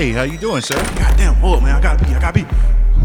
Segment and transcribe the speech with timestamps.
[0.00, 0.76] Hey, how you doing, sir?
[0.96, 1.76] Goddamn, hold up, man.
[1.76, 2.10] I gotta be.
[2.14, 2.46] I gotta be.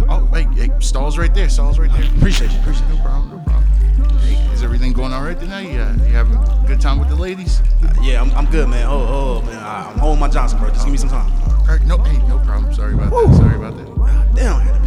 [0.08, 1.50] Oh, hey, hey, stalls right there.
[1.50, 2.06] Stalls right there.
[2.16, 2.60] Appreciate you.
[2.62, 3.32] Appreciate No problem.
[3.32, 4.20] No problem.
[4.20, 5.70] Hey, is everything going all right tonight?
[5.70, 7.62] You, uh, you having a good time with the ladies?
[7.82, 8.12] you.
[8.12, 8.88] Yeah, I'm, I'm good, man.
[8.88, 9.62] Oh, oh, man.
[9.62, 10.70] I, I'm holding my Johnson, bro.
[10.70, 11.30] Just give me some time.
[11.44, 12.74] All right, no, hey, no problem.
[12.74, 13.36] Sorry about that.
[13.36, 14.34] Sorry about that.
[14.34, 14.85] Damn,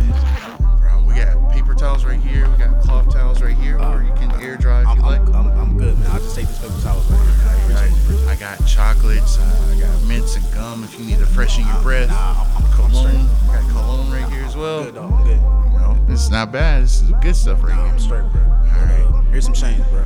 [1.79, 2.49] towels right here.
[2.51, 5.21] We got cloth towels right here, or you can air dry if I'm, you like.
[5.21, 6.11] I'm, I'm, I'm good, man.
[6.11, 7.77] I'll just take this paper towels right here.
[7.77, 7.89] I.
[7.89, 8.29] Right.
[8.29, 9.39] I got chocolates.
[9.39, 12.09] Uh, I got mints and gum if you need to freshen your breath.
[12.09, 12.73] Nah, I'm, I'm.
[12.73, 13.29] Cologne.
[13.51, 14.85] I got cologne right here as well.
[14.85, 15.13] Good, dog.
[15.13, 15.37] I'm good.
[15.37, 16.83] You know, this is not bad.
[16.83, 17.93] This is good stuff right Nah, here.
[17.93, 18.43] I'm straight, bro.
[18.43, 19.25] All right.
[19.31, 20.05] Here's some change, bro.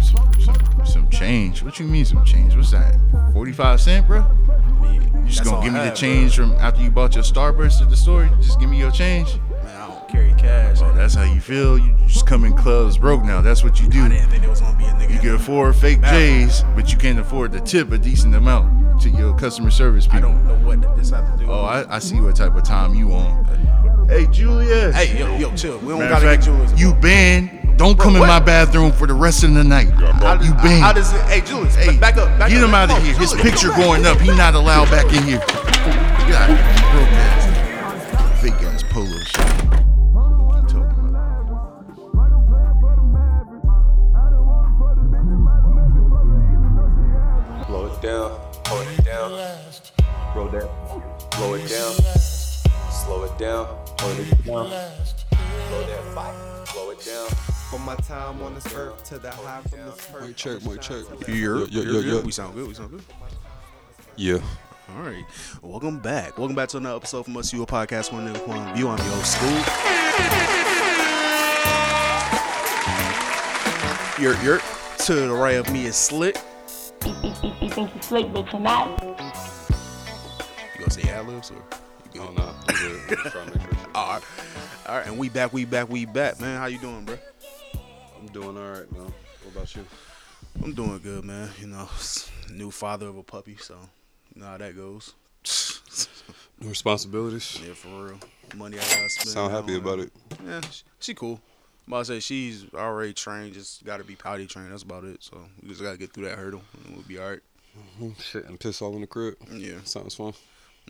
[0.00, 1.62] Some, some, some change.
[1.62, 2.56] What you mean some change?
[2.56, 2.96] What's that?
[3.34, 4.20] 45 cent, bro?
[4.20, 7.24] I mean, You just gonna give me the have, change from after you bought your
[7.24, 8.26] Starburst at the store?
[8.40, 9.38] Just give me your change?
[10.12, 10.78] Carry cash.
[10.82, 11.78] Oh, that's how you feel?
[11.78, 13.40] You just come in clubs broke now.
[13.40, 14.02] That's what you do.
[14.04, 15.10] I didn't think there was gonna be a nigga.
[15.10, 18.34] You in can afford fake Bad J's, but you can't afford to tip a decent
[18.34, 20.18] amount to your customer service people.
[20.30, 21.50] I don't know what this has to do.
[21.50, 23.44] Oh, I, I see what type of time you on.
[24.08, 24.94] Hey, Julius.
[24.94, 25.78] Hey, yo, yo, chill.
[25.78, 26.78] We don't Matter gotta fact, get Julius.
[26.80, 27.78] you banned.
[27.78, 29.88] Don't come in my bathroom for the rest of the night.
[29.90, 30.82] How, you banned.
[30.82, 31.20] How does it?
[31.22, 32.28] Hey, Julius, Hey, back up.
[32.38, 32.90] Back get up, him man.
[32.90, 33.14] out of here.
[33.14, 34.18] on, His picture going up.
[34.20, 35.38] He not allowed back in here.
[35.38, 36.81] Get
[50.34, 50.68] Roll that,
[51.32, 51.92] blow it down.
[52.90, 53.66] Slow it down,
[54.00, 54.44] hold it down.
[54.44, 57.28] Blow that fire, blow it down.
[57.70, 60.26] From my time on this earth to the high from this earth.
[60.26, 61.04] Mic check, mic check.
[61.28, 62.04] You're, Yeah, yeah, you're yeah, good.
[62.16, 62.20] yeah.
[62.22, 62.68] We sound good.
[62.68, 63.02] We sound good.
[64.16, 64.38] Yeah.
[64.96, 65.24] All right.
[65.62, 66.38] Welcome back.
[66.38, 68.88] Welcome back to another episode from Us You a Podcast One Nigga One View.
[68.88, 69.62] I'm your host, School.
[74.22, 74.60] You're, you're
[75.06, 76.36] to the right of me is Slick.
[77.04, 79.02] You, you, you, you think you slick, but you're not.
[80.82, 81.62] Gonna say ad libs or?
[82.12, 82.38] You Oh good?
[82.38, 82.54] no.
[82.68, 82.74] I'm
[83.06, 83.18] good.
[83.18, 83.78] Trying to make sure.
[83.94, 84.22] All right.
[84.88, 85.06] All right.
[85.06, 85.52] And we back.
[85.52, 85.88] We back.
[85.88, 86.58] We back, man.
[86.58, 87.16] How you doing, bro?
[88.20, 89.02] I'm doing all right, man.
[89.44, 89.84] What about you?
[90.62, 91.50] I'm doing good, man.
[91.60, 91.88] You know,
[92.50, 93.76] new father of a puppy, so
[94.34, 95.14] you know how that goes.
[96.60, 97.60] No responsibilities.
[97.64, 98.18] Yeah, for real.
[98.56, 99.28] Money I gotta spend.
[99.30, 100.12] Sound happy about it.
[100.44, 101.40] Yeah, she, she cool.
[101.86, 104.72] I'm about to say she's already trained, just gotta be potty trained.
[104.72, 105.22] That's about it.
[105.22, 107.40] So we just gotta get through that hurdle and we'll be alright.
[108.00, 108.20] Mm-hmm.
[108.20, 109.34] Shit and piss all in the crib.
[109.52, 109.78] Yeah.
[109.84, 110.34] Sounds fun.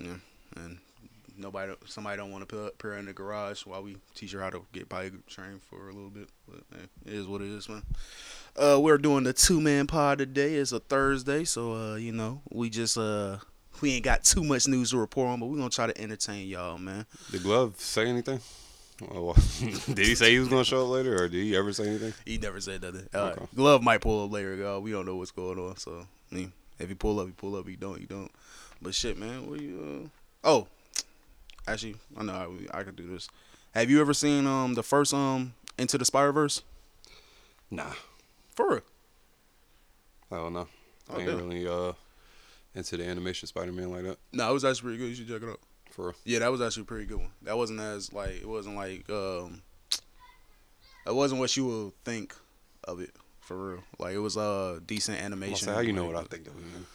[0.00, 0.16] Yeah.
[0.56, 0.78] And
[1.38, 4.40] nobody somebody don't want to put, put her in the garage while we teach her
[4.40, 6.28] how to get potty trained for a little bit.
[6.48, 7.82] But hey, it is what it is, man.
[8.56, 10.54] Uh we're doing the two man pod today.
[10.54, 13.38] It's a Thursday, so uh, you know, we just uh
[13.80, 16.46] we ain't got too much news to report on, but we're gonna try to entertain
[16.48, 17.06] y'all, man.
[17.30, 18.40] Did Glove say anything?
[19.10, 19.32] Oh,
[19.94, 22.12] did he say he was gonna show up later, or did he ever say anything?
[22.26, 23.08] He never said nothing.
[23.12, 23.46] Uh, Okay.
[23.56, 24.80] Glove might pull up later, y'all.
[24.80, 25.76] We don't know what's going on.
[25.78, 27.62] So, I mean, if you pull up, you pull up.
[27.62, 28.30] If he don't, you don't.
[28.80, 30.10] But shit, man, what you?
[30.44, 30.48] Uh...
[30.48, 30.66] Oh,
[31.66, 33.28] actually, I know I, I could do this.
[33.74, 36.62] Have you ever seen um the first um Into the Spider Verse?
[37.70, 37.92] Nah.
[38.54, 38.80] For real?
[40.30, 40.68] Hell no.
[41.10, 41.36] I Oh, ain't damn.
[41.48, 41.92] really uh
[42.74, 44.18] into the animation Spider-Man like that.
[44.32, 45.08] No, it was actually pretty good.
[45.10, 45.60] You should check it out.
[45.90, 46.14] For real.
[46.24, 47.30] Yeah, that was actually a pretty good one.
[47.42, 49.62] That wasn't as like it wasn't like um
[51.06, 52.34] it wasn't what you would think
[52.84, 53.10] of it
[53.42, 53.84] for real.
[53.98, 55.68] Like it was uh decent animation.
[55.68, 56.86] say, how you know like, what I think of it, man?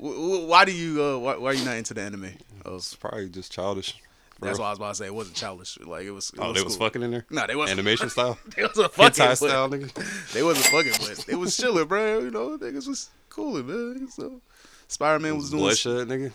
[0.00, 1.02] Wh- wh- Why do you?
[1.02, 2.30] Uh, why, why are you not into the anime?
[2.64, 3.96] I was, It's probably just childish.
[4.38, 5.06] For that's what I was about to say.
[5.06, 5.78] It wasn't childish.
[5.80, 6.30] Like it was.
[6.30, 7.26] It Oh, was they was fucking in there?
[7.28, 7.78] No, they wasn't.
[7.80, 8.38] Animation style?
[8.56, 9.24] they wasn't fucking.
[9.24, 10.32] Hentai style, nigga?
[10.32, 12.20] They wasn't fucking, but it was chilling, bro.
[12.20, 14.08] You know, niggas was cooling, man.
[14.10, 14.40] So
[14.86, 15.62] Spider Man was doing.
[15.64, 16.30] Bloodshed, nigga?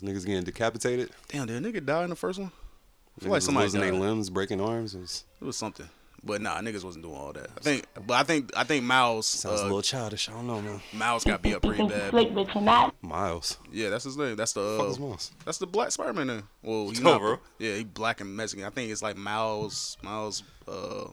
[0.10, 1.10] niggas getting decapitated?
[1.28, 2.50] Damn, did a nigga die in the first one?
[2.50, 4.94] I feel Niggas like was somebody losing their limbs, breaking arms.
[4.94, 5.88] It was, It was something.
[6.24, 7.50] But nah, niggas wasn't doing all that.
[7.56, 10.28] I think, but I think, I think Miles, sounds uh, a little childish.
[10.28, 10.80] I don't know, man.
[10.92, 12.10] Miles got beat up You pretty think bad.
[12.10, 12.94] slick, but you're not.
[13.02, 13.58] Miles.
[13.72, 14.36] Yeah, that's his name.
[14.36, 15.32] That's the uh, is Miles?
[15.44, 16.28] that's the black Spider Man.
[16.28, 16.42] Then.
[16.62, 17.38] Well, he's not, bro.
[17.58, 18.64] Yeah, he black and Mexican.
[18.64, 20.44] I think it's like Miles, Miles.
[20.68, 21.06] Uh,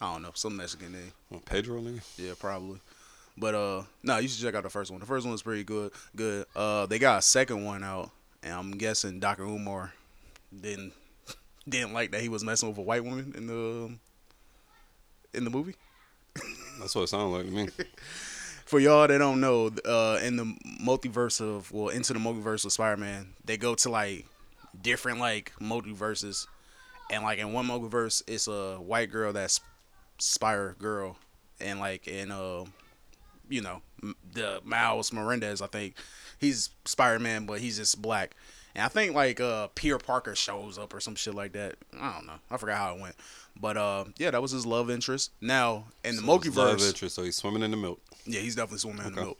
[0.00, 1.40] I don't know, some Mexican name.
[1.44, 2.00] Pedro, nigga?
[2.16, 2.80] Yeah, probably.
[3.36, 4.98] But uh, no, you should check out the first one.
[5.00, 5.92] The first one was pretty good.
[6.14, 6.46] Good.
[6.56, 8.10] Uh, they got a second one out,
[8.42, 9.42] and I'm guessing Dr.
[9.42, 9.92] Umar
[10.58, 10.94] didn't
[11.68, 13.90] didn't like that he was messing with a white woman in the
[15.34, 15.74] in the movie.
[16.80, 17.68] That's what it sounded like to me.
[18.66, 20.44] For y'all that don't know, uh, in the
[20.82, 24.26] multiverse of well, into the multiverse of Spider-Man, they go to like
[24.82, 26.48] different like multiverses,
[27.10, 29.60] and like in one multiverse, it's a white girl that's
[30.18, 31.16] Spire girl,
[31.60, 32.64] and like in uh,
[33.48, 33.82] you know,
[34.32, 35.94] the Miles Melendez, I think
[36.40, 38.34] he's Spider-Man, but he's just black.
[38.76, 41.74] And I think like uh Peter Parker shows up or some shit like that.
[41.98, 42.34] I don't know.
[42.50, 43.16] I forgot how it went.
[43.58, 45.32] But uh yeah, that was his love interest.
[45.40, 48.00] Now in the So his Love interest, so he's swimming in the milk.
[48.26, 49.38] yeah, he's definitely swimming in the milk.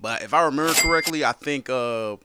[0.00, 2.16] But if I remember correctly, I think uh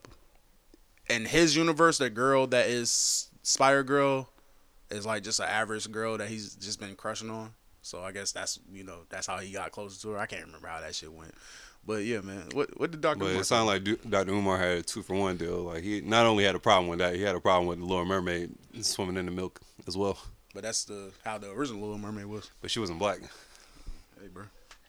[1.09, 4.27] in his universe, the girl that is Spider Girl
[4.89, 7.53] is like just an average girl that he's just been crushing on.
[7.83, 10.17] So I guess that's you know that's how he got closer to her.
[10.17, 11.33] I can't remember how that shit went,
[11.87, 12.43] but yeah, man.
[12.53, 13.23] What what did Doctor?
[13.23, 14.31] But it sounded like Dr.
[14.31, 15.61] Umar had a two for one deal.
[15.63, 17.85] Like he not only had a problem with that, he had a problem with the
[17.85, 18.51] Little Mermaid
[18.81, 20.17] swimming in the milk as well.
[20.53, 22.51] but that's the how the original Little Mermaid was.
[22.61, 23.19] But she wasn't black.
[24.21, 24.43] Hey, bro,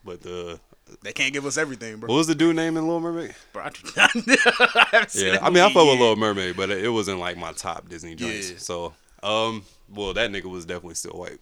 [0.04, 0.58] But the
[1.02, 2.08] they can't give us everything, bro.
[2.08, 3.34] what was the dude name in Little Mermaid?
[3.52, 5.98] bro I, I Yeah, I mean I fuck with.
[6.00, 8.50] Little Mermaid, but it, wasn't like my top Disney joints.
[8.50, 8.58] Yeah.
[8.58, 11.38] So um, well that nigga was definitely still white.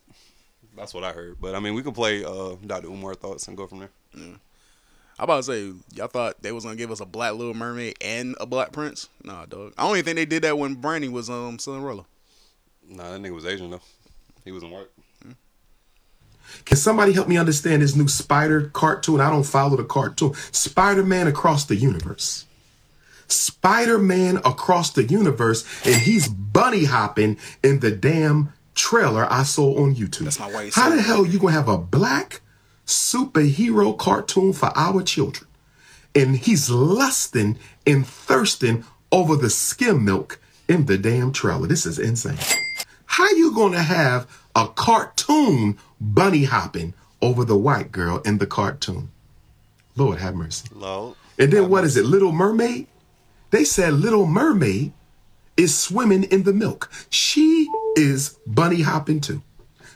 [0.77, 1.37] That's what I heard.
[1.41, 2.89] But I mean we can play uh Dr.
[2.89, 3.91] Umar thoughts and go from there.
[5.19, 7.97] I about to say, y'all thought they was gonna give us a black Little Mermaid
[8.03, 9.09] and a black Prince?
[9.25, 9.73] Nah, dog.
[9.79, 12.05] I don't even think they did that when Brandy was um Cinderella.
[12.89, 13.81] Nah, that nigga was Asian though.
[14.45, 14.89] He wasn't white.
[16.65, 19.21] Can somebody help me understand this new Spider cartoon?
[19.21, 20.35] I don't follow the cartoon.
[20.53, 22.45] Spider Man across the universe.
[23.29, 29.83] Spider Man across the universe, and he's bunny hopping in the damn trailer I saw
[29.83, 30.25] on YouTube.
[30.25, 31.05] That's my white How the son.
[31.05, 32.41] hell you gonna have a black
[32.87, 35.49] superhero cartoon for our children?
[36.15, 41.67] And he's lusting and thirsting over the skim milk in the damn trailer.
[41.67, 42.39] This is insane.
[43.05, 49.11] How you gonna have a cartoon bunny hopping over the white girl in the cartoon?
[49.97, 50.69] Lord have mercy.
[50.75, 51.17] Lol.
[51.39, 52.05] And then what is it?
[52.05, 52.87] Little Mermaid?
[53.51, 54.93] They said Little Mermaid
[55.57, 56.91] is swimming in the milk.
[57.09, 59.43] She is bunny hopping too.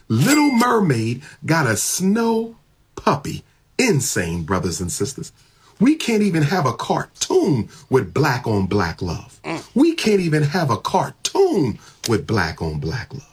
[0.09, 2.57] Little Mermaid got a snow
[3.05, 3.43] puppy.
[3.79, 5.33] Insane, brothers and sisters.
[5.79, 9.41] We can't even have a cartoon with black on black love.
[9.75, 13.27] We can't even have a cartoon with black on black love.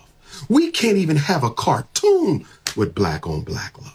[0.48, 2.46] We can't even have a cartoon
[2.78, 3.94] with black on black love.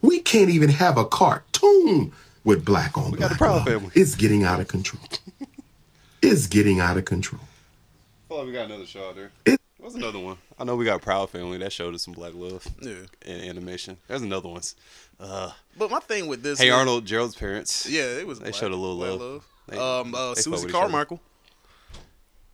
[0.00, 3.64] We can't even have a cartoon with black on got black the Proud love.
[3.66, 3.90] Family.
[3.94, 5.02] It's getting out of control.
[6.22, 7.42] it's getting out of control.
[7.42, 9.30] I feel like we got another show there.
[9.46, 10.36] It- What's another one?
[10.60, 11.58] I know we got Proud Family.
[11.58, 12.92] That showed us some black love Yeah.
[13.26, 13.96] in animation.
[14.06, 14.76] There's another ones.
[15.22, 17.86] Uh, But my thing with this, hey is- Arnold, Gerald's parents.
[17.88, 18.38] yeah, it was.
[18.40, 19.44] They black- showed a little black love.
[19.68, 20.72] They- um, uh, Susie with each other.
[20.72, 21.20] Carmichael,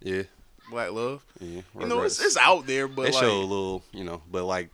[0.01, 0.23] Yeah,
[0.71, 1.25] Black Love.
[1.41, 1.63] yeah.
[1.81, 4.45] You know, it's, it's out there, but they like show a little, you know, but
[4.45, 4.69] like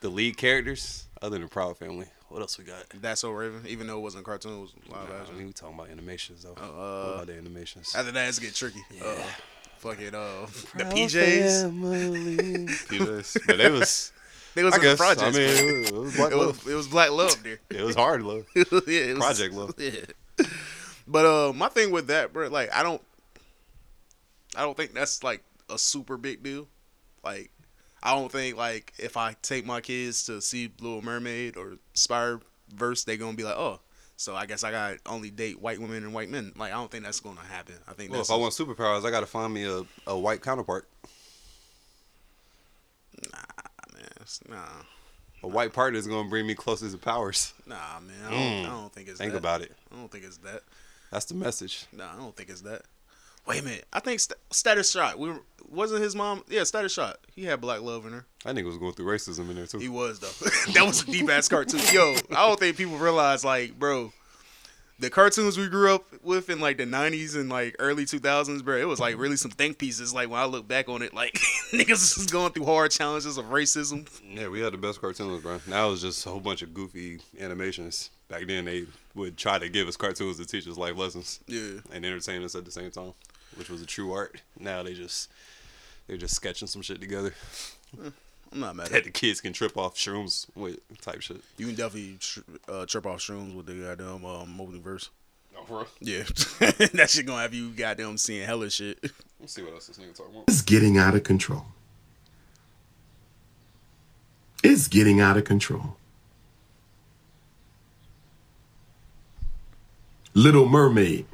[0.00, 2.84] the lead characters, other than Proud Family, what else we got?
[2.94, 3.66] that's so Raven.
[3.66, 6.44] Even though it wasn't cartoon, it was live Nah, I mean, we talking about animations
[6.44, 6.52] though.
[6.52, 6.54] uh,
[7.06, 7.94] what about the animations?
[7.94, 8.82] After that, it's get tricky.
[8.92, 9.02] Yeah.
[9.04, 9.22] Uh,
[9.78, 11.62] fucking uh, the PJs.
[11.62, 12.36] Family.
[12.66, 13.38] PJs.
[13.46, 14.12] But it was,
[14.54, 15.22] They was I in the guess, projects.
[15.22, 16.64] I mean, it was, it was black it love.
[16.64, 17.58] was it was black love there.
[17.70, 18.46] It was hard love.
[18.54, 19.74] yeah, it was, Project love.
[19.78, 20.46] Yeah.
[21.06, 23.02] But uh, my thing with that, bro, like I don't,
[24.56, 26.68] I don't think that's like a super big deal.
[27.22, 27.50] Like,
[28.02, 32.40] I don't think like if I take my kids to see Little Mermaid or Spider
[32.74, 33.80] Verse, they're gonna be like, oh,
[34.16, 36.52] so I guess I got only date white women and white men.
[36.56, 37.76] Like, I don't think that's gonna happen.
[37.88, 40.42] I think Well, if I want superpowers, I got to find me a, a white
[40.42, 40.88] counterpart.
[44.48, 44.56] Nah,
[45.42, 47.52] A white partner is going to bring me closer to powers.
[47.66, 48.14] nah, man.
[48.26, 49.38] I don't, I don't think it's Think that.
[49.38, 49.72] about it.
[49.92, 50.62] I don't think it's that.
[51.10, 51.86] That's the message.
[51.92, 52.82] Nah, I don't think it's that.
[53.46, 53.86] Wait a minute.
[53.92, 55.18] I think St- Static Shock.
[55.18, 56.44] We were, wasn't his mom.
[56.48, 57.18] Yeah, Static Shock.
[57.34, 58.26] He had black love in her.
[58.44, 59.78] That nigga was going through racism in there too.
[59.78, 60.28] He was though.
[60.74, 61.80] that was a deep ass cartoon.
[61.92, 64.12] Yo, I don't think people realize like, bro,
[65.00, 68.76] the cartoons we grew up with in like the '90s and like early 2000s, bro.
[68.76, 70.12] It was like really some think pieces.
[70.14, 71.32] Like when I look back on it, like
[71.72, 74.06] niggas was going through hard challenges of racism.
[74.28, 75.60] Yeah, we had the best cartoons, bro.
[75.66, 78.10] Now it's just a whole bunch of goofy animations.
[78.28, 81.80] Back then, they would try to give us cartoons to teach us life lessons Yeah.
[81.92, 83.12] and entertain us at the same time,
[83.56, 84.40] which was a true art.
[84.58, 85.28] Now they just
[86.06, 87.34] they're just sketching some shit together
[88.52, 89.04] I'm not mad that it.
[89.04, 91.40] the kids can trip off shrooms with type shit.
[91.56, 95.08] You can definitely tr- uh, trip off shrooms with the goddamn um, multiverse.
[95.56, 95.86] Oh, bro.
[96.00, 96.22] Yeah,
[96.58, 98.98] that shit gonna have you goddamn seeing hella shit.
[99.38, 100.44] Let's see what else this nigga talking about.
[100.48, 101.64] It's getting out of control.
[104.62, 105.96] It's getting out of control.
[110.34, 111.26] Little Mermaid.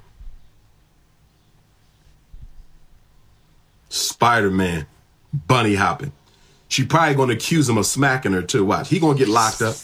[3.88, 4.86] Spider Man.
[5.32, 6.12] Bunny hopping.
[6.76, 8.62] She probably gonna accuse him of smacking her too.
[8.62, 8.90] Watch.
[8.90, 9.74] He gonna get locked up.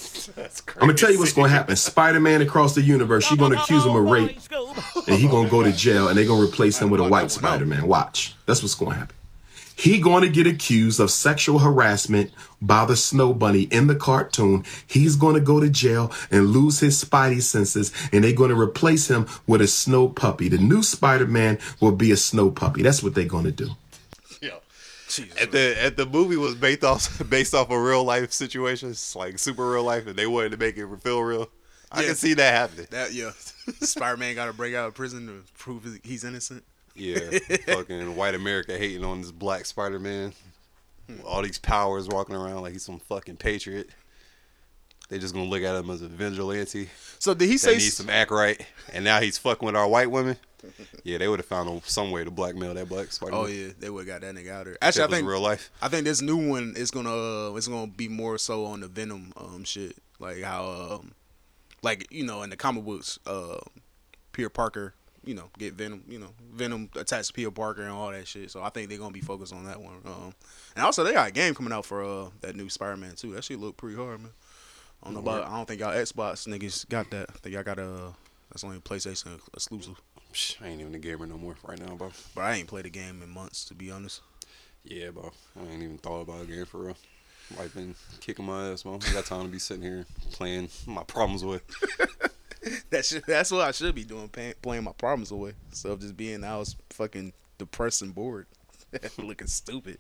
[0.77, 1.75] I'm gonna tell you what's gonna happen.
[1.75, 4.39] Spider Man across the universe, she gonna accuse him of rape.
[5.09, 7.65] And he gonna go to jail and they gonna replace him with a white Spider
[7.65, 7.87] Man.
[7.87, 8.35] Watch.
[8.45, 9.17] That's what's gonna happen.
[9.75, 12.31] He going to get accused of sexual harassment
[12.61, 14.63] by the Snow Bunny in the cartoon.
[14.87, 18.61] He's going to go to jail and lose his spidey senses, and they're going to
[18.61, 20.51] replace him with a snow puppy.
[20.51, 22.83] The new Spider-Man will be a snow puppy.
[22.83, 23.71] That's what they're going to do.
[25.13, 25.41] Jesus.
[25.41, 29.39] At the at the movie was based off based off of real life situations, like
[29.39, 31.49] super real life, and they wanted to make it feel real.
[31.91, 32.07] I Yeah.
[32.09, 32.87] can see that happening.
[32.91, 33.33] That yeah,
[33.81, 36.65] Spider Man got to break out of prison to prove he's innocent.
[36.95, 37.19] Yeah,
[37.67, 40.33] fucking white America hating on this black Spider Man.
[41.27, 43.91] All these powers walking around like he's some fucking patriot.
[45.13, 46.89] They just gonna look at him as a vigilante.
[47.19, 47.73] So did he say?
[47.73, 48.59] needs some act right,
[48.95, 50.39] and now he's fucking with our white women.
[51.05, 53.35] Yeah, they would have found some way to blackmail that black Spider.
[53.35, 54.79] Oh yeah, they would have got that nigga out there.
[54.81, 55.71] Actually, I think real life.
[55.83, 58.89] I think this new one is gonna uh, it's gonna be more so on the
[58.89, 61.13] Venom um shit, like how um
[61.83, 63.59] like you know in the comic books, uh,
[64.33, 64.95] Peter Parker,
[65.27, 68.51] you know, get Venom, you know, Venom attached to Peter Parker and all that shit.
[68.51, 69.97] So I think they're gonna be focused on that one.
[70.07, 70.35] Um,
[70.75, 73.35] and also they got a game coming out for uh that new Spider Man too.
[73.35, 74.31] That shit look pretty hard, man.
[75.03, 75.47] I don't know about.
[75.47, 77.27] I don't think y'all Xbox niggas got that.
[77.31, 78.13] I think y'all got a.
[78.51, 80.01] That's only PlayStation exclusive.
[80.33, 82.11] Psh, I ain't even a gamer no more right now, bro.
[82.35, 84.21] But I ain't played the game in months, to be honest.
[84.85, 85.33] Yeah, bro.
[85.59, 86.97] I ain't even thought about a game for real.
[87.59, 89.01] I've been kicking my ass, man.
[89.09, 91.63] I got time to be sitting here playing my problems with.
[92.91, 95.55] That should, that's what I should be doing, pay, playing my problems away.
[95.73, 98.47] So just being in the house fucking depressed and bored.
[99.19, 99.99] Looking stupid.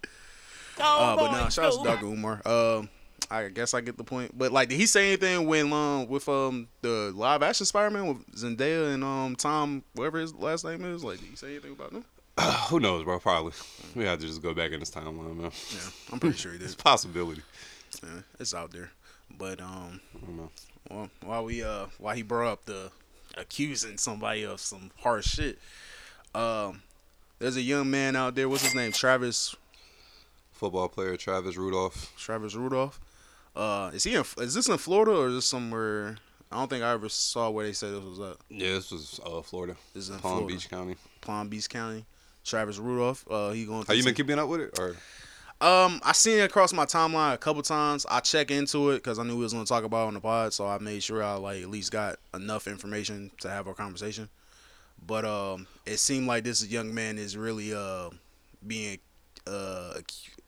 [0.79, 2.07] Uh, but nah, shout out to Dr.
[2.07, 2.41] Umar.
[2.47, 2.89] Um,
[3.31, 4.37] I guess I get the point.
[4.37, 8.07] But like, did he say anything when um with um the live action Spider Man
[8.09, 11.03] with Zendaya and um Tom whatever his last name is?
[11.05, 12.05] Like, did he say anything about them?
[12.69, 13.19] Who knows, bro?
[13.19, 13.53] Probably.
[13.95, 15.51] We have to just go back in this timeline, man.
[15.71, 16.65] Yeah, I'm pretty sure he did.
[16.65, 17.43] It's a possibility.
[18.03, 18.91] Yeah, it's out there.
[19.39, 20.51] But um, I don't know.
[20.91, 22.91] well, while we uh, while he brought up the
[23.37, 25.59] accusing somebody of some harsh shit,
[26.35, 26.83] um,
[27.39, 28.49] there's a young man out there.
[28.49, 28.93] What's his name?
[28.93, 29.55] Travis
[30.53, 32.13] Football player Travis Rudolph.
[32.17, 33.01] Travis Rudolph.
[33.55, 34.25] Uh, is he in?
[34.39, 36.17] Is this in Florida or is this somewhere?
[36.51, 38.37] I don't think I ever saw where they said this was at.
[38.51, 39.75] Yeah, this was uh, Florida.
[39.95, 40.55] This is in Palm Florida.
[40.55, 40.97] Beach County.
[41.21, 42.05] Palm Beach County.
[42.45, 43.25] Travis Rudolph.
[43.31, 43.85] Uh, he going.
[43.87, 44.79] Have you been keeping up with it?
[44.79, 44.97] Or
[45.61, 48.05] Um, I seen it across my timeline a couple times.
[48.11, 50.21] I check into it because I knew we was gonna talk about it on the
[50.21, 53.75] pod, so I made sure I like at least got enough information to have a
[53.75, 54.29] conversation.
[55.07, 58.11] But um, it seemed like this young man is really uh
[58.67, 58.99] being
[59.47, 59.95] uh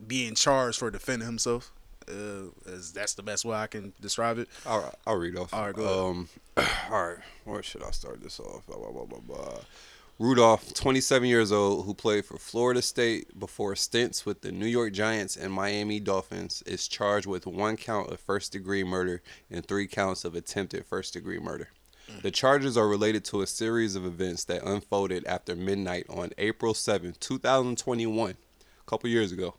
[0.07, 1.73] being charged for defending himself.
[2.09, 4.49] Uh, as that's the best way I can describe it.
[4.67, 5.53] I'll, I'll read off.
[5.55, 5.99] All right, go ahead.
[5.99, 6.29] Um,
[6.91, 8.67] all right, where should I start this off?
[8.67, 9.59] Blah, blah, blah, blah, blah.
[10.21, 14.93] Rudolph, 27 years old, who played for Florida State before stints with the New York
[14.93, 19.89] Giants and Miami Dolphins, is charged with one count of first degree murder and three
[19.89, 21.69] counts of attempted first degree murder.
[22.23, 26.75] The charges are related to a series of events that unfolded after midnight on April
[26.75, 29.55] 7, 2021, a couple years ago,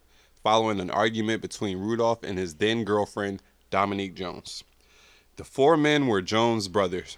[0.45, 4.63] following an argument between Rudolph and his then girlfriend, Dominique Jones.
[5.37, 7.17] The four men were Jones brothers.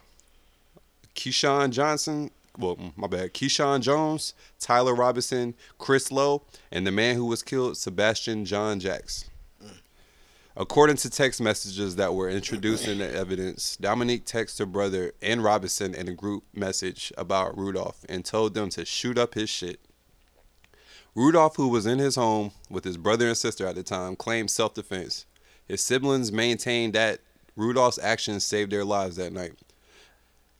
[1.13, 7.25] Keyshawn Johnson, well, my bad, Keyshawn Jones, Tyler Robinson, Chris Lowe, and the man who
[7.25, 9.25] was killed, Sebastian Jean-Jacques.
[10.55, 15.43] According to text messages that were introduced in the evidence, Dominique texted her brother and
[15.43, 19.81] Robinson in a group message about Rudolph and told them to shoot up his shit.
[21.17, 24.51] Rudolph, who was in his home with his brother and sister at the time, claimed
[24.51, 25.25] self defense.
[25.67, 27.21] His siblings maintained that
[27.55, 29.53] Rudolph's actions saved their lives that night.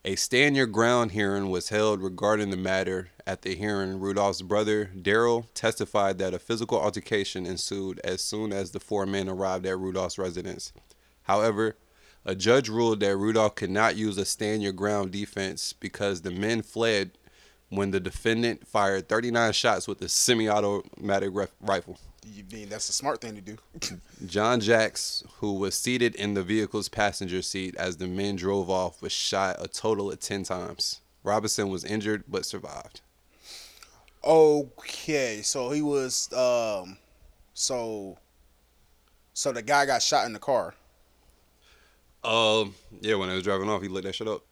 [0.04, 3.10] A stand your ground hearing was held regarding the matter.
[3.28, 8.72] At the hearing, Rudolph's brother, Daryl, testified that a physical altercation ensued as soon as
[8.72, 10.74] the four men arrived at Rudolph's residence.
[11.22, 11.78] However,
[12.26, 16.32] a judge ruled that Rudolph could not use a stand your ground defense because the
[16.32, 17.12] men fled
[17.69, 21.31] when the defendant fired 39 shots with a semi automatic
[21.62, 21.97] rifle.
[22.25, 23.57] You mean that's a smart thing to do?
[24.25, 25.00] Jean-Jacques,
[25.38, 29.57] who was seated in the vehicle's passenger seat as the men drove off, was shot
[29.59, 31.01] a total of 10 times.
[31.24, 33.01] Robinson was injured but survived.
[34.24, 36.97] Okay, so he was um,
[37.53, 38.17] so
[39.33, 40.74] so the guy got shot in the car.
[42.24, 44.43] Um, yeah, when I was driving off, he lit that shit up.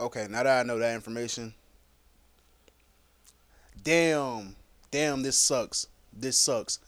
[0.00, 1.52] Okay, now that I know that information,
[3.84, 4.56] damn,
[4.90, 5.88] damn, this sucks.
[6.12, 6.78] This sucks.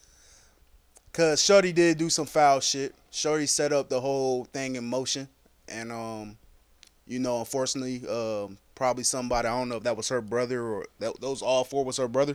[1.12, 2.94] Cause Shorty did do some foul shit.
[3.10, 5.28] Shorty set up the whole thing in motion,
[5.68, 6.38] and um,
[7.06, 10.86] you know, unfortunately, um, probably somebody I don't know if that was her brother or
[10.98, 12.34] that those all four was her brother,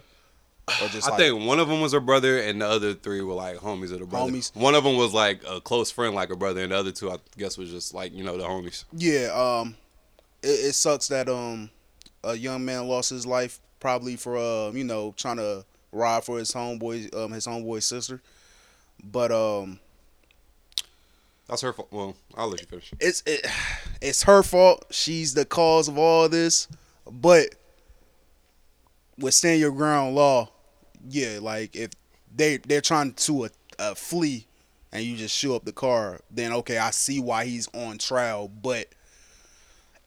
[0.68, 3.22] or just I like, think one of them was her brother, and the other three
[3.22, 4.32] were like homies of the brother.
[4.32, 4.56] Homies.
[4.56, 7.10] One of them was like a close friend, like a brother, and the other two,
[7.10, 8.84] I guess, was just like you know the homies.
[8.94, 9.76] Yeah, um,
[10.48, 11.70] it, it sucks that um
[12.24, 16.38] a young man lost his life probably for uh you know trying to ride for
[16.40, 18.22] his homeboy um his homeboy's sister,
[19.04, 19.80] but um
[21.48, 21.90] That's her fault.
[21.92, 22.92] Well, I'll let you finish.
[23.00, 23.46] it's it
[24.02, 24.86] it's her fault.
[24.92, 26.68] She's the cause of all this,
[27.10, 27.56] but
[29.18, 30.52] with stand your ground law,
[31.10, 31.92] yeah, like if
[32.36, 33.50] they they're trying to uh,
[33.80, 34.46] uh, flee
[34.92, 38.48] and you just show up the car, then okay, I see why he's on trial,
[38.48, 38.88] but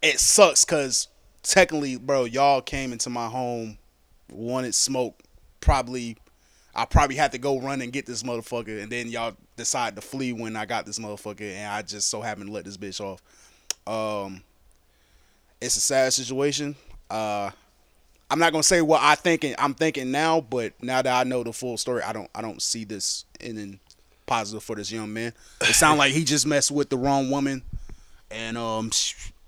[0.03, 1.09] it sucks because
[1.43, 3.79] technically, bro, y'all came into my home,
[4.31, 5.21] wanted smoke.
[5.61, 6.17] Probably,
[6.75, 10.03] I probably had to go run and get this motherfucker, and then y'all decide to
[10.03, 13.01] flee when I got this motherfucker, and I just so happened to let this bitch
[13.01, 13.23] off.
[13.87, 14.43] Um,
[15.61, 16.77] it's a sad situation.
[17.11, 17.51] Uh,
[18.31, 19.55] I'm not gonna say what I thinking.
[19.59, 22.31] I'm thinking now, but now that I know the full story, I don't.
[22.35, 23.81] I don't see this ending
[24.25, 25.33] positive for this young man.
[25.61, 27.63] It sounds like he just messed with the wrong woman,
[28.31, 28.91] and um,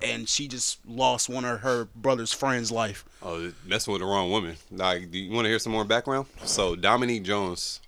[0.03, 3.05] and she just lost one of her brother's friends' life.
[3.23, 4.57] Oh, messing with the wrong woman.
[4.71, 6.27] Like, do you want to hear some more background?
[6.45, 7.81] So Dominique Jones,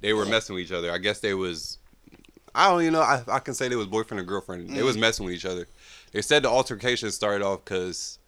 [0.00, 0.92] they were messing with each other.
[0.92, 1.78] I guess they was,
[2.54, 3.00] I don't even know.
[3.00, 4.70] I, I can say they was boyfriend and girlfriend.
[4.70, 5.00] They was mm.
[5.00, 5.66] messing with each other.
[6.12, 8.18] They said the altercation started off because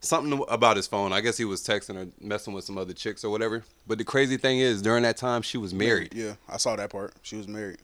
[0.00, 1.12] something about his phone.
[1.12, 3.62] I guess he was texting or messing with some other chicks or whatever.
[3.86, 6.14] But the crazy thing is, during that time, she was married.
[6.14, 7.14] Yeah, I saw that part.
[7.22, 7.78] She was married.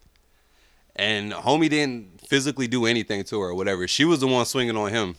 [0.97, 3.87] And homie didn't physically do anything to her or whatever.
[3.87, 5.17] She was the one swinging on him.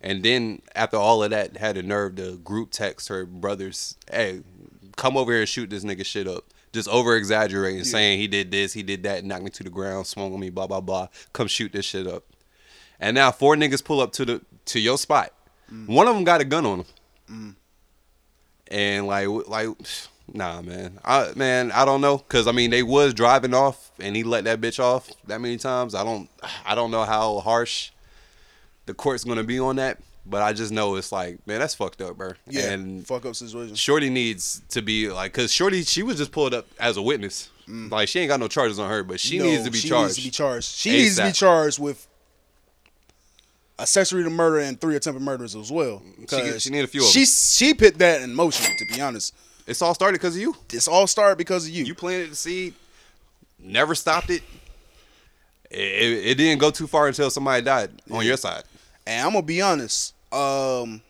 [0.00, 4.42] And then after all of that, had the nerve to group text her brothers, "Hey,
[4.96, 8.50] come over here and shoot this nigga shit up." Just over exaggerating, saying he did
[8.50, 11.08] this, he did that, knocked me to the ground, swung on me, blah blah blah.
[11.32, 12.24] Come shoot this shit up.
[13.00, 15.32] And now four niggas pull up to the to your spot.
[15.72, 15.88] Mm.
[15.88, 16.86] One of them got a gun on him.
[17.30, 17.54] Mm.
[18.68, 19.68] And like like
[20.32, 20.98] nah man.
[21.04, 24.44] I man, I don't know cuz I mean they was driving off and he let
[24.44, 25.94] that bitch off that many times.
[25.94, 26.28] I don't
[26.66, 27.90] I don't know how harsh
[28.86, 31.74] the court's going to be on that, but I just know it's like, man, that's
[31.74, 32.32] fucked up, bro.
[32.48, 33.74] Yeah, And fuck up situation.
[33.74, 37.50] Shorty needs to be like cuz Shorty she was just pulled up as a witness.
[37.68, 37.90] Mm.
[37.90, 39.88] Like she ain't got no charges on her, but she No, needs to be she
[39.88, 40.08] charged.
[40.08, 40.68] Needs to be charged.
[40.74, 42.06] She needs to be charged with
[43.78, 46.02] accessory to murder and three attempted murders as well.
[46.20, 48.64] She- 'Cause she need a few of She she put that in motion.
[48.76, 49.34] To be honest,
[49.68, 50.56] It's all started cuz of you.
[50.68, 51.84] this all started because of you.
[51.84, 52.74] You planted the seed,
[53.58, 54.42] never stopped it.
[55.70, 58.64] It, it, it didn't go too far until somebody died on your side.
[59.06, 60.14] and I'm gonna be honest.
[60.32, 61.02] Um,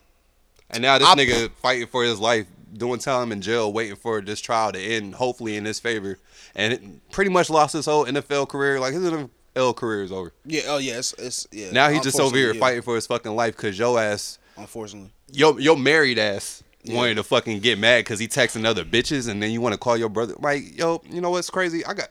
[0.71, 4.21] And now this I- nigga fighting for his life, doing time in jail, waiting for
[4.21, 6.19] this trial to end, hopefully in his favor.
[6.55, 8.81] And it pretty much lost his whole NFL career.
[8.81, 10.33] Like his NFL career is over.
[10.45, 11.71] yeah, oh yeah, it's, it's yeah.
[11.71, 12.61] Now he's just over here yeah.
[12.61, 17.23] fighting for his fucking life because your ass, Unfortunately, your your married ass, wanted to
[17.23, 20.09] fucking get mad because he texting other bitches, and then you want to call your
[20.09, 20.35] brother.
[20.39, 21.85] Like yo, you know what's crazy?
[21.85, 22.09] I got.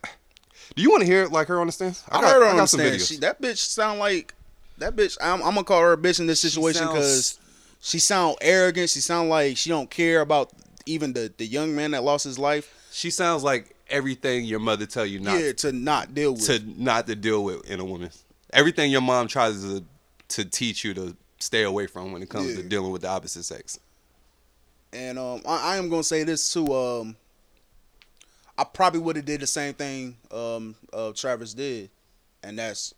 [0.75, 1.99] Do you want to hear like her on the stand?
[2.09, 2.95] I, got, heard her I on the some stand.
[2.95, 3.07] videos.
[3.07, 4.33] She, that bitch sound like
[4.77, 5.17] that bitch.
[5.21, 7.39] I'm, I'm gonna call her a bitch in this situation because
[7.79, 8.89] she sound arrogant.
[8.89, 10.51] She sound like she don't care about
[10.85, 12.73] even the the young man that lost his life.
[12.91, 16.45] She sounds like everything your mother tell you not yeah, to not deal with.
[16.45, 18.09] to not to deal with in a woman.
[18.53, 19.83] Everything your mom tries to
[20.29, 23.43] to teach you to stay away from when it comes to dealing with the opposite
[23.43, 23.79] sex.
[24.93, 26.73] And um, I, I am gonna say this too.
[26.73, 27.15] Um,
[28.57, 31.89] I probably would have did the same thing um, uh, Travis did,
[32.43, 32.93] and that's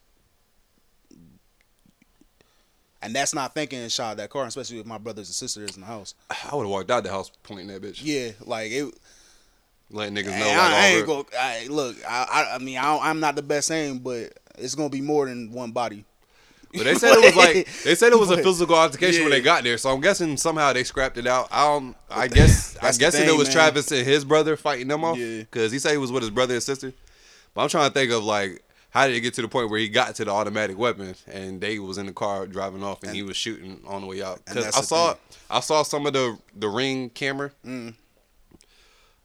[3.02, 5.82] and that's not thinking and shot that car, especially with my brothers and sisters in
[5.82, 6.16] the house.
[6.30, 8.94] I would have walked out the house pointing that bitch, Yeah, like it.
[9.90, 10.48] letting niggas know.
[10.50, 11.26] I, Like, I all ain't go.
[11.38, 14.90] I, look, I, I, I mean, I I'm not the best aim, but it's gonna
[14.90, 16.06] be more than one body.
[16.74, 19.42] But they said it was like they said it was a physical altercation when they
[19.42, 19.78] got there.
[19.78, 21.48] So I'm guessing somehow they scrapped it out.
[21.52, 21.96] I don't.
[22.10, 23.54] I guess I That's the guess it was man.
[23.54, 25.18] Travis and his brother fighting them off.
[25.18, 25.40] Yeah.
[25.40, 26.94] Because he said he was with his brother and sister.
[27.54, 29.80] But I'm trying to think of like how did it get to the point where
[29.80, 33.14] he got to the automatic weapon and they was in the car driving off and,
[33.14, 34.44] he was shooting on the way out.
[34.46, 35.22] Because I saw thing.
[35.50, 37.52] I saw some of the the ring camera.
[37.66, 37.96] Mm.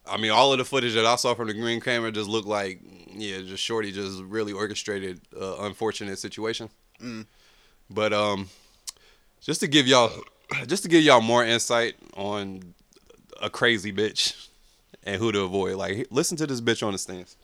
[0.06, 2.46] I mean, all of the footage that I saw from the ring camera just looked
[2.46, 6.68] like, yeah, just Shorty just really orchestrated uh, unfortunate situation.
[7.02, 7.26] Mm.
[7.90, 8.48] But um,
[9.40, 10.10] just to give y'all,
[10.66, 12.74] just to give y'all more insight on
[13.40, 14.48] a crazy bitch
[15.02, 15.76] and who to avoid.
[15.76, 17.36] Like, listen to this bitch on the stands.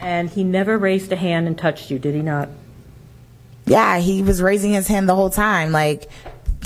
[0.00, 2.48] And he never raised a hand and touched you, did he not?
[3.66, 6.08] Yeah, he was raising his hand the whole time, like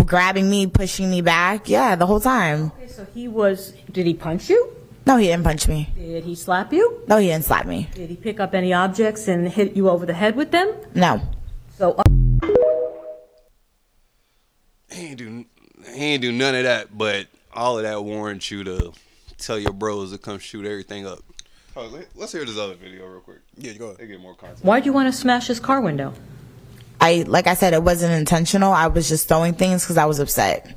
[0.07, 1.69] grabbing me, pushing me back.
[1.69, 2.73] Yeah, the whole time.
[2.79, 3.75] Okay, so he was.
[3.91, 4.74] Did he punch you?
[5.07, 5.91] No, he didn't punch me.
[5.97, 7.03] Did he slap you?
[7.09, 7.89] No, he didn't slap me.
[7.95, 10.73] Did he pick up any objects and hit you over the head with them?
[10.95, 11.21] No.
[11.77, 12.03] So, uh,
[14.91, 15.45] He ain't do,
[15.93, 16.97] he ain't do none of that.
[16.97, 18.93] But all of that warrants you to
[19.39, 21.19] tell your bros to come shoot everything up.
[21.77, 23.41] Oh, let- let's hear this other video real quick.
[23.59, 23.99] Yeah, go ahead.
[23.99, 24.65] They get more content.
[24.65, 26.15] why'd you want to smash his car window?
[27.01, 28.73] I like I said, it wasn't intentional.
[28.73, 30.75] I was just throwing things because I was upset.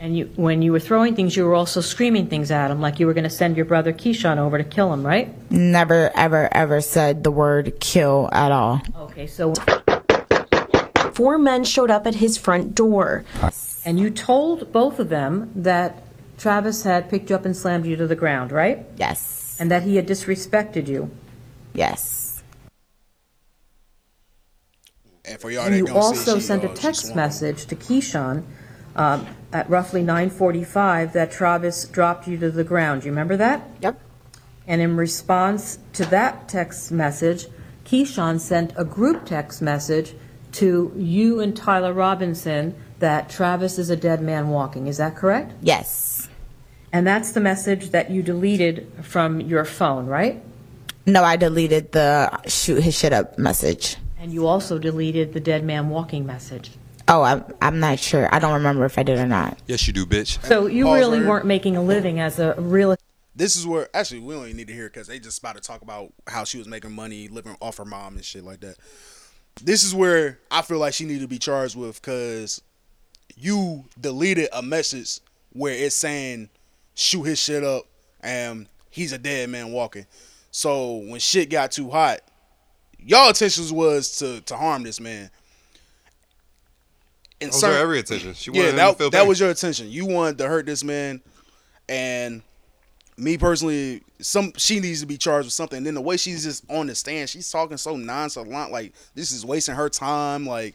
[0.00, 3.00] And you, when you were throwing things, you were also screaming things at him, like
[3.00, 5.34] you were going to send your brother Keyshawn over to kill him, right?
[5.50, 8.80] Never, ever, ever said the word kill at all.
[8.96, 9.54] Okay, so.
[11.12, 13.24] Four men showed up at his front door.
[13.84, 16.04] And you told both of them that
[16.38, 18.86] Travis had picked you up and slammed you to the ground, right?
[18.96, 19.56] Yes.
[19.58, 21.10] And that he had disrespected you.
[21.74, 22.44] Yes.
[25.24, 28.44] And for y'all And you don't see, also sent uh, a text message to Keyshawn
[28.94, 33.04] um, at roughly 9:45 that Travis dropped you to the ground.
[33.04, 33.68] You remember that?
[33.80, 34.00] Yep.
[34.66, 37.46] And in response to that text message,
[37.84, 40.14] Keyshawn sent a group text message
[40.52, 44.86] to you and Tyler Robinson that Travis is a dead man walking.
[44.86, 45.52] Is that correct?
[45.62, 46.28] Yes.
[46.92, 50.42] And that's the message that you deleted from your phone, right?
[51.06, 53.96] No, I deleted the shoot his shit up message.
[54.20, 56.72] And you also deleted the dead man walking message.
[57.08, 58.32] Oh, I'm, I'm not sure.
[58.32, 59.58] I don't remember if I did or not.
[59.66, 60.44] Yes, you do, bitch.
[60.44, 61.28] So you Pause really right here.
[61.30, 62.94] weren't making a living as a real
[63.34, 65.62] This is where actually we don't even need to hear because they just about to
[65.62, 68.76] talk about how she was making money living off her mom and shit like that.
[69.62, 72.60] This is where I feel like she needed to be charged with because
[73.36, 75.20] you deleted a message
[75.52, 76.50] where it's saying
[76.94, 77.84] shoot his shit up
[78.20, 80.06] and he's a dead man walking.
[80.50, 82.20] So when shit got too hot,
[82.98, 85.30] y'all intentions was to to harm this man.
[87.40, 88.34] In her every attention.
[88.34, 89.28] She yeah, that, to feel that pain.
[89.28, 89.90] was your intention.
[89.90, 91.20] You wanted to hurt this man,
[91.88, 92.42] and
[93.16, 95.78] me personally, some she needs to be charged with something.
[95.78, 99.30] And then the way she's just on the stand, she's talking so nonchalant, like this
[99.30, 100.46] is wasting her time.
[100.46, 100.74] Like,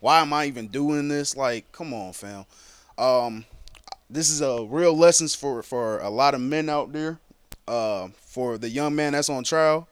[0.00, 1.36] why am I even doing this?
[1.36, 2.46] Like, come on, fam.
[2.98, 3.44] Um,
[4.10, 7.18] this is a real lessons for for a lot of men out there.
[7.68, 9.86] Uh, for the young man that's on trial,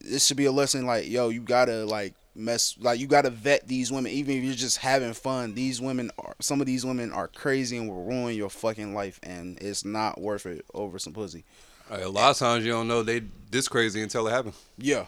[0.00, 0.84] this should be a lesson.
[0.84, 4.54] Like, yo, you gotta like mess, like you gotta vet these women, even if you're
[4.54, 5.54] just having fun.
[5.54, 9.20] These women are some of these women are crazy and will ruin your fucking life,
[9.22, 11.44] and it's not worth it over some pussy.
[11.90, 14.56] A lot of times you don't know they this crazy until it happens.
[14.78, 15.06] Yeah,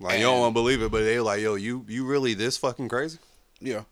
[0.00, 2.56] Like you don't want to believe it, but they like, yo, you you really this
[2.56, 3.18] fucking crazy?
[3.60, 3.82] yeah.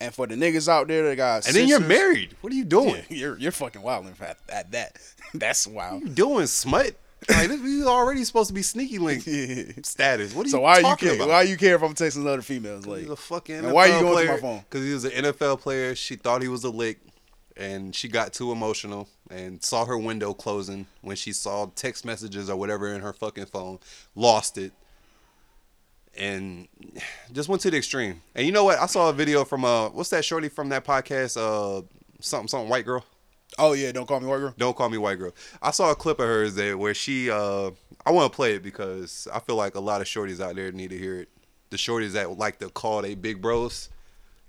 [0.00, 2.36] And for the niggas out there that got And then you're married.
[2.40, 2.96] What are you doing?
[2.96, 4.06] Yeah, you're you're fucking wild.
[4.06, 4.96] In fact, at that,
[5.34, 6.02] that's wild.
[6.02, 6.94] you doing smut?
[7.28, 9.22] Like this, we already supposed to be sneaky link
[9.84, 10.34] status.
[10.34, 11.16] What are So you why you talking care?
[11.16, 11.28] about?
[11.28, 12.86] Why you care if I'm texting other females?
[12.86, 14.26] Like, He's a fucking NFL why are you going player.
[14.26, 14.58] to my phone?
[14.68, 15.94] Because he was an NFL player.
[15.94, 17.00] She thought he was a lick,
[17.56, 22.50] and she got too emotional and saw her window closing when she saw text messages
[22.50, 23.78] or whatever in her fucking phone.
[24.14, 24.72] Lost it,
[26.16, 26.68] and
[27.32, 28.20] just went to the extreme.
[28.34, 28.78] And you know what?
[28.78, 31.36] I saw a video from uh, what's that shorty from that podcast?
[31.36, 31.82] Uh,
[32.20, 33.04] something something white girl.
[33.58, 34.54] Oh yeah, don't call me white girl.
[34.56, 35.32] Don't call me white girl.
[35.62, 37.70] I saw a clip of hers there where she uh
[38.06, 40.70] I want to play it because I feel like a lot of shorties out there
[40.72, 41.28] need to hear it.
[41.70, 43.88] The shorties that like to call they big bros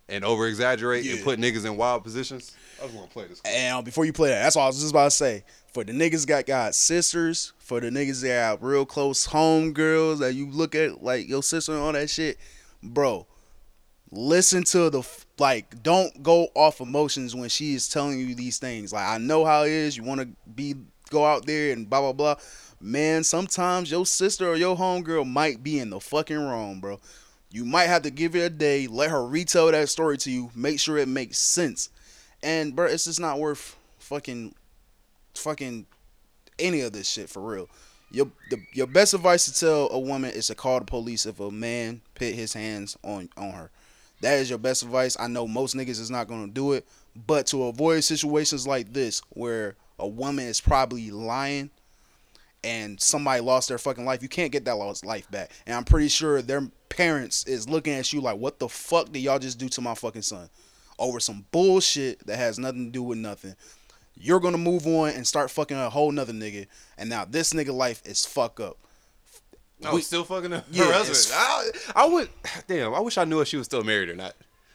[0.08, 2.56] and over exaggerate and put niggas in wild positions.
[2.80, 3.42] I just want to play this.
[3.46, 5.44] And before you play that, that's all I was just about to say.
[5.74, 10.20] For the niggas got got sisters, for the niggas that have real close home girls
[10.20, 12.38] that you look at like your sister and all that shit,
[12.84, 13.26] bro.
[14.16, 15.04] Listen to the
[15.38, 15.84] like.
[15.84, 18.94] Don't go off emotions when she is telling you these things.
[18.94, 19.98] Like I know how it is.
[19.98, 20.76] You want to be
[21.10, 22.36] go out there and blah blah blah.
[22.80, 27.00] Man, sometimes your sister or your homegirl might be in the fucking wrong, bro.
[27.52, 30.50] You might have to give it a day, let her retell that story to you,
[30.56, 31.90] make sure it makes sense.
[32.42, 34.56] And bro, it's just not worth fucking
[35.34, 35.88] fucking
[36.58, 37.70] any of this shit for real.
[38.12, 41.40] Your the, your best advice to tell a woman is to call the police if
[41.42, 43.72] a man put his hands on on her.
[44.22, 45.18] That is your best advice.
[45.20, 49.22] I know most niggas is not gonna do it, but to avoid situations like this
[49.30, 51.70] where a woman is probably lying
[52.64, 55.52] and somebody lost their fucking life, you can't get that lost life back.
[55.66, 59.20] And I'm pretty sure their parents is looking at you like, what the fuck did
[59.20, 60.50] y'all just do to my fucking son?
[60.98, 63.56] Over some bullshit that has nothing to do with nothing.
[64.18, 67.74] You're gonna move on and start fucking a whole nother nigga, and now this nigga
[67.74, 68.78] life is fuck up.
[69.80, 71.36] No, We- still fucking her Yeah, husband.
[71.38, 71.70] I,
[72.04, 72.30] I would
[72.68, 72.94] damn.
[72.94, 74.34] I wish I knew if she was still married or not.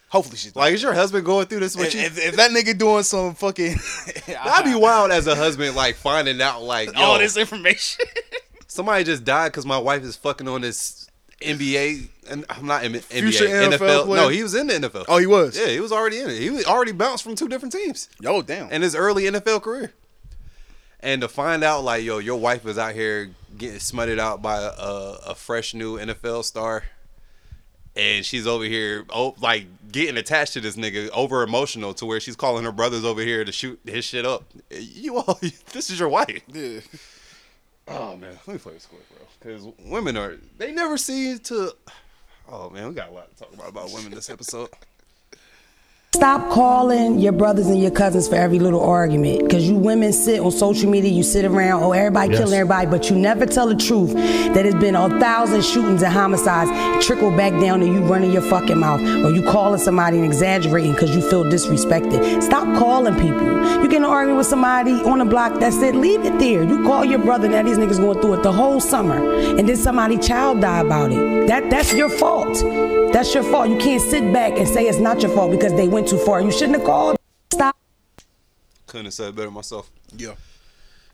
[0.09, 2.01] Hopefully she's Like, is your husband going through this with If, you?
[2.01, 3.77] if, if that nigga doing some fucking
[4.27, 8.05] That'd be wild as a husband, like finding out like all this information.
[8.67, 11.07] somebody just died because my wife is fucking on this
[11.41, 14.15] NBA and I'm not M- NBA, NFL NFL.
[14.15, 15.05] No, he was in the NFL.
[15.07, 15.57] Oh, he was?
[15.57, 16.39] Yeah, he was already in it.
[16.39, 18.69] He was already bounced from two different teams Yo, damn.
[18.71, 19.93] in his early NFL career.
[21.03, 24.57] And to find out like yo, your wife is out here getting smutted out by
[24.57, 26.83] a, a fresh new NFL star.
[27.93, 32.21] And she's over here, oh, like getting attached to this nigga, over emotional to where
[32.21, 34.45] she's calling her brothers over here to shoot his shit up.
[34.69, 35.39] You all,
[35.73, 36.41] this is your wife.
[36.47, 36.79] Yeah.
[37.87, 39.27] Oh man, let me play this quick, bro.
[39.39, 41.73] Because women are they never see to.
[42.47, 44.69] Oh man, we got a lot to talk about about women this episode.
[46.13, 49.45] Stop calling your brothers and your cousins for every little argument.
[49.45, 52.39] Because you women sit on social media, you sit around, oh, everybody Yes.
[52.39, 56.11] killing everybody, but you never tell the truth that it's been a thousand shootings and
[56.13, 56.69] homicides
[57.05, 60.91] trickle back down to you running your fucking mouth or you calling somebody and exaggerating
[60.91, 62.43] because you feel disrespected.
[62.43, 63.47] Stop calling people.
[63.81, 66.61] You get in an argument with somebody on the block, that said, leave it there.
[66.61, 69.15] You call your brother, now these niggas going through it the whole summer,
[69.57, 71.47] and then somebody child die about it.
[71.47, 72.61] That That's your fault.
[73.13, 73.67] That's your fault.
[73.67, 76.41] You can't sit back and say it's not your fault because they went too far.
[76.41, 77.17] You shouldn't have called.
[77.53, 77.77] Stop.
[78.87, 79.89] Couldn't have said it better myself.
[80.15, 80.33] Yeah.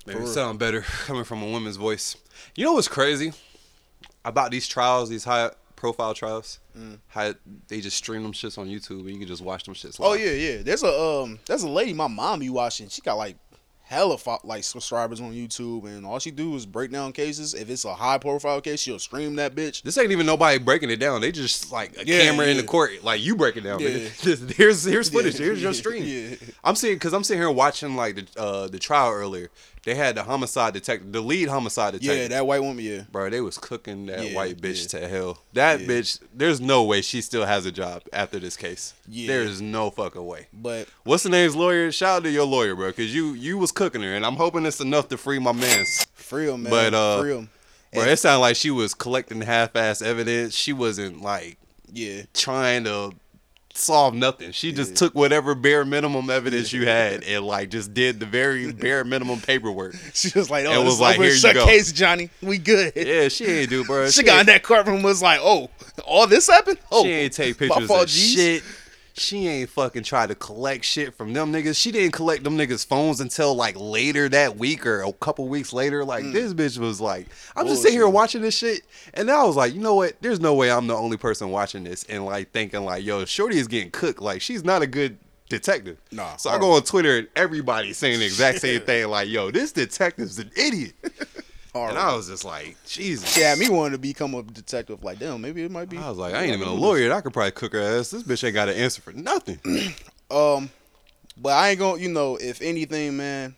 [0.05, 2.15] Maybe it sound better coming from a woman's voice.
[2.55, 3.33] You know what's crazy
[4.23, 6.59] about these trials, these high profile trials?
[6.77, 6.99] Mm.
[7.07, 7.33] How
[7.67, 9.97] they just stream them shits on YouTube and you can just watch them shits.
[9.99, 10.61] Oh yeah, yeah.
[10.61, 12.87] There's a um, there's a lady my mom be watching.
[12.87, 13.35] She got like
[13.87, 17.53] hella fo- like subscribers on YouTube, and all she do is break down cases.
[17.53, 19.81] If it's a high profile case, she'll stream that bitch.
[19.81, 21.21] This ain't even nobody breaking it down.
[21.21, 23.79] They just like a Yeah, camera in the court, like you breaking down.
[23.79, 23.89] Yeah.
[23.89, 24.53] nigga.
[24.57, 25.37] Here's here's footage.
[25.37, 26.03] Here's your stream.
[26.05, 26.35] yeah.
[26.63, 29.49] I'm seeing because I'm sitting here watching like the uh the trial earlier.
[29.83, 32.17] They had the homicide detective, the lead homicide detective.
[32.23, 32.83] Yeah, that white woman.
[32.83, 35.43] Yeah, bro, they was cooking that Yeah, white bitch to hell.
[35.53, 38.93] That bitch, there's no way she still has a job after this case.
[39.07, 39.27] Yeah.
[39.27, 40.47] There's no fucking way.
[40.51, 41.91] But What's the name's lawyer?
[41.91, 44.65] Shout out to your lawyer, bro, because you you was cooking her, and I'm hoping
[44.65, 46.05] it's enough to free my man's.
[46.13, 46.69] free him, man.
[46.71, 47.49] But uh, free him.
[47.93, 50.53] bro, it sounded like she was collecting half-ass evidence.
[50.53, 51.57] She wasn't like
[51.93, 53.13] Yeah, trying to
[53.77, 54.51] solve nothing.
[54.51, 58.71] She just took whatever bare minimum evidence you had and like just did the very
[58.71, 59.95] bare minimum paperwork.
[60.13, 61.17] she was like, "Oh, And was like.
[61.17, 62.29] "Here you go." case, Johnny.
[62.41, 64.09] We good." Yeah, she ain't do, bro.
[64.09, 65.69] she got in that courtroom was like, "Oh,
[66.05, 66.79] all this happened?
[66.91, 68.63] Oh, she ain't take pictures of G's." shit.
[69.19, 71.75] She ain't fucking try to collect shit from them niggas.
[71.75, 75.73] She didn't collect them niggas' phones until like later that week or a couple weeks
[75.73, 76.05] later.
[76.05, 76.33] Like Mm.
[76.33, 78.81] this bitch was like, I'm just sitting here watching this shit,
[79.15, 80.13] and then I was like, you know what?
[80.21, 83.57] There's no way I'm the only person watching this and like thinking like, yo, Shorty
[83.57, 84.21] is getting cooked.
[84.21, 85.17] Like she's not a good
[85.49, 85.97] detective.
[86.11, 89.07] Nah, So I go on Twitter and everybody's saying the exact same thing.
[89.07, 90.93] Like, yo, this detective's an idiot.
[91.85, 93.35] And I was just like, Jesus.
[93.35, 95.03] Had me wanting to become a detective.
[95.03, 95.97] Like, damn, maybe it might be.
[95.97, 97.13] I was like, I ain't even a lawyer.
[97.13, 98.11] I could probably cook her ass.
[98.11, 99.59] This bitch ain't got an answer for nothing.
[100.29, 100.69] Um,
[101.37, 103.55] but I ain't gonna, you know, if anything, man,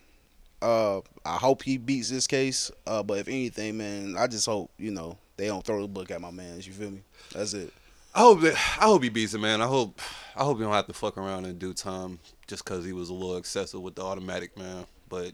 [0.62, 2.70] uh, I hope he beats this case.
[2.86, 6.10] Uh, but if anything, man, I just hope, you know, they don't throw the book
[6.10, 6.60] at my man.
[6.60, 7.02] You feel me?
[7.32, 7.72] That's it.
[8.14, 9.62] I hope that I hope he beats it, man.
[9.62, 10.00] I hope
[10.34, 13.08] I hope he don't have to fuck around in due time just because he was
[13.08, 14.84] a little excessive with the automatic, man.
[15.08, 15.32] But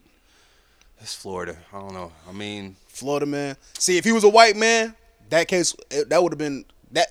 [1.00, 1.56] it's Florida.
[1.72, 2.12] I don't know.
[2.28, 3.56] I mean, Florida man.
[3.78, 4.94] See, if he was a white man,
[5.30, 7.08] that case that would have been that,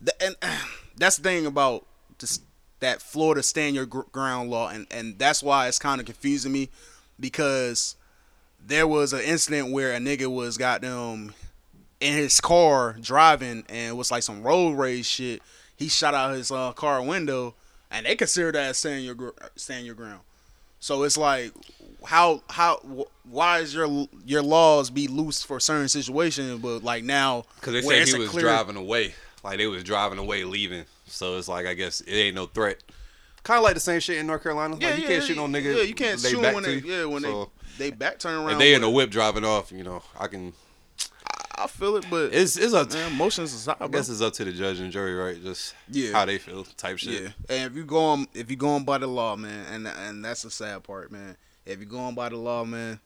[0.00, 0.22] that.
[0.22, 0.36] And
[0.96, 1.86] that's the thing about
[2.18, 2.42] just
[2.80, 6.52] that Florida stand your gr- ground law, and and that's why it's kind of confusing
[6.52, 6.68] me
[7.18, 7.96] because
[8.66, 11.34] there was an incident where a nigga was got them
[12.00, 15.42] in his car driving, and it was like some road rage shit.
[15.76, 17.54] He shot out his uh, car window,
[17.90, 20.20] and they consider that stand your stand your ground.
[20.84, 21.50] So it's like,
[22.04, 22.76] how how
[23.22, 27.86] why is your your laws be loose for certain situations, but like now because they
[27.86, 30.84] where said he was clear- driving away, like they was driving away, leaving.
[31.06, 32.82] So it's like I guess it ain't no threat.
[33.44, 34.76] Kind of like the same shit in North Carolina.
[34.78, 35.74] Yeah, like you yeah, can't shoot no nigga.
[35.74, 36.94] Yeah, you can't they shoot back when to they you.
[36.98, 38.50] yeah when So, they they back turn around.
[38.52, 40.52] If they in but a whip driving off, you know, I can.
[41.56, 42.92] I feel it, but It's it's up.
[42.92, 43.88] man, emotions aside, I bro.
[43.88, 45.42] guess it's up to the judge and jury, right?
[45.42, 46.12] Just Yeah.
[46.12, 47.22] how they feel, type shit.
[47.22, 50.42] Yeah, and if you going if you going by the law, man, and and that's
[50.42, 51.36] the sad part, man.
[51.66, 53.00] If you going by the law, man,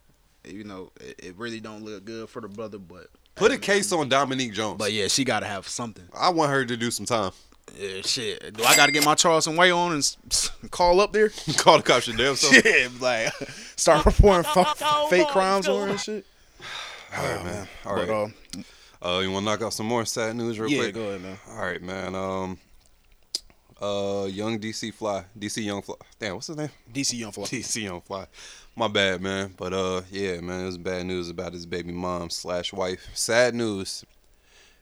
[0.44, 3.92] you know it, it really don't look good for the brother, but Put a case
[3.92, 4.78] on Dominique Jones.
[4.78, 6.08] but yeah, she got to have something.
[6.12, 7.30] I want her to do some time.
[7.78, 8.54] Yeah, shit.
[8.56, 11.28] Do I got to get my Charleston White on and s- s- call up there?
[11.58, 12.52] Call the cops your damn self.
[12.64, 13.32] Yeah, like
[13.76, 14.74] start reporting fa-
[15.10, 16.26] fake crimes on her and shit.
[17.16, 17.68] All right, man.
[17.84, 18.34] All But, right.
[19.00, 20.94] Uh, you want to knock out some more sad news real Yeah, quick?
[20.94, 21.38] go ahead, man.
[21.50, 22.14] All right, man.
[22.14, 22.58] Um,
[23.80, 25.94] uh, young DC Fly, DC Young Fly.
[26.18, 26.70] Damn, what's his name?
[26.92, 27.44] DC Young Fly.
[27.46, 28.26] DC Young Fly.
[28.74, 29.54] My bad, man.
[29.56, 33.08] But uh, yeah, man, it was bad news about his baby mom slash wife.
[33.14, 34.04] Sad news.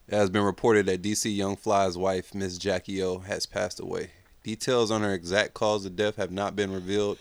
[0.09, 4.11] It has been reported that DC Young Fly's wife, Miss Jackie O, has passed away.
[4.45, 7.19] Details on her exact cause of death have not been revealed.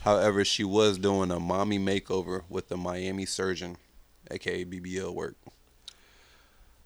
[0.00, 3.76] However, she was doing a mommy makeover with a Miami surgeon,
[4.32, 5.36] aka BBL work.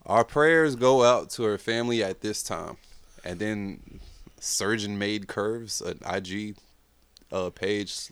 [0.05, 2.77] Our prayers go out to her family at this time.
[3.25, 3.99] And then
[4.39, 6.55] Surgeon Made Curves, an IG
[7.31, 8.11] uh, page,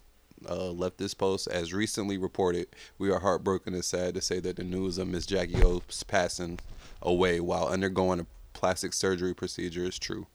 [0.50, 2.67] uh, left this post as recently reported.
[2.98, 6.60] We are heartbroken and sad to say that the news of Miss Jacky Oh's passing
[7.02, 10.28] away while undergoing a plastic surgery procedure is true.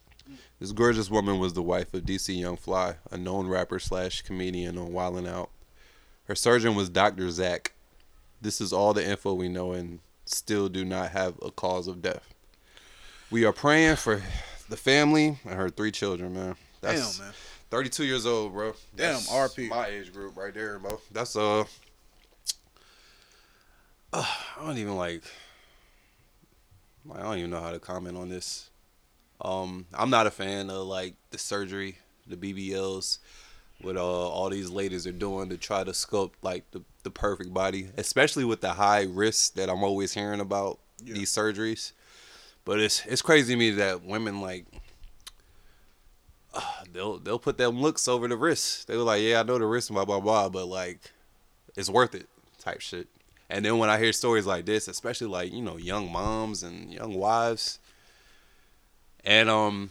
[0.59, 4.79] This gorgeous woman was the wife of DC Young Fly, a known rapper slash comedian
[4.79, 5.51] on Wildin' Out.
[6.25, 7.31] Her surgeon was Dr.
[7.31, 7.73] Zach.
[8.41, 12.03] This is all the info we know and still do not have a cause of
[12.03, 12.27] death.
[13.31, 14.23] We are praying for
[14.69, 16.57] the family and her three children, man.
[16.81, 17.35] That's Damn, man.
[17.71, 18.73] 32 years old, bro.
[18.97, 19.69] Damn, RP.
[19.69, 21.01] My age group right there, bro.
[21.13, 21.65] That's uh, uh
[24.13, 25.23] I don't even like
[27.15, 28.71] I don't even know how to comment on this.
[29.41, 33.19] Um, I'm not a fan of like the surgery, the BBLs,
[33.81, 37.53] what uh, all these ladies are doing to try to sculpt like the, the perfect
[37.53, 41.93] body, especially with the high risks that I'm always hearing about these surgeries.
[42.65, 44.67] But it's it's crazy to me that women like
[46.55, 46.61] uh,
[46.93, 48.85] they'll they'll put them looks over the wrists.
[48.85, 51.11] They were like, yeah, I know the wrist, blah blah blah, but like
[51.77, 53.09] it's worth it type shit.
[53.49, 56.93] And then when I hear stories like this, especially like you know young moms and
[56.93, 57.79] young wives,
[59.25, 59.91] and um,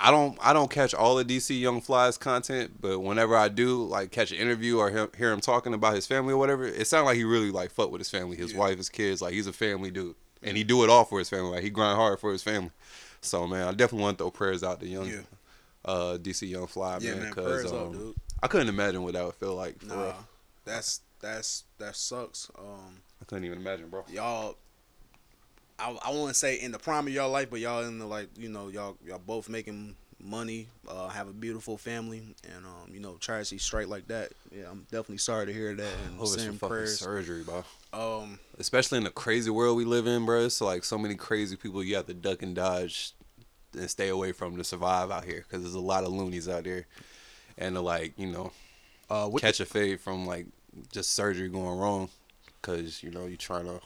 [0.00, 3.84] I don't I don't catch all the DC Young Fly's content, but whenever I do,
[3.84, 6.86] like catch an interview or hear, hear him talking about his family or whatever, it
[6.86, 9.20] sounds like he really like fuck with his family, his wife, his kids.
[9.20, 11.50] Like he's a family dude, and he do it all for his family.
[11.50, 12.70] Like he grind hard for his family.
[13.22, 15.10] So man, I definitely want to throw prayers out to young
[15.84, 18.14] uh, DC Young Fly, Yeah, man, man, because um.
[18.40, 19.80] I couldn't imagine what that would feel like.
[19.80, 20.28] For Nah, real.
[20.64, 22.50] that's that's that sucks.
[22.56, 24.04] Um, I couldn't even imagine, bro.
[24.12, 24.56] y'all,
[25.78, 28.06] I I want to say in the prime of y'all life, but y'all in the
[28.06, 32.92] like you know y'all y'all both making money, uh, have a beautiful family, and um
[32.92, 34.32] you know tragedy straight like that.
[34.50, 35.92] Yeah, I'm definitely sorry to hear that.
[36.06, 36.98] And Hope it's some send fucking prayers.
[36.98, 37.64] surgery, bro.
[37.92, 40.44] Um, Especially in the crazy world we live in, bro.
[40.44, 43.12] It's like so many crazy people you have to duck and dodge
[43.74, 46.64] and stay away from to survive out here because there's a lot of loonies out
[46.64, 46.86] there,
[47.56, 48.52] and to like you know
[49.10, 50.46] uh, with catch a fade from like
[50.92, 52.08] just surgery going wrong
[52.60, 53.80] because you know you're trying to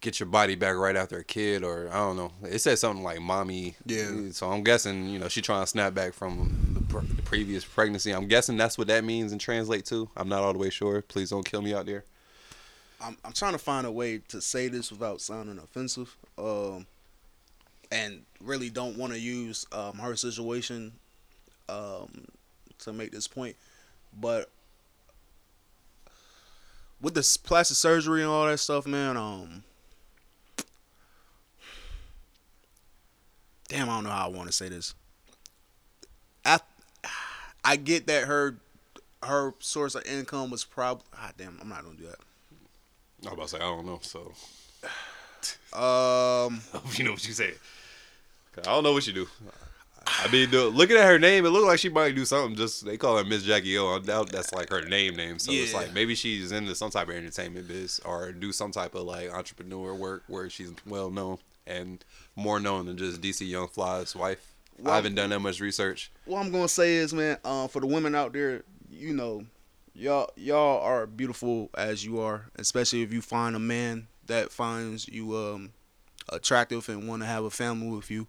[0.00, 2.32] get your body back right after a kid or I don't know.
[2.44, 3.74] It said something like mommy.
[3.84, 4.30] Yeah.
[4.30, 7.64] So I'm guessing you know she trying to snap back from the, pr- the previous
[7.64, 8.12] pregnancy.
[8.12, 10.08] I'm guessing that's what that means and translate to.
[10.16, 11.02] I'm not all the way sure.
[11.02, 12.04] Please don't kill me out there.
[13.00, 16.16] I'm I'm trying to find a way to say this without sounding offensive.
[16.36, 16.86] Um,
[17.90, 20.92] and really don't want to use um her situation
[21.68, 22.26] um
[22.80, 23.56] to make this point,
[24.20, 24.50] but
[27.00, 29.64] with this plastic surgery and all that stuff, man, um.
[33.68, 34.94] Damn, I don't know how I want to say this.
[36.44, 36.58] I,
[37.64, 38.56] I get that her,
[39.22, 41.04] her source of income was probably.
[41.14, 42.18] Ah, damn, I'm not gonna do that.
[43.26, 43.98] I was about to say I don't know.
[44.02, 44.32] So
[45.78, 46.60] Um,
[46.94, 47.54] you know what you said.
[48.58, 49.28] I don't know what you do.
[50.06, 52.56] I mean, the, looking at her name, it looked like she might do something.
[52.56, 53.94] Just they call her Miss Jackie O.
[53.94, 55.38] I doubt that's like her name name.
[55.38, 58.94] So it's like maybe she's into some type of entertainment biz or do some type
[58.94, 62.04] of like entrepreneur work where she's well known and
[62.38, 64.54] more known than just DC Young Fly's wife.
[64.78, 66.10] Well, I haven't done that much research.
[66.24, 69.44] what I'm gonna say is, man, uh, for the women out there, you know,
[69.92, 75.08] y'all y'all are beautiful as you are, especially if you find a man that finds
[75.08, 75.72] you um
[76.28, 78.28] attractive and want to have a family with you.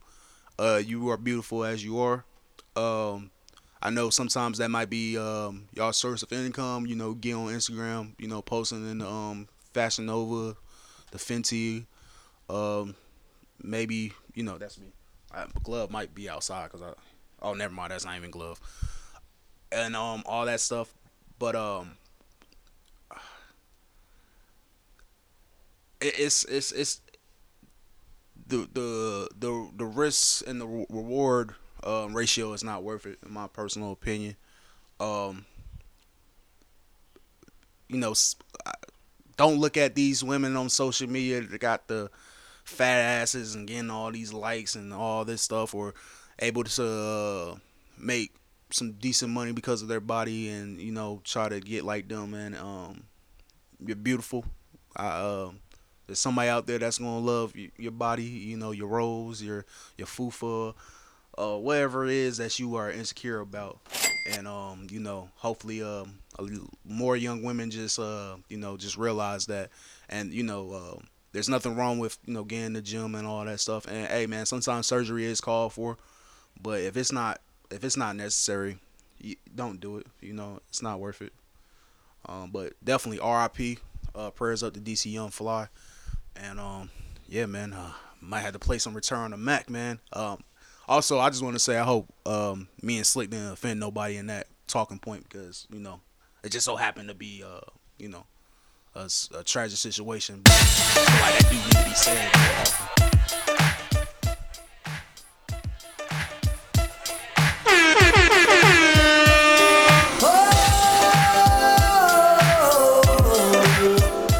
[0.57, 2.25] Uh, you are beautiful as you are.
[2.75, 3.29] Um,
[3.81, 6.87] I know sometimes that might be um y'all source of income.
[6.87, 10.55] You know, get on Instagram, you know, posting in the um Fashion Nova,
[11.11, 11.85] the Fenty,
[12.49, 12.95] um,
[13.63, 14.87] maybe you know that's me.
[15.33, 16.93] I, glove might be outside because I.
[17.41, 17.91] Oh, never mind.
[17.91, 18.59] That's not even glove.
[19.71, 20.93] And um, all that stuff,
[21.37, 21.91] but um,
[26.01, 27.01] it, it's it's it's
[28.47, 33.31] the the the the risks and the reward um, ratio is not worth it in
[33.31, 34.35] my personal opinion.
[34.99, 35.45] Um,
[37.87, 38.13] you know,
[39.37, 42.09] don't look at these women on social media that got the
[42.69, 45.93] fat asses and getting all these likes and all this stuff, or
[46.39, 47.55] able to uh,
[47.97, 48.33] make
[48.71, 52.33] some decent money because of their body and you know try to get like them.
[52.33, 53.03] And um,
[53.85, 54.45] you're beautiful.
[54.95, 55.59] I um,
[56.07, 58.23] there's somebody out there that's gonna love y- your body.
[58.23, 59.65] You know your rolls, your
[59.97, 60.73] your fufa,
[61.37, 63.79] uh, whatever it is that you are insecure about.
[64.37, 66.19] And um, you know, hopefully, um,
[66.85, 69.69] more young women just uh, you know, just realize that,
[70.09, 73.45] and you know, uh, there's nothing wrong with you know getting the gym and all
[73.45, 73.87] that stuff.
[73.87, 75.97] And hey, man, sometimes surgery is called for,
[76.61, 78.77] but if it's not if it's not necessary,
[79.19, 80.07] you don't do it.
[80.21, 81.33] You know, it's not worth it.
[82.25, 83.79] Um, but definitely RIP.
[84.15, 85.67] Uh, prayers up to DC Young Fly,
[86.35, 86.89] and um,
[87.27, 89.99] yeah, man, uh, might have to play some Return to Mac, man.
[90.11, 90.43] Um,
[90.87, 94.17] also, I just want to say I hope um, me and Slick didn't offend nobody
[94.17, 96.01] in that talking point because you know
[96.43, 97.61] it just so happened to be uh,
[97.97, 98.25] you know
[98.99, 100.41] a, s- a tragic situation.
[100.43, 103.39] But I like that do need to be said.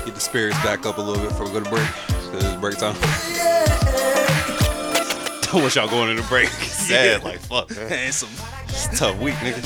[0.06, 1.88] Get the spirits back up a little bit before we go to break.
[2.32, 2.96] Cause it's break time.
[5.52, 6.48] Don't want y'all going into break.
[6.50, 7.70] Sad, like fuck.
[7.72, 7.92] Man.
[8.06, 8.30] And some
[8.68, 9.58] It's a tough week, nigga.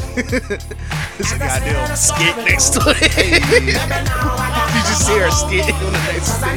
[1.19, 3.11] It's a goddamn skit next to it.
[4.93, 6.55] You just hear a skit on the next thing.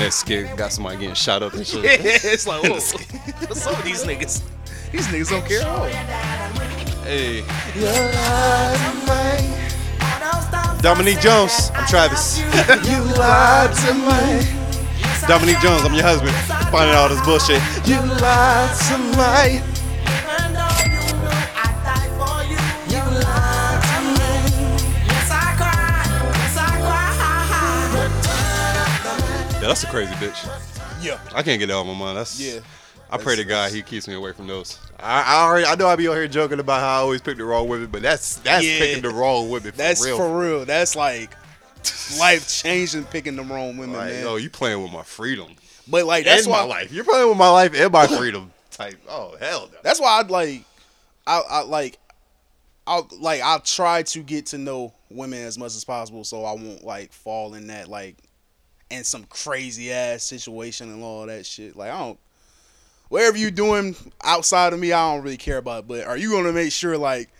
[0.00, 1.84] Next skit got somebody getting shot up and shit.
[1.84, 2.94] Yeah, it's like, what's
[3.66, 4.42] up with these niggas?
[4.90, 5.86] These niggas don't care at all.
[7.04, 7.44] Hey.
[10.82, 12.40] Dominique Jones, I'm Travis.
[12.40, 12.46] You
[13.16, 14.42] lied to me.
[15.28, 16.34] Dominique Jones, I'm your husband.
[16.72, 17.62] Finding all this bullshit.
[17.86, 18.98] You lied to
[19.62, 19.71] me.
[29.72, 30.44] That's a crazy bitch.
[31.02, 31.18] Yeah.
[31.34, 32.18] I can't get that off my mind.
[32.18, 32.60] That's Yeah.
[33.10, 34.78] I pray to God he keeps me away from those.
[35.00, 37.38] I, I already I know I be on here joking about how I always pick
[37.38, 38.78] the wrong women, but that's that's Yeah.
[38.80, 40.18] picking the wrong women for That's real.
[40.18, 40.64] for real.
[40.66, 41.30] That's like
[42.18, 44.22] life changing picking the wrong women, Like, man.
[44.24, 45.54] yo, you playing with my freedom.
[45.88, 46.92] But like that's and why my life.
[46.92, 48.52] You're playing with my life and my freedom.
[48.72, 49.00] Type.
[49.08, 49.78] Oh hell no.
[49.82, 50.64] That's why I'd like,
[51.26, 51.98] I, I like,
[52.86, 56.52] I like I try to get to know women as much as possible, so I
[56.52, 58.16] won't like fall in that like,
[58.92, 61.76] in some crazy ass situation and all that shit.
[61.76, 62.18] Like I don't,
[63.08, 65.88] whatever you doing outside of me, I don't really care about.
[65.88, 67.30] But are you gonna make sure like,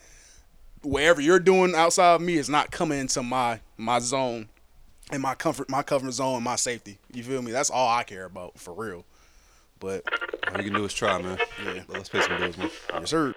[0.82, 4.48] whatever you're doing outside of me is not coming into my my zone,
[5.10, 6.98] and my comfort, my comfort zone, and my safety.
[7.12, 7.52] You feel me?
[7.52, 9.04] That's all I care about for real.
[9.78, 10.04] But
[10.48, 11.38] all you can do is try, man.
[11.64, 11.82] Yeah.
[11.88, 12.70] Let's pay some bills, man.
[12.94, 13.34] Yes, sir.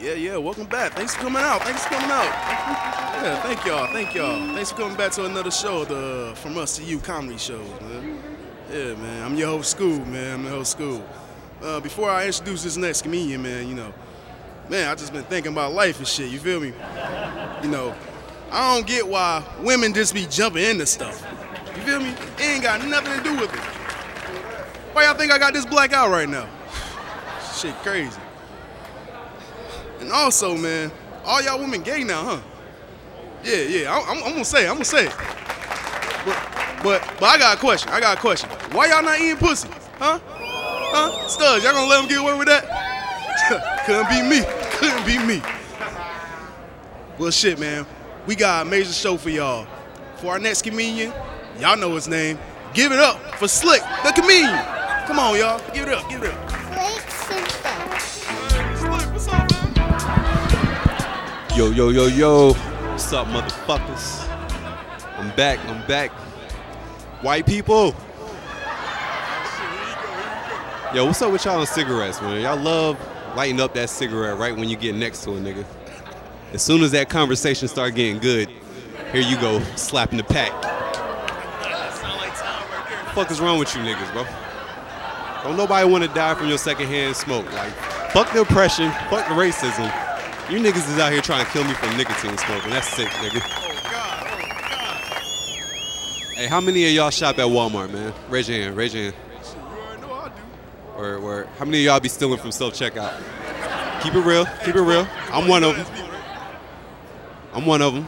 [0.00, 0.36] Yeah, yeah.
[0.36, 0.92] Welcome back.
[0.92, 1.60] Thanks for coming out.
[1.64, 2.24] Thanks for coming out.
[2.24, 3.92] Yeah, thank y'all.
[3.92, 4.54] Thank y'all.
[4.54, 8.22] Thanks for coming back to another show, the From Us to You comedy show, man.
[8.72, 9.24] Yeah, man.
[9.24, 10.34] I'm your host, School, man.
[10.34, 11.04] I'm your host, School.
[11.60, 13.92] Uh, before I introduce this next comedian, man, you know,
[14.68, 16.30] man, I just been thinking about life and shit.
[16.30, 16.72] You feel me?
[17.64, 17.92] You know,
[18.52, 21.26] I don't get why women just be jumping into stuff.
[21.74, 22.10] You feel me?
[22.10, 23.60] It ain't got nothing to do with it.
[24.94, 26.48] Why y'all think I got this black out right now?
[27.56, 28.20] Shit crazy.
[30.00, 30.90] And also, man,
[31.24, 32.40] all y'all women gay now, huh?
[33.44, 33.92] Yeah, yeah.
[33.92, 35.14] I, I'm, I'm gonna say, I'm gonna say it.
[36.24, 36.36] But,
[36.82, 37.90] but, but I got a question.
[37.90, 38.48] I got a question.
[38.72, 39.68] Why y'all not eating pussy?
[39.98, 40.18] Huh?
[40.22, 41.28] Huh?
[41.28, 42.64] Studs, y'all gonna let them get away with that?
[43.86, 44.44] Couldn't be me.
[44.78, 45.42] Couldn't be me.
[47.18, 47.86] Well, shit, man.
[48.26, 49.66] We got a major show for y'all.
[50.16, 51.12] For our next comedian,
[51.58, 52.38] y'all know his name.
[52.74, 54.62] Give it up for Slick, the comedian.
[55.06, 55.60] Come on, y'all.
[55.72, 56.08] Give it up.
[56.10, 56.47] Give it up.
[61.58, 62.52] Yo, yo, yo, yo.
[62.52, 64.28] What's up, motherfuckers?
[65.18, 65.58] I'm back.
[65.66, 66.12] I'm back.
[67.20, 67.96] White people.
[70.94, 72.40] Yo, what's up with y'all on cigarettes, man?
[72.40, 72.96] Y'all love
[73.34, 75.64] lighting up that cigarette right when you get next to a nigga.
[76.52, 78.48] As soon as that conversation start getting good,
[79.10, 80.52] here you go, slapping the pack.
[83.16, 84.24] fuck is wrong with you niggas, bro?
[85.42, 87.52] Don't nobody want to die from your secondhand smoke.
[87.52, 87.72] Like,
[88.12, 90.07] fuck the oppression, fuck the racism.
[90.50, 92.70] You niggas is out here trying to kill me from nicotine smoking.
[92.70, 93.42] That's sick, nigga.
[93.44, 96.36] Oh God, oh God.
[96.36, 98.14] Hey, how many of y'all shop at Walmart, man?
[98.30, 99.14] Raise your hand, raise your hand.
[100.96, 103.22] Or, or how many of y'all be stealing from self checkout?
[104.02, 105.06] Keep it real, keep it real.
[105.32, 105.86] I'm one of them.
[107.52, 108.06] I'm one of them.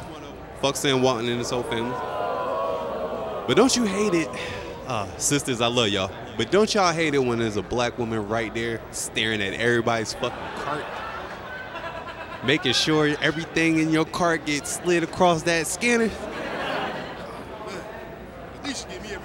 [0.63, 1.91] Fuck Sam Walton and his whole family.
[1.91, 4.29] But don't you hate it?
[4.87, 6.11] Uh, sisters, I love y'all.
[6.37, 10.15] But don't y'all hate it when there's a black woman right there staring at everybody's
[10.15, 10.85] fucking cart?
[12.45, 16.11] Making sure everything in your cart gets slid across that scanner?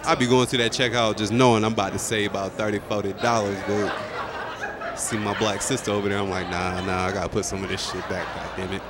[0.04, 3.68] I'll be going to that checkout just knowing I'm about to save about $30, $40,
[3.68, 7.64] but see my black sister over there, I'm like, nah, nah, I gotta put some
[7.64, 8.82] of this shit back, god damn it.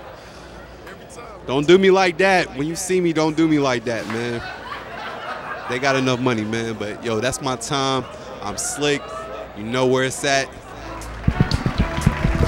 [1.48, 2.56] Don't do me like that.
[2.58, 4.42] When you see me, don't do me like that, man.
[5.70, 6.74] They got enough money, man.
[6.74, 8.04] But yo, that's my time.
[8.42, 9.02] I'm slick.
[9.58, 10.50] You know where it's at.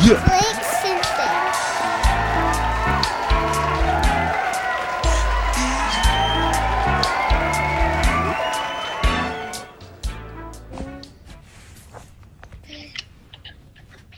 [0.03, 0.76] Yeah.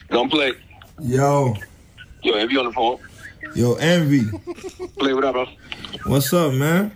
[0.09, 0.53] Don't play.
[1.01, 1.55] Yo,
[2.23, 2.97] Yo, you on the phone,
[3.55, 4.25] yo, Envy.
[4.97, 5.45] play what up, bro.
[6.05, 6.91] What's up, man?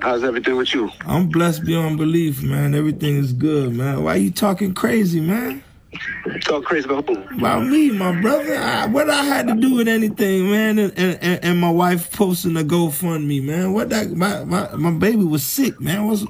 [0.00, 0.90] How's everything with you?
[1.04, 2.74] I'm blessed beyond belief, man.
[2.74, 4.04] Everything is good, man.
[4.04, 5.64] Why you talking crazy, man?
[6.42, 7.16] Talk crazy about who?
[7.38, 8.54] About me, my brother.
[8.56, 10.78] I, what I had to do with anything, man?
[10.78, 13.72] And, and, and- and my wife posting a GoFundMe, man.
[13.72, 14.10] What that?
[14.12, 16.06] My, my my baby was sick, man.
[16.06, 16.26] Was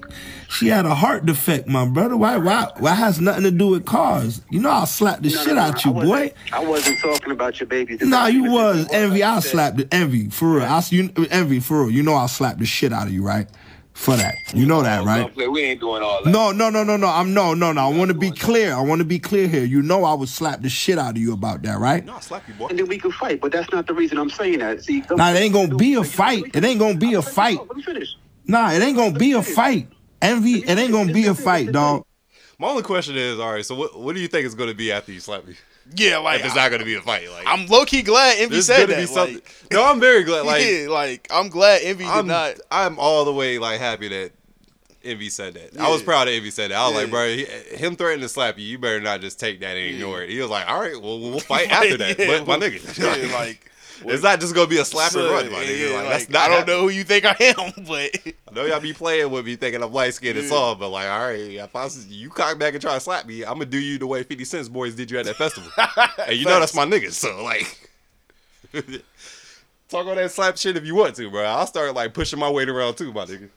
[0.49, 2.17] she had a heart defect, my brother?
[2.17, 4.41] Why why why has nothing to do with cars?
[4.51, 6.35] You know I'll slap the No, no, shit no, out you, I boy.
[6.53, 7.99] I wasn't talking about your baby.
[8.01, 9.23] Nah, you was envy.
[9.23, 10.65] I'll slap the envy for real.
[10.65, 11.91] I you envy for real.
[11.91, 13.47] You know I'll slap the shit out of you, right?
[14.01, 14.37] For that.
[14.55, 15.31] You know that, right?
[15.37, 16.31] We ain't doing all that.
[16.31, 17.07] No, no, no, no, no.
[17.07, 17.83] I'm no, no, no.
[17.83, 18.75] I want to be clear.
[18.75, 19.63] I want to be clear here.
[19.65, 22.03] You know I would slap the shit out of you about that, right?
[22.05, 22.69] No, I slap you, boy.
[22.69, 24.83] And then we can fight, but that's not the reason I'm saying that.
[24.83, 26.45] See, Nah, it ain't gonna be a fight.
[26.55, 27.59] It ain't gonna be a fight.
[27.59, 28.17] Let me finish.
[28.47, 29.89] Nah, it ain't gonna be a fight.
[30.23, 32.05] Envy, it ain't gonna be a fight, dog.
[32.61, 33.65] My only question is, all right.
[33.65, 35.55] So what what do you think it's going to be after you slap me?
[35.97, 38.39] Yeah, like if it's not going to be a fight, like I'm low key glad
[38.39, 38.97] Envy said that.
[38.99, 40.45] be something- Like, no, I'm very glad.
[40.47, 42.57] Like, yeah, like I'm glad Envy did I'm not.
[42.71, 44.33] I'm all the way like happy that
[45.03, 45.81] Envy said that.
[45.81, 46.77] I was proud of Envy said that.
[46.77, 47.45] I was like, bro, he,
[47.77, 50.29] him threatening to slap you, you better not just take that and ignore it.
[50.29, 52.19] He was like, all right, well, we'll fight after that.
[52.19, 52.99] Yeah, but my nigga,
[53.29, 53.70] yeah, like
[54.05, 55.79] it's not just gonna be a slap and run, my nigga.
[55.91, 58.11] yeah, like, like, that's not I don't know who you think I am, but
[58.49, 60.51] I know y'all be playing with me thinking I'm light skinned and Yeah.
[60.51, 63.27] soft, but like, all right, if I was, you cock back and try to slap
[63.27, 65.71] me, I'm gonna do you the way 50 Cent boys did you at that festival.
[66.27, 67.91] and you know that's my nigga, so like,
[69.89, 71.43] talk on that slap shit if you want to, bro.
[71.45, 73.49] I'll start like pushing my weight around too, my nigga.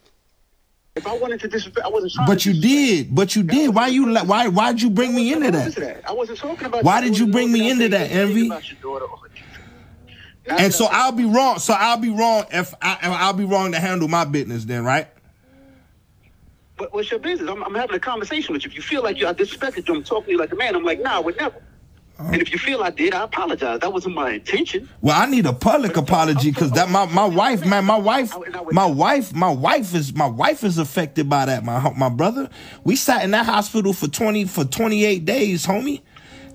[0.95, 3.15] If I wanted to disrespect, I wasn't trying But to you did.
[3.15, 3.73] But you did.
[3.73, 4.11] Why you?
[4.11, 4.47] let- Why?
[4.47, 5.73] Why'd you bring me into that?
[5.73, 6.07] that.
[6.07, 6.83] I wasn't talking about.
[6.83, 8.47] Why did you bring me nor into did I that, say anything Envy?
[8.47, 9.17] about your daughter or-
[10.47, 11.59] And so I'll be wrong.
[11.59, 14.83] So I'll be wrong if I, if I'll be wrong to handle my business then,
[14.83, 15.07] right?
[16.77, 17.49] But what's your business?
[17.49, 18.69] I'm, I'm having a conversation with you.
[18.69, 20.75] If you feel like you I disrespected you, I'm talking to you like a man.
[20.75, 21.61] I'm like, nah, I would never.
[22.19, 23.79] And if you feel I did, I apologize.
[23.79, 24.87] That wasn't my intention.
[25.01, 28.33] Well, I need a public uh, apology because that my, my wife, man, my wife,
[28.71, 31.63] my wife, my wife is my wife is affected by that.
[31.63, 32.49] My my brother,
[32.83, 36.01] we sat in that hospital for twenty for twenty eight days, homie.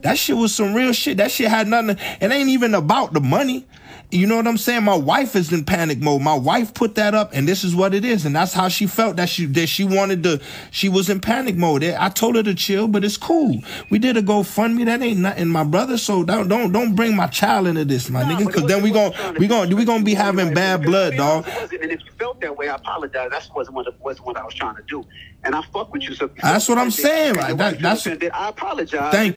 [0.03, 1.17] That shit was some real shit.
[1.17, 1.97] That shit had nothing.
[2.21, 3.67] It ain't even about the money.
[4.11, 4.85] You know what I'm saying?
[4.85, 6.23] My wife is in panic mode.
[6.23, 8.87] My wife put that up, and this is what it is, and that's how she
[8.87, 9.17] felt.
[9.17, 10.41] That she that she wanted to.
[10.71, 11.85] She was in panic mode.
[11.85, 13.61] I told her to chill, but it's cool.
[13.91, 14.87] We did a GoFundMe.
[14.87, 15.99] That ain't nothing, my brother.
[15.99, 19.13] So don't don't don't bring my child into this, my nigga, because then we gon'
[19.39, 21.47] we gon' we gonna be having bad blood, dog.
[21.47, 23.29] And if you felt that way, I apologize.
[23.31, 25.05] That wasn't what wasn't what I was trying to do.
[25.45, 26.15] And I fuck with you.
[26.15, 27.35] So That's what I'm saying.
[27.35, 27.55] Right?
[27.57, 29.13] That- that's that, I apologize.
[29.13, 29.37] thank.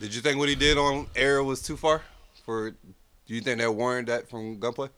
[0.00, 2.02] Did you think what he did on air was too far?
[2.44, 2.76] For do
[3.34, 4.88] you think that warranted that from gunplay?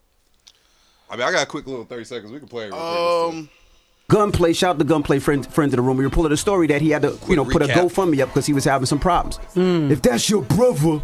[1.08, 2.32] I mean, I got a quick little thirty seconds.
[2.32, 2.72] We can play it.
[2.72, 3.34] Real quick.
[3.38, 3.50] Um,
[4.08, 5.96] Gunplay, shout out to Gunplay friend, friends of the room.
[5.96, 7.66] We were pulling a story that he had to, you know, put a.
[7.66, 9.40] GoFundMe up because he was having some problems.
[9.56, 11.02] If that's your brother,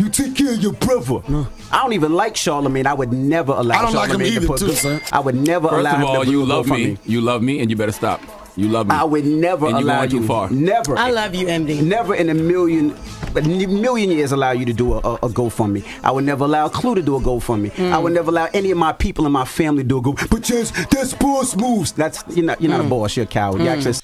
[0.00, 1.20] you take care of your brother.
[1.70, 2.86] I don't even like Charlamagne.
[2.86, 4.58] I would never allow I don't like him Charlamagne to either, put.
[4.58, 5.00] too, son.
[5.12, 6.96] I would never First allow of him all, to you love me.
[6.96, 6.98] GoFundMe.
[7.06, 8.20] You love me, and you better stop.
[8.56, 8.94] You love me.
[8.94, 10.26] I would never And you allow going too you.
[10.26, 10.50] far.
[10.50, 10.96] Never.
[10.96, 11.82] I love you, MD.
[11.82, 12.96] Never in a million,
[13.34, 15.84] a million years allow you to do a, a, a GoFundMe.
[16.04, 17.76] I would never allow Clue to do a GoFundMe.
[17.92, 20.12] I would never allow any of my people in my family to do a Go.
[20.12, 21.92] But just that's boss moves.
[21.92, 23.16] That's you're not you're not a boss.
[23.16, 23.60] You're a coward.
[23.60, 23.94] You actually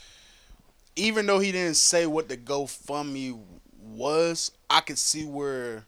[0.96, 3.38] even though he didn't say what the GoFundMe
[3.78, 5.84] was, I could see where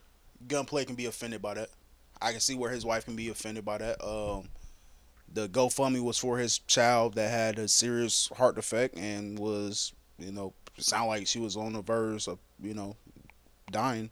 [0.47, 1.69] Gunplay can be offended by that.
[2.21, 4.03] I can see where his wife can be offended by that.
[4.03, 4.49] Um,
[5.33, 10.33] the GoFundMe was for his child that had a serious heart defect and was, you
[10.33, 12.97] know, sound like she was on the verge of, you know,
[13.71, 14.11] dying.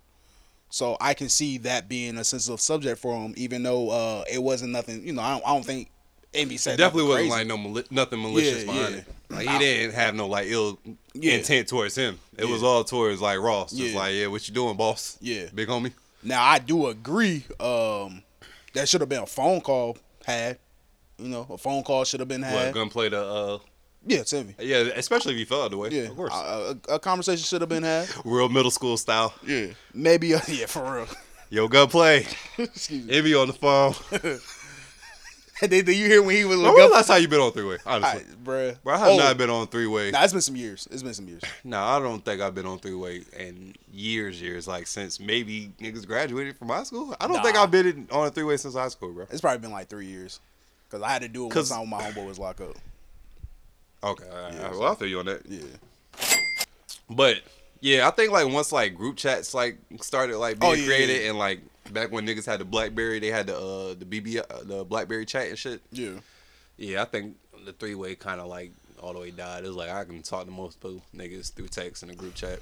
[0.71, 4.43] So I can see that being a sensitive subject for him, even though uh, it
[4.43, 5.05] wasn't nothing.
[5.07, 5.91] You know, I don't, I don't think
[6.33, 7.39] Amy said It definitely wasn't crazy.
[7.39, 9.01] like no mali- nothing malicious Yeah, behind yeah.
[9.01, 9.07] it.
[9.31, 10.79] Like he didn't have no like ill
[11.13, 11.35] Yeah.
[11.35, 12.19] intent towards him.
[12.39, 13.73] It was all towards like Ross.
[13.73, 15.19] Just like, yeah, what you doing, boss?
[15.21, 15.47] Yeah.
[15.55, 15.93] big homie.
[16.23, 17.45] Now I do agree.
[17.59, 18.23] Um,
[18.75, 20.59] that should have been a phone call had.
[21.21, 22.75] You know, a phone call should have been What had.
[22.75, 23.59] gunplay to uh
[24.07, 24.55] yeah, Timmy.
[24.59, 25.91] yeah, especially if he fell out the way.
[25.91, 26.33] Yeah, of course.
[26.35, 28.09] A, a, a conversation should have been had.
[28.25, 29.35] Real middle school style.
[29.47, 30.35] Yeah, maybe.
[30.35, 31.07] Uh, yeah, for real.
[31.51, 32.27] Yo, gunplay.
[32.57, 33.15] Excuse me.
[33.15, 33.93] Envy on the phone.
[35.61, 36.59] did, did you hear when he was?
[36.59, 37.77] When was last time you been on three way?
[37.85, 38.83] Honestly, Alright, bruh.
[38.83, 39.17] Bro, I have Oh.
[39.19, 40.11] not been on three way.
[40.13, 40.89] Nah, it's been some years.
[40.91, 41.43] It's been some years.
[41.65, 44.67] No, I don't think I've been on three way in years, years.
[44.67, 47.15] Like since maybe niggas graduated from high school.
[47.21, 49.27] I don't think I've been on a three way since high school, bro.
[49.31, 50.41] It's probably been like three years.
[50.91, 52.75] Cause I had to do it one 'Cause- time when my homeboy was locked up.
[54.03, 54.79] Okay, right, all right.
[54.79, 55.43] well feel you on that.
[55.47, 55.61] Yeah.
[57.09, 57.37] But
[57.81, 61.23] yeah, I think like once like group chats like started like being Oh, yeah, created
[61.23, 61.31] yeah.
[61.31, 61.61] and like
[61.93, 65.27] back when niggas had the BlackBerry, they had the uh the BB uh, the BlackBerry
[65.27, 65.81] chat and shit.
[65.93, 66.13] Yeah.
[66.77, 67.37] Yeah, I think
[67.67, 69.65] the three way kind of like all the way died.
[69.65, 72.35] It was like I can talk to most people niggas through text and a group
[72.35, 72.59] chat.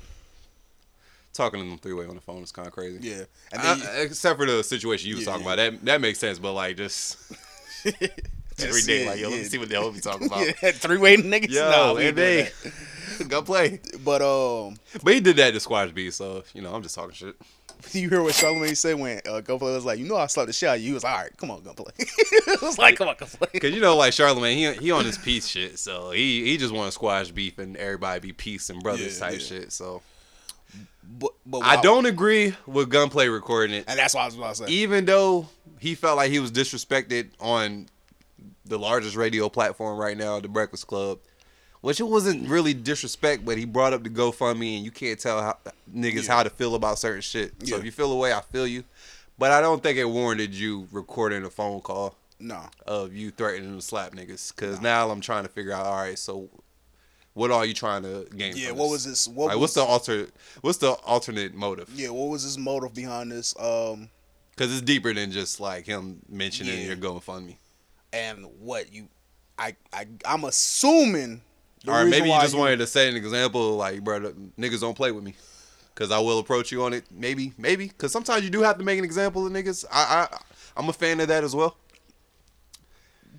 [1.35, 2.99] Talking to them three way on the phone is kind of crazy.
[3.09, 3.24] Yeah.
[3.53, 5.53] And I- except for the situation you was Yeah, talking yeah.
[5.55, 6.39] about, that that makes sense.
[6.41, 7.16] But like just
[7.85, 10.47] every day, yeah, like yo, let me see what the hell we talking about.
[10.62, 11.51] yeah, three way niggas.
[11.51, 12.47] Yo, ain't doing
[13.29, 13.81] Go play.
[14.05, 17.12] But um, But he did that to Squash B, so you know I'm just talking
[17.14, 17.35] shit.
[17.93, 20.53] you hear what Charlamagne said when uh, Gunplay was like, "You know, I slapped the
[20.53, 22.97] shit out of you." He was like, "All right, come on, Gunplay." it was like,
[22.97, 26.11] "Come on, Gunplay." Cause you know, like Charlamagne, he he on his peace shit, so
[26.11, 29.41] he he just want to squash beef and everybody be peace and brothers Yeah, type
[29.41, 29.47] yeah.
[29.47, 29.72] shit.
[29.72, 30.03] So
[31.11, 34.55] But, but I don't agree with Gunplay recording it, and that's what I was about
[34.57, 34.73] to say.
[34.73, 35.49] even though
[35.81, 37.89] he felt like he was disrespected on
[38.66, 41.19] the largest radio platform right now, the Breakfast Club.
[41.81, 45.41] Which it wasn't really disrespect, but he brought up the GoFundMe, and you can't tell
[45.41, 45.59] how,
[45.95, 47.53] niggas how to feel about certain shit.
[47.62, 47.79] So Yeah.
[47.79, 48.83] if you feel away, I feel you.
[49.39, 52.64] But I don't think it warranted you recording a phone call No.
[52.85, 54.53] of you threatening to slap niggas.
[54.53, 56.49] Because now I'm trying to figure out, all right, so
[57.39, 58.55] what are you trying to gain?
[58.57, 60.26] Yeah, what was this- what like, what's the alter?
[60.61, 61.89] What's the alternate motive?
[61.95, 63.55] Yeah, what was his motive behind this?
[63.59, 64.11] Um,
[64.51, 66.86] Because it's deeper than just like him mentioning Yeah.
[66.89, 67.57] your GoFundMe.
[68.12, 69.09] and what you,
[69.59, 71.43] I, I, I'm assuming.
[71.86, 75.22] or maybe you just wanted to set an example, like, bro, niggas don't play with
[75.24, 75.34] me.
[75.95, 77.05] Because I will approach you on it.
[77.11, 77.86] Maybe, maybe.
[77.89, 79.84] Because sometimes you do have to make an example of niggas.
[79.93, 80.39] I, I,
[80.76, 81.76] I'm a fan of that as well.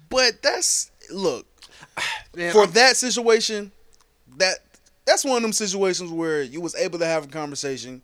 [0.10, 1.46] But that's look
[2.36, 3.72] Man, for I'm- that situation.
[4.40, 4.60] That
[5.06, 8.02] that's one of them situations where you was able to have a conversation.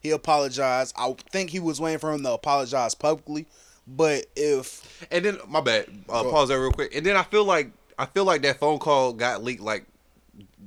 [0.00, 0.94] He apologized.
[0.98, 3.46] I think he was waiting for him to apologize publicly.
[3.88, 5.86] But if And then my bad.
[6.08, 6.94] Uh, pause that real quick.
[6.94, 9.84] And then I feel like I feel like that phone call got leaked like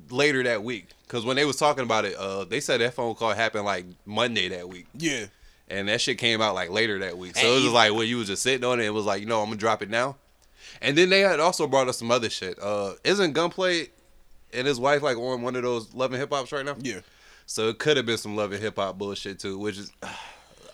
[0.09, 0.87] later that week.
[1.05, 3.85] Because when they was talking about it, uh, they said that phone call happened like
[4.05, 4.85] Monday that week.
[4.97, 5.25] yeah,
[5.69, 7.35] And that shit came out like later that week.
[7.35, 8.85] So And it was even- like, well, you was just sitting on it.
[8.85, 10.17] It was like, you know, I'm gonna drop it now.
[10.81, 12.57] And then they had also brought us some other shit.
[12.61, 13.89] Uh, isn't Gunplay
[14.53, 16.75] and his wife like on one of those Love and Hip Hops right now?
[16.81, 16.99] Yeah.
[17.45, 19.91] So it could have been some Love and Hip Hop bullshit too, which is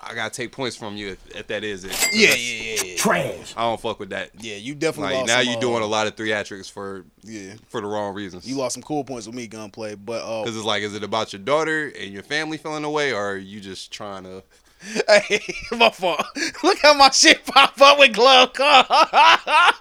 [0.07, 1.91] I gotta take points from you if, if that is it.
[2.13, 2.97] yeah, yeah, yeah, yeah.
[2.97, 3.53] Trash.
[3.57, 4.29] I don't fuck with that.
[4.37, 7.05] Yeah, you definitely Like lost now some, you uh, doing a lot of theatrics for
[7.23, 8.47] Yeah, for the wrong reasons.
[8.47, 9.95] you lost some cool points with me, gunplay.
[9.95, 13.13] But uh, Because it's like, is it about your daughter and your family feeling away,
[13.13, 14.43] or are you just trying to?
[15.07, 15.41] Hey,
[15.77, 16.23] my fault.
[16.63, 18.85] Look how my shit pop up with glove call.
[18.89, 19.73] I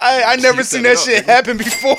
[0.00, 1.96] I never seen that up, shit happen before.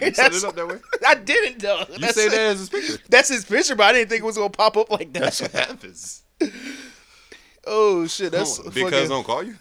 [0.00, 0.78] You set it up that way.
[1.06, 1.84] I didn't though.
[1.96, 2.98] You say that as his picture.
[3.08, 5.22] That's his picture, but I didn't think it was gonna pop up like that.
[5.22, 6.22] That's what happens.
[7.66, 9.56] oh shit, that's because fucking, don't call you.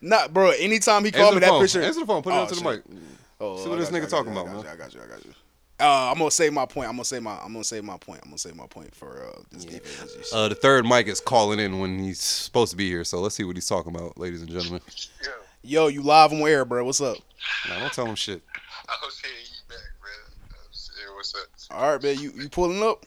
[0.00, 0.50] not bro.
[0.50, 1.62] Anytime he called me that phone.
[1.62, 2.22] picture, Answer the phone.
[2.22, 2.82] Put it Oh, up to the mic.
[3.40, 4.64] Oh, See what this nigga talking about, man.
[4.66, 5.00] I got you.
[5.02, 5.32] I got you.
[5.82, 6.88] Uh, I'm gonna say my point.
[6.88, 7.36] I'm gonna say my.
[7.38, 8.20] I'm gonna say my point.
[8.22, 10.14] I'm gonna say my point for uh, this defense.
[10.14, 10.24] and.
[10.32, 13.34] Uh, the third mic is calling in when he's supposed to be here, so let's
[13.34, 14.80] see what he's talking about, ladies and gentlemen.
[15.24, 15.30] Yo,
[15.62, 16.84] Yo you live on air, bro.
[16.84, 17.16] What's up?
[17.68, 18.42] Nah, don't tell him shit.
[18.88, 20.10] I was hearing you back, bro.
[20.50, 21.76] I was saying, what's up?
[21.76, 22.18] All right, man.
[22.18, 23.04] You you pulling up?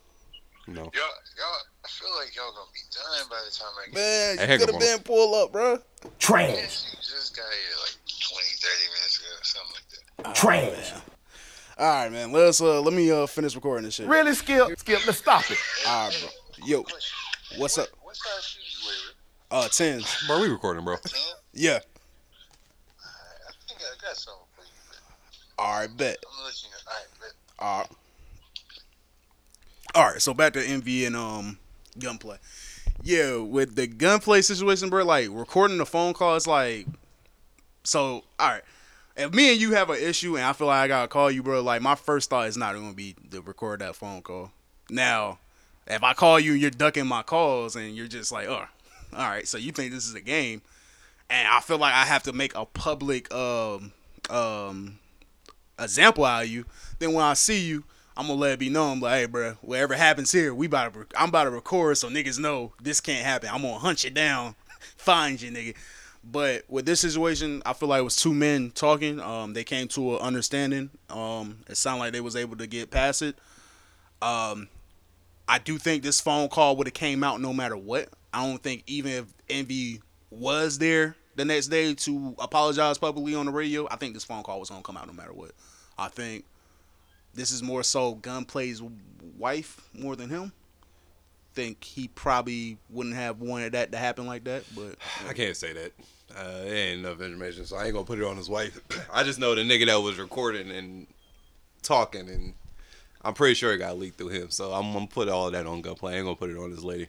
[0.67, 0.81] No.
[0.81, 4.37] Y'all, y'all, I feel like y'all gonna be done by the time I get Man,
[4.37, 5.79] Hey, you hang could up have been pull up, bro.
[6.19, 6.49] Trash.
[6.91, 10.35] You just got here like 20, 30 minutes ago, something like that.
[10.35, 11.01] Trash.
[11.77, 12.31] All right, man.
[12.31, 14.07] Let's uh let me uh finish recording this shit.
[14.07, 14.79] Really, Skip?
[14.79, 15.57] Skip, let's stop it.
[15.87, 16.65] All right, bro.
[16.65, 16.85] Yo,
[17.57, 17.89] what's up?
[18.01, 19.63] What size shoes you wear?
[19.63, 20.23] Uh, tens.
[20.25, 20.95] Bro, we recording, bro.
[21.53, 21.79] Yeah.
[22.99, 24.99] I think I got something for you,
[25.59, 26.17] All right, bet.
[26.25, 26.77] I'm gonna let you know.
[26.87, 27.33] All right, bet.
[27.59, 27.89] All right.
[29.95, 31.57] All right, so back to envy and um
[31.99, 32.37] gunplay.
[33.03, 36.87] Yeah, with the gunplay situation, bro, like recording the phone call is like
[37.83, 38.63] so all right.
[39.17, 41.41] If me and you have an issue and I feel like I gotta call you,
[41.41, 44.51] bro, like my first thought is not gonna be to record that phone call.
[44.89, 45.39] Now,
[45.87, 48.65] if I call you and you're ducking my calls and you're just like, oh,
[49.13, 50.61] all right, so you think this is a game,
[51.29, 53.93] and I feel like I have to make a public um
[54.29, 54.99] um
[55.79, 56.65] example out of you,
[56.99, 57.85] then when I see you,
[58.17, 61.05] I'm gonna let it be known, like, hey, bro, whatever happens here, we about to,
[61.17, 63.49] I'm about to record so niggas know this can't happen.
[63.51, 64.55] I'm gonna hunt you down,
[64.97, 65.75] find you, nigga.
[66.31, 69.19] But with this situation, I feel like it was two men talking.
[69.19, 70.89] Um, they came to an understanding.
[71.09, 73.37] Um, it sounded like they was able to get past it.
[74.21, 74.69] Um,
[75.47, 78.09] I do think this phone call would have came out no matter what.
[78.33, 80.01] I don't think even if Envy
[80.31, 84.43] was there the next day to apologize publicly on the radio, I think this phone
[84.43, 85.51] call was gonna come out no matter what.
[85.97, 86.45] I think
[87.33, 88.81] this is more so Gunplay's
[89.37, 90.51] wife more than him.
[91.53, 94.95] Think he probably wouldn't have wanted that to happen like that, but
[95.29, 95.93] I can't say that.
[96.35, 98.79] Uh, it ain't enough information, so I ain't gonna put it on his wife.
[99.13, 101.07] I just know the nigga that was recording and
[101.81, 102.53] talking, and
[103.21, 104.49] I'm pretty sure it got leaked through him.
[104.49, 106.13] So I'm gonna put all that on gunplay.
[106.13, 107.07] I ain't gonna put it on this lady.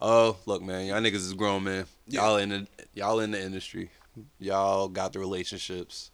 [0.00, 1.86] Oh, look, man, y'all niggas is grown, man.
[2.06, 3.90] Y'all in the y'all in the industry.
[4.38, 6.10] Y'all got the relationships.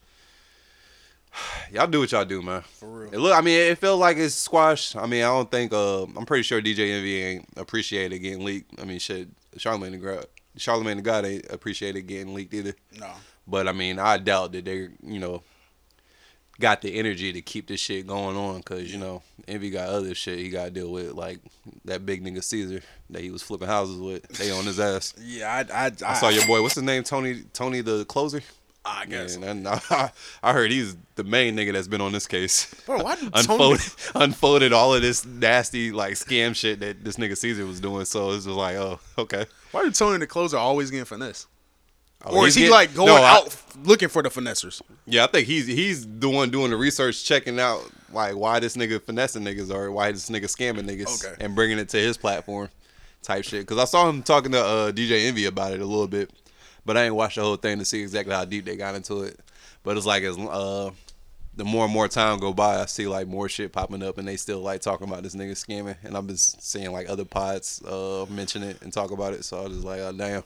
[1.72, 2.62] Y'all do what y'all do, man.
[2.62, 3.12] For real.
[3.12, 4.96] It look, I mean, it felt like it's squashed.
[4.96, 5.72] I mean, I don't think.
[5.72, 8.80] Uh, I'm pretty sure DJ Envy ain't appreciated getting leaked.
[8.80, 10.26] I mean, shit, Charlamagne the God,
[10.60, 12.74] Charlamagne the God ain't appreciated getting leaked either.
[12.98, 13.10] no.
[13.46, 15.42] But I mean, I doubt that they, you know,
[16.60, 20.14] got the energy to keep this shit going on because you know Envy got other
[20.14, 21.40] shit he got to deal with, like
[21.86, 24.22] that big nigga Cesar that he was flipping houses with.
[24.28, 25.14] They on his ass.
[25.20, 26.62] Yeah, I I, I saw your boy.
[26.62, 27.02] What's his name?
[27.02, 27.42] Tony.
[27.52, 28.42] Tony the closer.
[28.84, 29.36] I guess.
[29.36, 30.10] And I,
[30.42, 32.72] I heard he's the main nigga that's been on this case.
[32.86, 33.80] Bro, why did Tony- unfolded
[34.14, 38.04] unfolded all of this nasty like scam shit that this nigga Cesar was doing?
[38.06, 39.46] So it's just like, oh, okay.
[39.72, 41.46] Why did Tony the closer always getting finesse?
[42.24, 44.80] Oh, or is he getting- like going No, I- out looking for the finessers?
[45.06, 48.76] Yeah, I think he's he's the one doing the research, checking out like why this
[48.76, 51.42] nigga finessing niggas or why this nigga scamming niggas, Okay.
[51.44, 52.68] and bringing it to his platform,
[53.22, 53.60] type shit.
[53.60, 56.30] Because I saw him talking to uh, DJ Envy about it a little bit,
[56.90, 59.22] but I ain't watched the whole thing to see exactly how deep they got into
[59.22, 59.38] it.
[59.84, 60.90] But it's like as uh,
[61.54, 64.26] the more and more time go by, I see like more shit popping up, and
[64.26, 67.80] they still like talking about this nigga scamming, and I've been seeing like other pods
[67.84, 69.44] uh, mention it and talk about it.
[69.44, 70.42] So I was just like, oh damn.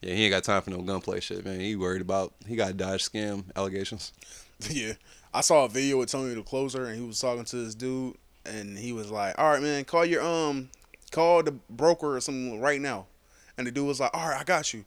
[0.00, 1.58] Yeah, he ain't got time for no gunplay shit, man.
[1.58, 4.12] He worried about he got dodge scam allegations.
[4.70, 4.92] Yeah,
[5.34, 8.16] I saw a video with Tony the Closer, and he was talking to this dude,
[8.46, 10.68] and he was like, "All right, man, call your um,
[11.10, 13.06] call the broker or something right now,"
[13.56, 14.84] and the dude was like, "All right, I got you."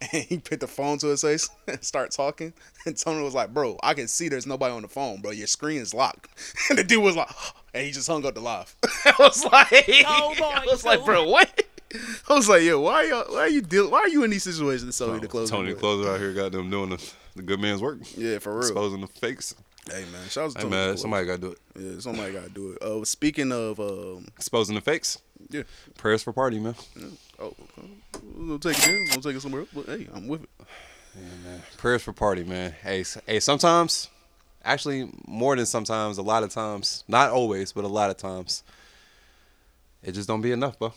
[0.00, 2.52] And he put the phone to his face and start talking.
[2.86, 5.32] And Tony was like, "Bro, I can see there's nobody on the phone, bro.
[5.32, 6.28] Your screen is locked."
[6.70, 7.28] And the dude was like,
[7.74, 8.74] and he just hung up the live.
[9.04, 11.64] I was like, I was like, bro, what?
[12.28, 14.44] I was like, yo, why you why are you deal why are you in these
[14.44, 14.96] situations?
[14.98, 15.54] Tony the Closer.
[15.54, 17.98] Tony the Closer out here got them doing the, the good man's work.
[18.16, 18.60] Yeah, for real.
[18.60, 19.54] Exposing the fakes.
[19.90, 21.00] Hey man, shout out to Hey Tony man, Closer.
[21.00, 21.58] somebody gotta do it.
[21.78, 22.82] Yeah, somebody gotta do it.
[22.82, 25.18] Uh, speaking of um, Exposing the fakes.
[25.50, 25.62] Yeah.
[25.96, 26.74] Prayers for Pardi, man.
[27.40, 27.54] Oh,
[28.36, 29.04] we'll take it there.
[29.10, 29.70] We'll take it somewhere else.
[29.72, 30.50] But hey, I'm with it.
[31.76, 32.74] Prayers for Pardi, man.
[32.82, 34.08] Hey, hey, sometimes,
[34.64, 38.62] actually, more than sometimes, a lot of times, not always, but a lot of times,
[40.02, 40.92] it just don't be enough, bro.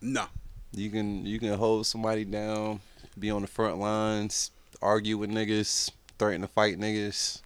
[0.00, 0.26] No.
[0.72, 2.80] You can you can hold somebody down,
[3.18, 4.50] be on the front lines,
[4.82, 7.40] argue with niggas, threaten to fight niggas.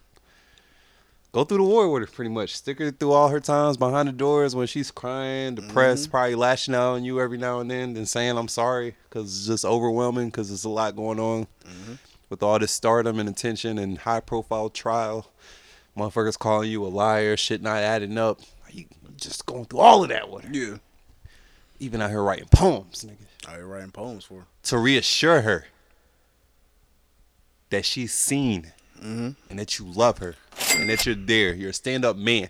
[1.31, 2.55] Go through the war with her, pretty much.
[2.55, 6.11] Stick her through all her times behind the doors when she's crying, depressed, mm-hmm.
[6.11, 9.45] probably lashing out on you every now and then, then saying I'm sorry because it's
[9.45, 11.93] just overwhelming because there's a lot going on mm-hmm.
[12.29, 15.31] with all this stardom and attention and high profile trial.
[15.95, 18.39] Motherfuckers calling you a liar, shit not adding up.
[18.71, 18.85] You
[19.17, 20.51] just going through all of that with her.
[20.51, 20.77] Yeah.
[21.79, 23.25] Even out here writing poems, nigga.
[23.47, 24.39] I ain't writing poems for.
[24.39, 24.47] her.
[24.63, 25.65] To reassure her
[27.69, 29.29] that she's seen Mm-hmm.
[29.49, 30.35] and that you love her
[30.75, 31.53] and that you're there.
[31.53, 32.49] You're a stand up man.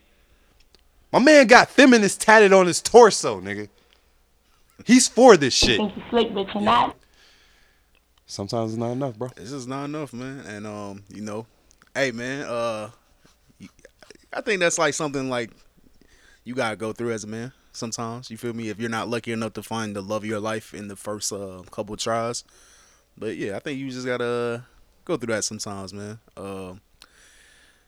[1.12, 3.70] My man got feminist tatted on his torso, nigga.
[4.86, 5.78] He's for this You shit.
[5.78, 6.96] think you slick, but you're not.
[8.26, 9.30] Sometimes it's not enough, bro.
[9.36, 10.46] This is not enough, man.
[10.48, 11.46] And um, you know,
[11.96, 12.90] hey man, uh,
[14.32, 15.50] I think that's like something like
[16.44, 17.52] you gotta go through as a man.
[17.72, 18.70] Sometimes you feel me.
[18.70, 21.32] If you're not lucky enough to find the love of your life in the first
[21.34, 22.44] uh, couple tries,
[23.18, 24.64] but yeah, I think you just gotta
[25.10, 26.20] go through that sometimes, man.
[26.38, 26.82] Um.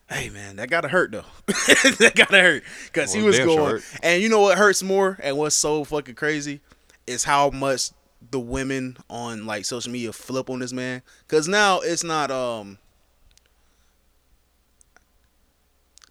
[0.09, 1.23] Hey man, that gotta hurt though.
[1.45, 3.81] that gotta hurt because he was sure going.
[4.03, 6.59] And you know what hurts more, and what's so fucking crazy,
[7.07, 7.91] is how much
[8.29, 11.01] the women on like social media flip on this man.
[11.29, 12.77] Cause now it's not um.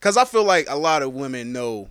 [0.00, 1.90] Cause I feel like a lot of women know.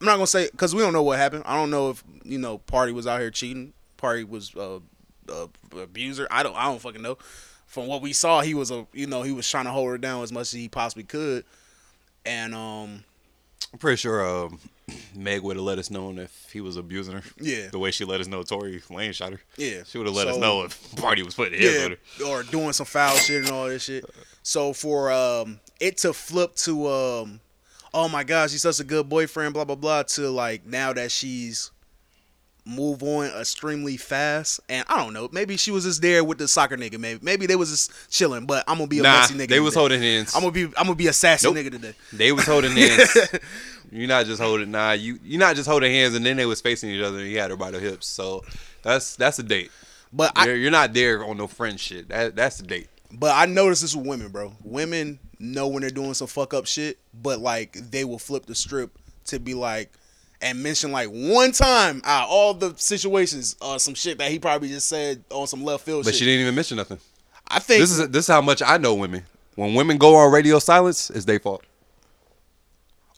[0.00, 1.42] I'm not gonna say because we don't know what happened.
[1.46, 3.72] I don't know if you know Pardi was out here cheating.
[3.98, 4.76] Pardi was uh,
[5.28, 5.46] uh
[5.76, 6.28] abuser.
[6.30, 6.54] I don't.
[6.54, 7.18] I don't fucking know.
[7.72, 9.96] From what we saw, he was a you know he was trying to hold her
[9.96, 11.44] down as much as he possibly could,
[12.26, 13.04] and um
[13.72, 14.58] I'm pretty sure um,
[15.16, 17.22] Meg would have let us know if he was abusing her.
[17.40, 17.68] Yeah.
[17.68, 19.40] The way she let us know Tory Lanez shot her.
[19.56, 19.84] Yeah.
[19.86, 22.30] She would have let us know if Pardi was putting hands on her.
[22.30, 24.04] or doing some foul shit and all this shit.
[24.42, 27.40] So for um it to flip to um
[27.94, 31.10] oh my gosh, he's such a good boyfriend, blah blah blah, to like now that
[31.10, 31.70] she's
[32.64, 34.60] move on extremely fast.
[34.68, 36.98] And I don't know, maybe she was just there with the soccer nigga.
[36.98, 38.46] Maybe maybe they was just chilling.
[38.46, 39.48] But I'm gonna be a Nah, messy nigga.
[39.48, 39.80] they was today.
[39.80, 40.34] holding hands.
[40.34, 41.56] I'm gonna be I'm gonna be a sassy Nope.
[41.56, 41.94] nigga today.
[42.12, 43.16] They was holding hands.
[43.90, 46.60] you're not just holding nah, you you're not just holding hands and then they was
[46.60, 48.06] facing each other and he had her by the hips.
[48.06, 48.44] So
[48.82, 49.70] that's that's a date.
[50.12, 52.08] But you're, you're not there on no friend shit.
[52.10, 52.88] That that's a date.
[53.10, 54.54] But I noticed this with women, bro.
[54.62, 58.54] Women know when they're doing some fuck up shit, but like they will flip the
[58.54, 58.90] strip
[59.26, 59.90] to be like
[60.42, 64.68] and mention like one time out all the situations, uh, some shit that he probably
[64.68, 66.18] just said on some left field But shit.
[66.18, 66.98] she didn't even mention nothing.
[67.48, 69.24] I think this is this is how much I know women.
[69.54, 71.64] When women go on radio silence, it's their fault.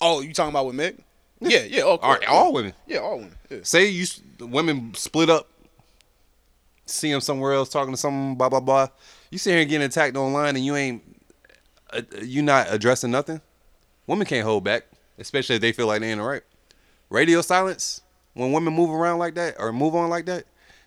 [0.01, 0.99] Oh, you talking about with Meg?
[1.41, 1.83] Yeah, yeah.
[1.85, 2.73] Oh, All, right, all women.
[2.87, 3.35] Yeah, all women.
[3.51, 3.59] Yeah.
[3.63, 4.07] Say you
[4.39, 5.49] the women split up,
[6.87, 8.89] see him somewhere else talking to someone, blah blah blah.
[9.31, 11.03] You sit here getting attacked online and you ain't
[11.93, 13.41] uh, you not addressing nothing.
[14.07, 14.85] Women can't hold back,
[15.19, 16.43] especially if they feel like they ain't right.
[17.15, 18.03] Radio silence
[18.35, 20.45] when women move around like that or move on like that,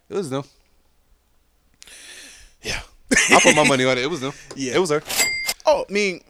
[0.10, 0.44] it was them.
[2.62, 2.82] Yeah,
[3.30, 4.04] I put my money on it.
[4.04, 4.34] It was them.
[4.56, 4.76] Yeah.
[4.76, 5.02] it was her.
[5.66, 6.22] Oh, I mean,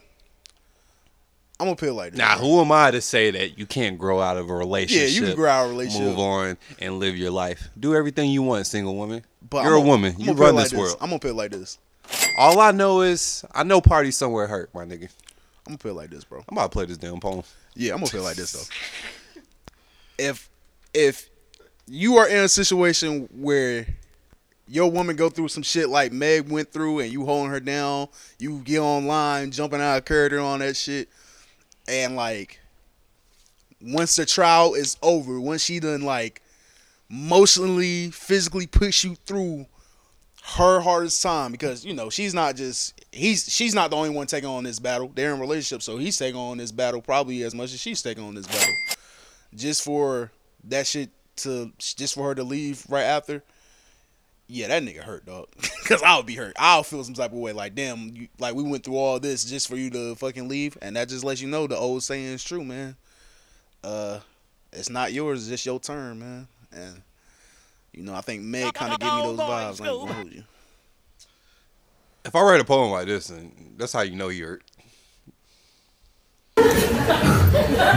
[1.59, 2.19] I'm gonna put it like this.
[2.19, 5.09] Now, who am I to say that you can't grow out of a relationship?
[5.09, 6.07] Yeah, you can grow out of a relationship.
[6.07, 7.69] move on, and live your life.
[7.79, 9.25] Do everything you want, single woman.
[9.49, 10.13] But You're I'm a woman.
[10.19, 10.97] You put it run like this world.
[11.01, 11.79] I'm gonna put it like this.
[12.37, 15.09] All I know is I know Pardi somewhere hurt, my nigga.
[15.65, 16.43] I'm gonna put it like this, bro.
[16.47, 17.41] I'm about to play this damn poem.
[17.73, 18.75] Yeah, I'm gonna feel like this though.
[20.17, 20.49] If
[20.93, 21.29] if
[21.87, 23.87] you are in a situation where
[24.67, 28.09] your woman go through some shit like Meg went through, and you holding her down,
[28.37, 31.09] you get online, jumping out of character on that shit,
[31.87, 32.59] and like
[33.81, 36.41] once the trial is over, once she done like
[37.09, 39.65] emotionally, physically push you through
[40.55, 44.27] her hardest time because you know she's not just he's she's not the only one
[44.27, 45.11] taking on this battle.
[45.13, 48.23] They're in relationship, so he's taking on this battle probably as much as she's taking
[48.23, 48.73] on this battle.
[49.57, 50.31] Just for
[50.65, 53.43] that shit to just for her to leave right after.
[54.49, 55.47] Yeah, that nigga hurt, dog.
[55.85, 56.53] Cause I'll be hurt.
[56.57, 57.51] I'll feel some type of way.
[57.51, 60.77] Like, damn, you, like we went through all this just for you to fucking leave,
[60.81, 62.95] and that just lets you know the old saying is true, man.
[63.83, 64.19] Uh,
[64.71, 66.47] it's not yours, it's just your turn, man.
[66.71, 67.01] And
[67.91, 69.79] you know, I think Meg kind of gave me those vibes.
[69.79, 70.43] Like, gonna hold you.
[72.23, 74.63] If I write a poem like this, then that's how you know you hurt.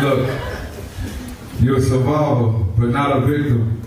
[0.03, 0.60] Look,
[1.61, 3.83] you're a survivor, but not a victim.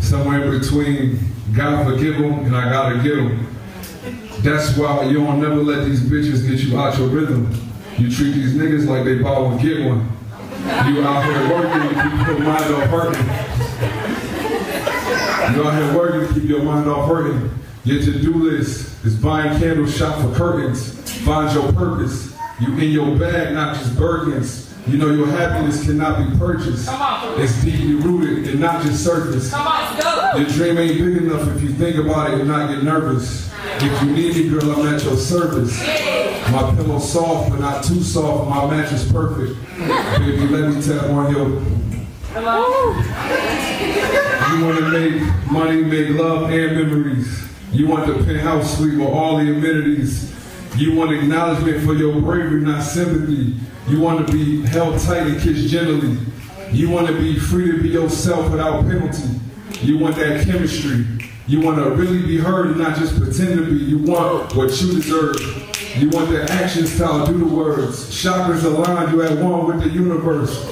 [0.00, 1.18] Somewhere in between,
[1.54, 3.46] God forgive them and I gotta get them.
[4.40, 7.50] That's why you don't never let these bitches get you out your rhythm.
[7.98, 10.12] You treat these niggas like they buy one, get one.
[10.92, 13.26] You out here working to keep your mind off hurting.
[15.54, 17.50] You out here working to keep your mind off hurting.
[17.84, 20.92] Your to-do list is buying candles, shop for curtains.
[21.22, 22.36] Find your purpose.
[22.60, 24.65] You in your bag, not just Birkins.
[24.86, 26.88] You know your happiness cannot be purchased.
[27.38, 29.50] It's deeply rooted and not just surface.
[29.52, 33.52] Your dream ain't big enough if you think about it and not get nervous.
[33.78, 35.76] If you need me, girl, I'm at your service.
[36.52, 38.48] My pillow soft, but not too soft.
[38.48, 39.58] My mattress perfect.
[39.76, 41.48] Baby, let me tap on your.
[44.46, 47.48] You want to make money, make love and memories.
[47.72, 50.35] You want the penthouse suite with all the amenities.
[50.76, 53.54] You want acknowledgement for your bravery, not sympathy.
[53.88, 56.18] You want to be held tight and kissed gently.
[56.70, 59.40] You want to be free to be yourself without penalty.
[59.80, 61.06] You want that chemistry.
[61.46, 63.76] You want to really be heard and not just pretend to be.
[63.76, 65.40] You want what you deserve.
[65.96, 68.10] You want the action style, do the words.
[68.10, 70.62] Chakras aligned, you at one with the universe.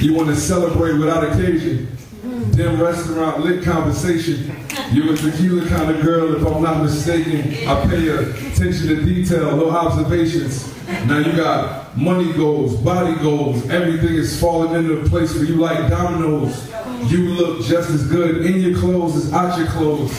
[0.00, 1.88] You want to celebrate without occasion.
[2.26, 4.56] Dim restaurant, lit conversation.
[4.90, 7.68] You a tequila kind of girl, if I'm not mistaken.
[7.68, 10.74] I pay attention to detail, no observations.
[11.06, 15.56] Now you got money goals, body goals, everything is falling into a place for you
[15.56, 16.68] like dominoes.
[17.10, 20.18] You look just as good in your clothes as out your clothes.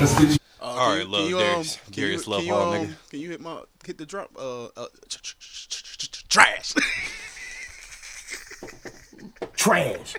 [0.00, 0.36] Let's get you.
[0.60, 1.76] All right, love you, Darius.
[1.76, 3.10] um, can Darius you, love can you, um, nigga.
[3.10, 4.30] Can you hit my hit the drop?
[4.36, 4.86] Uh, uh
[6.28, 6.74] trash.
[9.56, 10.16] Trash.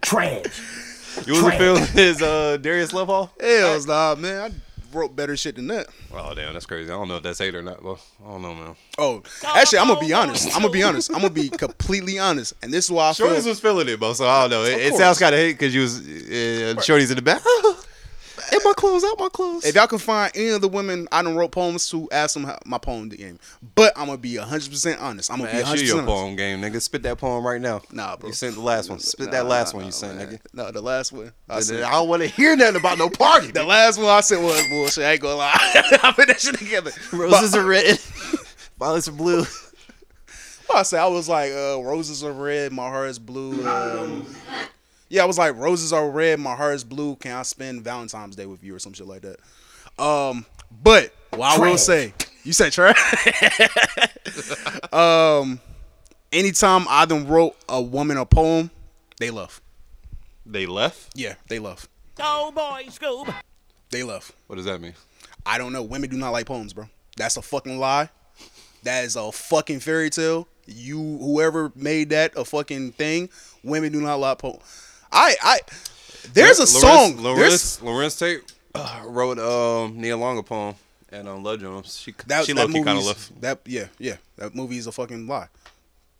[0.00, 1.26] Trash.
[1.26, 3.30] You wasn't feeling his uh, Darius Lovehall?
[3.40, 4.62] Hell's nah, man.
[4.92, 5.88] I wrote better shit than that.
[6.12, 6.90] Oh damn, that's crazy.
[6.90, 8.76] I don't know if that's hate or not, but I don't know, man.
[8.98, 10.46] Oh, actually, I'm gonna be honest.
[10.54, 11.10] I'm gonna be honest.
[11.10, 13.26] I'm gonna be completely honest, and this is why I feel.
[13.26, 14.12] Shorty's was feeling it, bro.
[14.12, 14.64] So I don't know.
[14.64, 17.42] It, it sounds kind of hate because you was uh, Shorty's in the back.
[18.52, 19.64] in my clothes, out my clothes.
[19.64, 22.44] If y'all can find any of the women I done wrote poems to, ask them
[22.44, 23.38] how my poem game.
[23.74, 25.30] But I'm gonna be 100 percent honest.
[25.30, 26.22] I'm gonna Man, be ask 100 you your percent honest.
[26.22, 26.80] poem game, nigga.
[26.82, 27.82] Spit that poem right now.
[27.92, 28.28] Nah, bro.
[28.28, 28.98] You sent the last one.
[28.98, 30.26] Spit Nah, that last nah, one you nah, sent, man.
[30.28, 30.38] nigga.
[30.52, 31.32] No, the last one.
[31.48, 33.52] I, said, I don't want to hear nothing about no Pardi.
[33.52, 35.04] the last one I sent was bullshit.
[35.04, 35.52] I ain't gonna lie.
[35.54, 36.90] I put that shit together.
[37.12, 37.98] Roses But- are red,
[38.78, 39.44] violets are blue.
[40.68, 43.66] Well, I said I was like, uh, roses are red, my heart is blue.
[43.68, 44.24] Um,
[45.10, 47.16] yeah, I was like, roses are red, my heart is blue.
[47.16, 49.38] Can I spend Valentine's Day with you or some shit like that?
[50.02, 50.46] Um,
[50.82, 52.96] but what I will say, you said trash.
[54.92, 55.60] um,
[56.32, 58.70] anytime I done wrote a woman a poem,
[59.18, 59.60] they left.
[60.46, 61.10] They left.
[61.16, 61.88] Yeah, they left.
[62.20, 63.34] Oh boy, Scoob.
[63.90, 64.32] They left.
[64.46, 64.94] What does that mean?
[65.44, 65.82] I don't know.
[65.82, 66.88] Women do not like poems, bro.
[67.16, 68.10] That's a fucking lie.
[68.84, 70.46] That is a fucking fairy tale.
[70.66, 73.28] You, whoever made that a fucking thing,
[73.64, 74.62] women do not like poems.
[75.12, 75.60] I, I,
[76.32, 77.14] there's a song.
[77.14, 80.74] Larenz, there's, Larenz Tate uh, wrote um, Nia Long poem
[81.10, 81.98] and on Love Jones.
[81.98, 83.40] She that, she that low key kind of left.
[83.40, 84.16] That, yeah, yeah.
[84.36, 85.48] That movie is a fucking lie.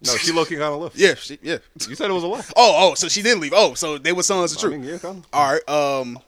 [0.03, 0.97] No, she low key kind of left.
[0.97, 1.59] Yeah, she, yeah.
[1.89, 2.45] You said it was a lie.
[2.57, 3.53] Oh, oh, so she didn't leave.
[3.55, 4.81] Oh, so they were telling us the I truth.
[4.81, 5.23] mean, yeah, kinda.
[5.33, 5.69] All right.
[5.69, 6.19] Um,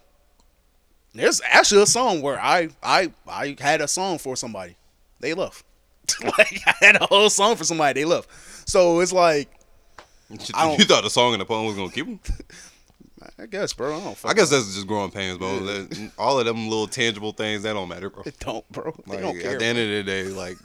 [1.15, 4.77] there's actually a song where I, I, I had a song for somebody.
[5.21, 5.65] They left.
[6.23, 8.01] like I had a whole song for somebody.
[8.01, 8.29] They left.
[8.69, 9.49] So it's like,
[10.55, 12.21] I don't- You thought the song and the poem was gonna keep him?
[13.39, 13.97] I guess, bro.
[13.97, 14.19] I don't.
[14.25, 15.61] I guess that's just growing pains, bro.
[15.61, 18.23] That- All of them little tangible things that don't matter, bro.
[18.27, 18.93] It don't, bro.
[19.07, 19.53] They Like, don't care.
[19.53, 20.57] At the end of the day, like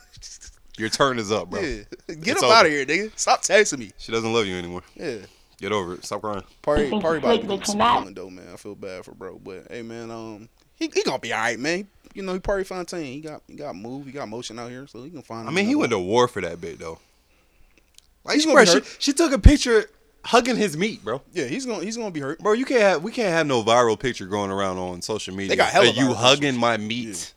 [0.77, 1.61] your turn is up, bro.
[1.61, 1.83] Yeah.
[2.07, 3.11] Get It's up out of here, nigga.
[3.17, 3.91] Stop texting me.
[3.97, 4.81] She doesn't love you anymore.
[4.95, 5.17] Yeah.
[5.59, 6.05] Get over it.
[6.05, 6.43] Stop crying.
[6.63, 8.45] Pardi, Pardi he's about to be but some tonight- violent though, man.
[8.53, 11.59] I feel bad for bro, but hey, man, um, he, he gonna be all right,
[11.59, 11.87] man.
[12.13, 13.05] You know, he Pardi Fontaine.
[13.13, 14.05] He got he got move.
[14.07, 15.47] He got motion out here, so he can find.
[15.47, 16.97] I mean, he went to war for that bit though.
[18.27, 18.95] Like He's she, gonna be hurt.
[18.99, 19.89] she took a picture
[20.25, 21.21] hugging his meat, bro.
[21.31, 22.39] Yeah, he's gonna he's gonna be hurt.
[22.39, 25.55] Bro, you can't have we can't have no viral picture going around on social media.
[25.55, 27.33] got hella of you hugging my meat,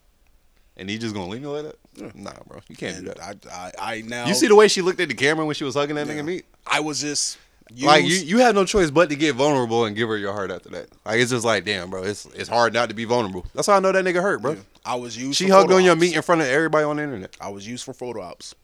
[0.77, 2.17] and he just gonna leave me like that.
[2.17, 3.21] Nah, bro, you can't do that.
[3.21, 5.65] I, I, I now You see the way she looked at the camera when she
[5.65, 6.45] was hugging that nigga meat?
[6.67, 7.39] I was just
[7.81, 10.51] Like you, you had no choice but to get vulnerable and give her your heart
[10.51, 10.89] after that.
[11.05, 13.47] Like it's just like, damn, bro, it's it's hard not to be vulnerable.
[13.55, 14.57] That's how I know that nigga hurt, bro.
[14.85, 15.37] I was used.
[15.39, 17.37] She hugged on your meat in front of everybody on the internet.
[17.41, 18.55] I was used for photo ops.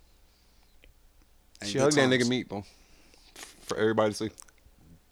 [1.61, 2.65] And She good hugged that nigga meat, bro,
[3.63, 4.31] for everybody to see.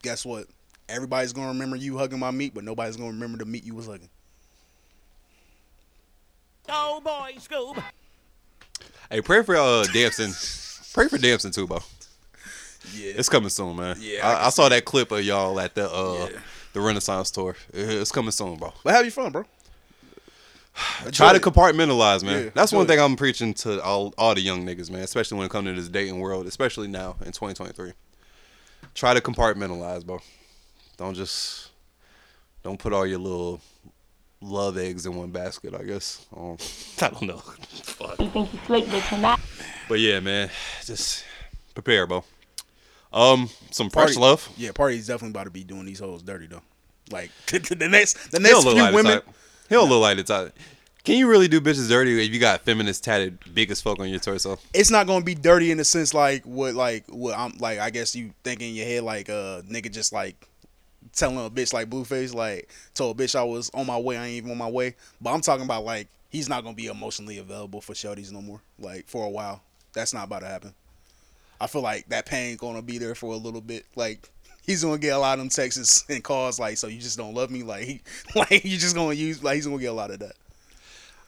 [0.02, 0.46] Guess what?
[0.88, 3.86] Everybody's gonna remember you hugging my meat, but nobody's gonna remember the meat you was
[3.86, 4.10] hugging.
[6.68, 7.82] Oh boy, Scoob.
[9.10, 10.32] Hey, pray for uh Damson.
[10.92, 11.78] pray for Damson too, bro.
[12.92, 13.96] Yeah, It's coming soon, man.
[13.98, 16.28] Yeah, I I, I, saw that clip of y'all at the uh
[16.74, 17.56] the Renaissance tour.
[17.72, 18.72] It's coming soon, bro.
[18.82, 19.44] But have you fun, bro.
[21.12, 22.44] Try to compartmentalize, man.
[22.44, 25.02] Yeah, That's one enjoy thing I'm preaching to all, all the young niggas, man.
[25.02, 27.92] Especially when it comes to this dating world, especially now in 2023.
[28.94, 30.20] Try to compartmentalize, bro.
[30.96, 31.70] Don't just
[32.62, 33.60] don't put all your little
[34.40, 35.74] love eggs in one basket.
[35.74, 36.24] I guess.
[36.36, 36.56] Um,
[37.00, 37.38] I don't know.
[37.38, 38.20] Fuck.
[38.20, 39.40] You think you slick, but you're not.
[39.88, 40.50] But yeah, man,
[40.84, 41.24] just
[41.74, 42.24] prepare, bro.
[43.12, 44.48] Um, some fresh love.
[44.56, 46.62] Yeah, party's definitely about to be doing these hoes dirty though.
[47.10, 49.12] Like the next, the next look few like women.
[49.12, 49.28] type.
[49.74, 50.56] He don't look like the type.
[51.02, 54.08] Can you really do bitches dirty if you got feminist tatted big as fuck on
[54.08, 54.56] your torso?
[54.72, 57.80] It's not gonna be dirty in the sense like what, like what I'm like.
[57.80, 60.46] I guess you think in your head like uh nigga just like
[61.12, 64.16] telling a bitch like Blueface like told bitch I was on my way.
[64.16, 64.94] I ain't even on my way.
[65.20, 68.60] But I'm talking about like he's not gonna be emotionally available for shorties no more.
[68.78, 69.60] Like for a while,
[69.92, 70.72] that's not about to happen.
[71.60, 73.86] I feel like that pain gonna be there for a little bit.
[73.96, 74.30] Like
[74.64, 77.34] he's gonna get a lot of them texts and calls like, so you just don't
[77.34, 77.62] love me.
[77.62, 78.00] Like he,
[78.34, 80.32] like you just gonna use like he's gonna get a lot of that.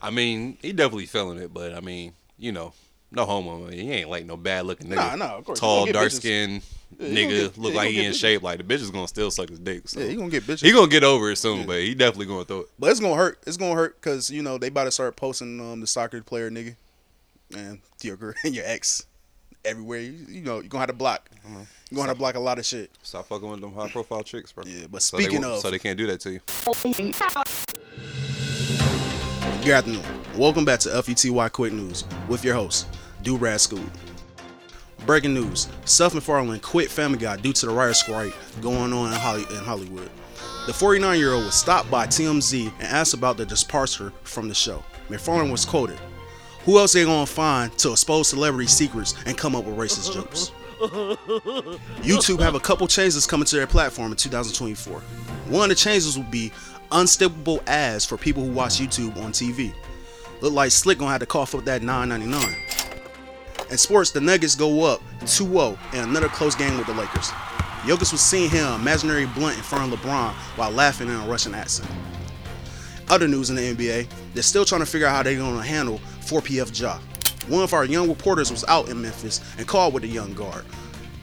[0.01, 2.73] I mean, he definitely feeling it, but I mean, you know,
[3.11, 3.69] no homo.
[3.69, 4.97] He ain't like no bad looking nigga.
[4.97, 5.59] Nah, nah, of course.
[5.59, 6.13] Tall, dark bitches.
[6.17, 6.63] skinned
[6.99, 8.43] Yeah, nigga, get- look yeah, like he in get shape.
[8.43, 9.89] Like the bitch is gonna still suck his dick.
[9.89, 10.01] So.
[10.01, 10.65] Yeah, he gonna get bitches.
[10.65, 12.67] He gonna get over it soon, but he definitely gonna throw it.
[12.79, 13.39] But it's gonna hurt.
[13.47, 16.51] It's gonna hurt because you know they about to start posting um the soccer player
[16.51, 16.77] nigga
[17.57, 19.07] and your girl and your ex
[19.67, 20.01] everywhere.
[20.01, 21.29] You, you know you're gonna have to block.
[21.47, 21.55] Mm-hmm.
[21.91, 22.91] You're gonna have to block a lot of shit.
[23.03, 24.65] Stop fucking with them high profile chicks, bro.
[24.67, 26.41] Yeah, but So speaking of- so they can't do that to you.
[29.63, 30.03] Good afternoon.
[30.37, 32.87] Welcome back to FUTY Quick News with your host,
[33.23, 33.81] Do School.
[35.05, 39.19] Breaking news: Seth MacFarlane quit Family Guy due to the writer strike going on in,
[39.19, 40.11] Holly- in Hollywood.
[40.67, 44.85] The 49-year-old was stopped by TMZ and asked about the departure from the show.
[45.09, 45.99] MacFarlane was quoted,
[46.67, 50.51] "Who else they gonna find to expose celebrity secrets and come up with racist jokes?"
[52.03, 55.01] YouTube have a couple changes coming to their platform in 2024.
[55.49, 56.53] One of the changes will be
[56.93, 59.73] unskippable ads for people who watch YouTube on TV.
[60.43, 62.57] Look like Slick gonna have to cough up that 9.99.
[63.71, 67.31] In sports, the Nuggets go up 2-0 in another close game with the Lakers.
[67.83, 71.55] Jokic was seeing him imaginary blunt in front of LeBron while laughing in a Russian
[71.55, 71.89] accent.
[73.09, 76.01] Other news in the NBA, they're still trying to figure out how they're gonna handle
[76.27, 76.99] 4PF Ja.
[77.49, 80.65] One of our young reporters was out in Memphis and called with a young guard.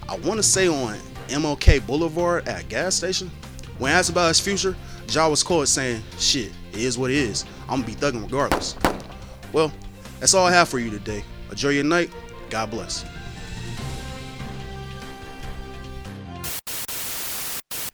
[0.08, 0.98] I want to say on
[1.28, 3.30] MLK Boulevard at gas station.
[3.78, 4.78] When asked about his future,
[5.10, 7.44] Ja was quoted saying, "Shit, it is what it is.
[7.68, 8.76] I'm gonna be thugging regardless."
[9.52, 9.74] Well,
[10.20, 11.26] that's all I have for you today.
[11.50, 12.10] Enjoy your night.
[12.50, 13.04] God bless.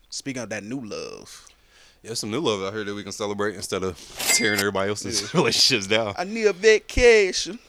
[0.09, 1.48] Speaking of that new love,
[2.01, 3.97] Yeah, some new love out here that we can celebrate instead of
[4.35, 6.13] tearing everybody else's relationships down.
[6.17, 7.59] I need a vacation.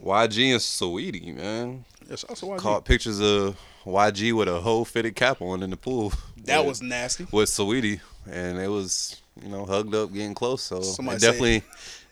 [0.00, 1.84] YG and Saweetie, man.
[2.08, 2.58] Yes, also YG.
[2.58, 6.12] Caught pictures of YG with a whole fitted cap on in the pool.
[6.44, 7.26] That with- was nasty.
[7.32, 10.62] With Saweetie, and it was you know hugged up, getting close.
[10.62, 11.62] So Somebody it said- definitely,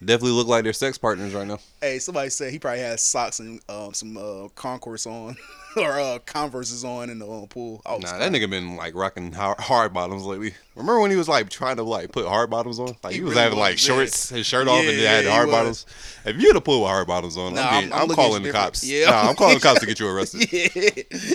[0.04, 1.58] definitely look like they're sex partners right now.
[1.80, 5.36] Hey, somebody said he probably has socks and um, some uh, Concourse on
[5.78, 7.80] or uh, Converses on in the uh, pool.
[7.86, 10.54] Nah, that nigga been like rocking hard, hard bottoms lately.
[10.74, 12.96] Remember when he was like trying to like put hard bottoms on?
[13.02, 15.46] Like he, He was really having like shorts, his shirt off, and Yeah, had hard
[15.48, 15.86] he bottoms.
[16.24, 18.42] If you had a pool with hard bottoms on, Nah, I'm, I'm- I'm I'm calling
[18.42, 18.84] you the cops.
[18.84, 19.06] Yeah.
[19.10, 20.52] Nah, I'm calling the cops to get you arrested.
[20.52, 20.68] yeah,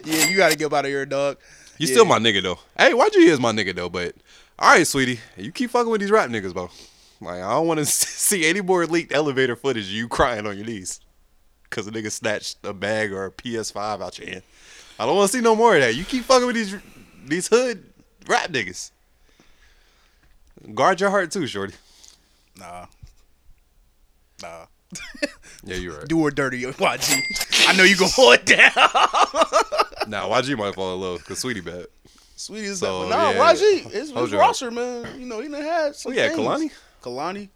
[0.06, 1.38] yeah, you gotta get up out of here, dog.
[1.78, 1.94] You Yeah.
[1.94, 2.60] still my nigga though.
[2.78, 4.16] Hey, YG is my nigga though, but
[4.60, 6.70] all right, Saweetie, you keep fucking with these rap niggas, bro.
[7.22, 10.58] Like I don't want to see any more leaked elevator footage of you crying on
[10.58, 11.00] your knees
[11.74, 14.44] because a nigga snatched a bag or a PS5 out your hand.
[15.00, 15.96] I don't want to see no more of that.
[15.96, 16.76] You keep fucking with these
[17.26, 17.84] these hood
[18.28, 18.92] rap niggas.
[20.76, 21.74] Guard your heart too, shorty.
[22.60, 22.86] Nah,
[24.42, 24.66] nah.
[25.66, 26.08] Yeah, you're right.
[26.08, 27.68] Do or dirty, YG.
[27.70, 28.72] I know you gonna hold it down.
[30.10, 31.86] Nah, YG might fall in love because Saweetie bad.
[32.38, 33.54] Saweetie is So, nah, yeah.
[33.54, 35.20] YG, it's, it's roster, man.
[35.20, 36.40] You know, he done had some Oh, yeah, things.
[36.40, 36.72] Kehlani?
[37.02, 37.50] Kehlani.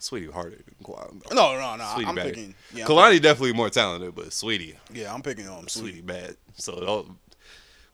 [0.00, 0.56] Saweetie harder
[0.96, 1.34] though.
[1.34, 1.84] No, no, no.
[1.84, 2.24] Saweetie I'm bad.
[2.26, 2.54] picking.
[2.74, 6.06] Yeah, I'm Kehlani definitely more talented, but Saweetie, yeah, I'm picking um, Saweetie Saweetie.
[6.06, 6.36] bad.
[6.54, 7.18] So don't-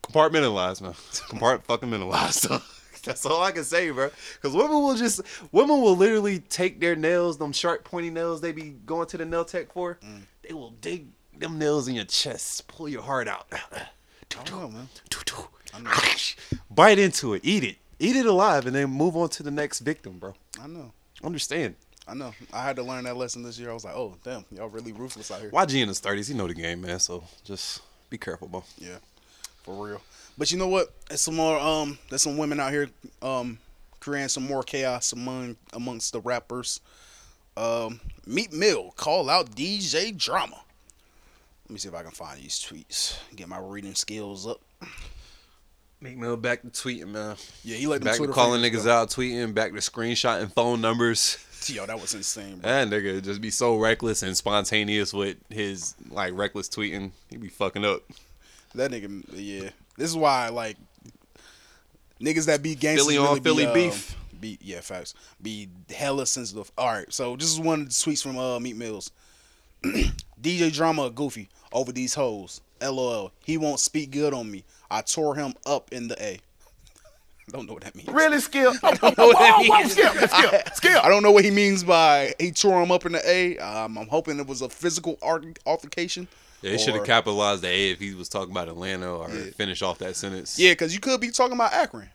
[0.02, 0.92] compartmentalize, man.
[1.28, 2.46] Compart fucking mentalize.
[3.04, 4.10] That's all I can say, bro.
[4.34, 5.20] Because women will just
[5.52, 9.24] women will literally take their nails, them sharp pointy nails they be going to the
[9.24, 9.98] nail tech for.
[10.42, 11.06] They will dig
[11.38, 13.80] them nails in your chest, pull your heart out, I
[14.30, 14.88] don't know, man.
[16.70, 19.80] bite into it, eat it, eat it alive, and then move on to the next
[19.80, 20.34] victim, bro.
[20.60, 20.92] I know.
[21.22, 21.76] Understand?
[22.08, 22.32] I know.
[22.52, 23.70] I had to learn that lesson this year.
[23.70, 25.50] I was like, oh damn, y'all really ruthless out here.
[25.50, 27.00] YG in his thirties, he know the game, man.
[27.00, 27.80] So just
[28.10, 28.64] be careful, bro.
[28.78, 28.98] Yeah,
[29.64, 30.00] for real.
[30.38, 30.92] But you know what?
[31.08, 31.58] There's some more.
[31.58, 32.88] Um, there's some women out here.
[33.22, 33.58] Um,
[34.00, 36.80] creating some more chaos among amongst the rappers.
[37.56, 40.60] Um, Meat Mill call out DJ Drama.
[41.64, 43.18] Let me see if I can find these tweets.
[43.34, 44.60] Get my reading skills up.
[46.00, 47.36] Meek Mill back to tweeting, man.
[47.64, 48.92] Yeah, he like back to calling niggas go.
[48.92, 51.38] out, tweeting, back to screenshotting phone numbers.
[51.66, 52.70] Yo, that was insane, bro.
[52.70, 57.10] That nigga just be so reckless and spontaneous with his like reckless tweeting.
[57.30, 58.02] He be fucking up.
[58.74, 59.70] That nigga, yeah.
[59.96, 60.76] This is why, like,
[62.20, 64.16] niggas that be gangsters Philly on really Philly be, uh, beef.
[64.38, 65.14] Be yeah, facts.
[65.40, 66.70] Be hella sensitive.
[66.76, 69.10] All right, so this is one of the tweets from uh, Meat Mills.
[69.82, 72.60] DJ Drama goofy over these hoes.
[72.82, 73.32] LOL.
[73.44, 74.64] He won't speak good on me.
[74.90, 76.38] I tore him up in the A.
[77.52, 78.08] don't know what that means.
[78.08, 78.74] Really, Skip?
[78.82, 79.92] I don't know what that Whoa, whoa, means.
[79.92, 80.96] Skip, Skip, Skip.
[81.04, 83.58] I don't know what he means by he tore him up in the A.
[83.58, 86.28] Um, I'm hoping it was a physical ar- altercation.
[86.62, 89.82] Yeah, they should have capitalized the A if he was talking about Atlanta or finish
[89.82, 90.58] off that sentence.
[90.58, 92.08] Yeah, because you could be talking about Akron.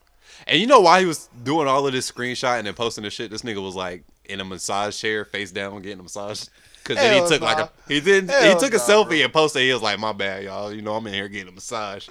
[0.47, 3.09] And you know why he was doing all of this screenshot and then posting the
[3.09, 3.29] shit?
[3.29, 6.47] This nigga was like in a massage chair, face down, getting a massage.
[6.84, 9.32] Cause then he took like a he did he Hell took a nah, selfie and
[9.32, 9.61] posted.
[9.61, 10.73] He was like, "My bad, y'all.
[10.73, 12.09] You know I'm in here getting a massage."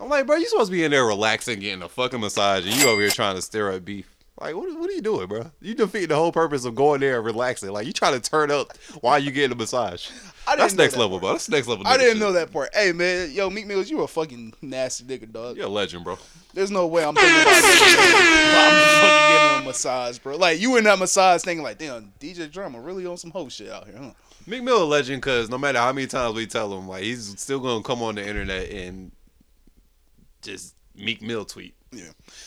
[0.00, 2.74] I'm like, bro, you supposed to be in there relaxing, getting a fucking massage, and
[2.74, 4.08] you over here trying to stir up beef.
[4.40, 5.50] Like, what, what are you doing, bro?
[5.60, 7.70] You defeat the whole purpose of going there and relaxing.
[7.70, 10.08] Like, you trying to turn up while you getting a massage.
[10.48, 11.32] I didn't That's next that level, bro.
[11.32, 11.86] That's next level.
[11.86, 12.20] I didn't shit.
[12.20, 12.70] know that part.
[12.74, 15.56] Hey man, yo, Meat Mills, you a fucking nasty nigga, dog.
[15.56, 16.18] You're a legend, bro.
[16.54, 20.36] There's no way I'm thinking about I'm fucking getting a massage, bro.
[20.36, 23.68] Like you in that massage thinking like, damn, DJ Drama really on some hoe shit
[23.70, 24.10] out here, huh?
[24.46, 27.38] Meek Mill a legend because no matter how many times we tell him, like he's
[27.38, 29.12] still gonna come on the internet and
[30.42, 31.74] just Meek Mill tweet.
[31.92, 32.04] Yeah,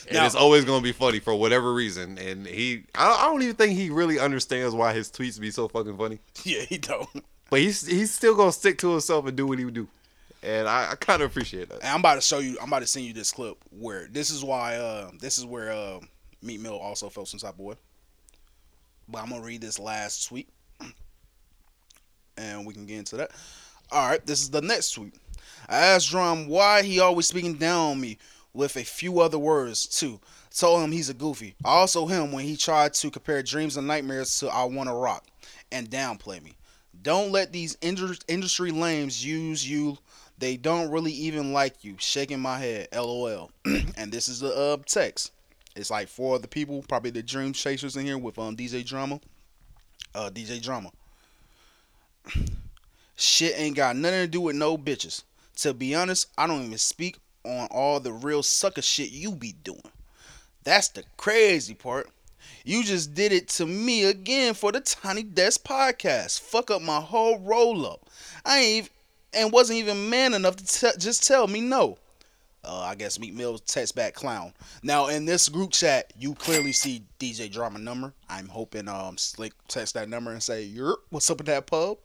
[0.08, 2.18] and Now- it's always gonna be funny for whatever reason.
[2.18, 5.68] And he, I, I don't even think he really understands why his tweets be so
[5.68, 6.20] fucking funny.
[6.44, 7.10] Yeah, he don't.
[7.50, 9.88] But he's he's still gonna stick to himself and do what he would do,
[10.42, 11.80] and I, I kind of appreciate that.
[11.82, 12.58] And I'm about to show you.
[12.62, 14.78] I'm about to send you this clip where this is why.
[14.78, 16.00] Uh, this is where uh,
[16.42, 17.76] Meat Mill also felt some type of way.
[19.10, 20.48] But I'm gonna read this last tweet,
[22.38, 23.32] and we can get into that.
[23.92, 25.14] All right, this is the next tweet.
[25.70, 28.18] I asked Drum why he always speaking down on me
[28.54, 30.20] with a few other words too.
[30.56, 31.56] Told him he's a goofy.
[31.66, 35.26] Also him when he tried to compare dreams and nightmares to I Wanna Rock
[35.72, 36.54] and downplay me.
[37.02, 39.98] Don't let these industry lames use you.
[40.38, 41.96] They don't really even like you.
[41.98, 43.52] Shaking my head, lol.
[43.66, 45.32] and this is the uh, text.
[45.76, 49.20] It's like four other people, probably the dream chasers in here with um DJ Drama.
[50.14, 50.92] Uh, DJ Drama.
[53.16, 55.24] Shit ain't got nothing to do with no bitches.
[55.58, 59.54] To be honest, I don't even speak on all the real sucker shit you be
[59.64, 59.82] doing.
[60.64, 62.10] That's the crazy part.
[62.66, 66.40] You just did it to me again for the Tiny Desk podcast.
[66.40, 68.10] Fuck up my whole roll up.
[68.46, 68.90] I ain't even,
[69.34, 71.98] and wasn't even man enough to just tell me no.
[72.66, 74.54] Uh, I guess Meek Mill text back clown.
[74.84, 78.14] Now in this group chat, you clearly see DJ Drama number.
[78.30, 81.98] I'm hoping um Slick text that number and say, "Yerp, what's up with that pub?"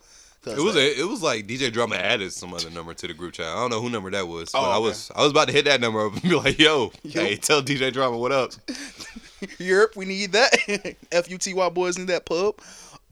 [0.47, 3.14] It was uh, a, it was like DJ Drama added some other number to the
[3.14, 3.47] group chat.
[3.47, 5.53] I don't know who number that was, but Oh, I was I was about to
[5.53, 8.53] hit that number up and be like, "Yo, hey, tell DJ Drama what up."
[9.59, 10.97] Europe, we need that.
[11.11, 12.60] FUTY boys need that pub.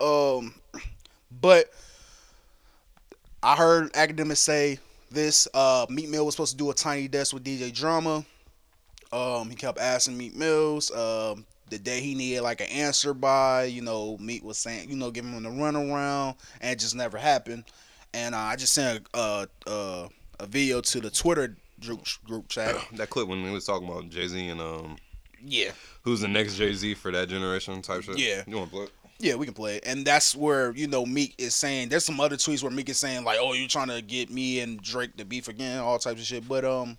[0.01, 0.55] Um,
[1.41, 1.73] but
[3.43, 4.79] I heard academics say
[5.11, 5.47] this.
[5.53, 8.25] Uh, Meat Mill was supposed to do a tiny desk with DJ Drama.
[9.13, 10.91] Um, he kept asking Meat Mills.
[10.91, 14.97] Um, the day he needed like an answer by, you know, Meat was saying, you
[14.97, 17.65] know, giving him the runaround, and it just never happened.
[18.15, 20.09] And uh, I just sent a, a, a,
[20.41, 22.77] a video to the Twitter group, group chat.
[22.93, 24.97] that clip when he was talking about Jay Z and um,
[25.45, 25.73] Yeah.
[26.03, 28.19] who's the next Jay Z for that generation type shit.
[28.19, 28.43] Yeah.
[28.47, 28.85] you want to play?
[28.85, 28.93] it?
[29.19, 29.85] Yeah, we can play it.
[29.87, 32.99] And that's where, you know, Meek is saying there's some other tweets where Meek is
[32.99, 36.21] saying like, "Oh, you're trying to get me and Drake to beef again, all types
[36.21, 36.99] of shit." But um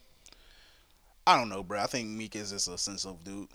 [1.28, 1.80] I don't know, bro.
[1.80, 3.50] I think Meek is just a sensitive dude.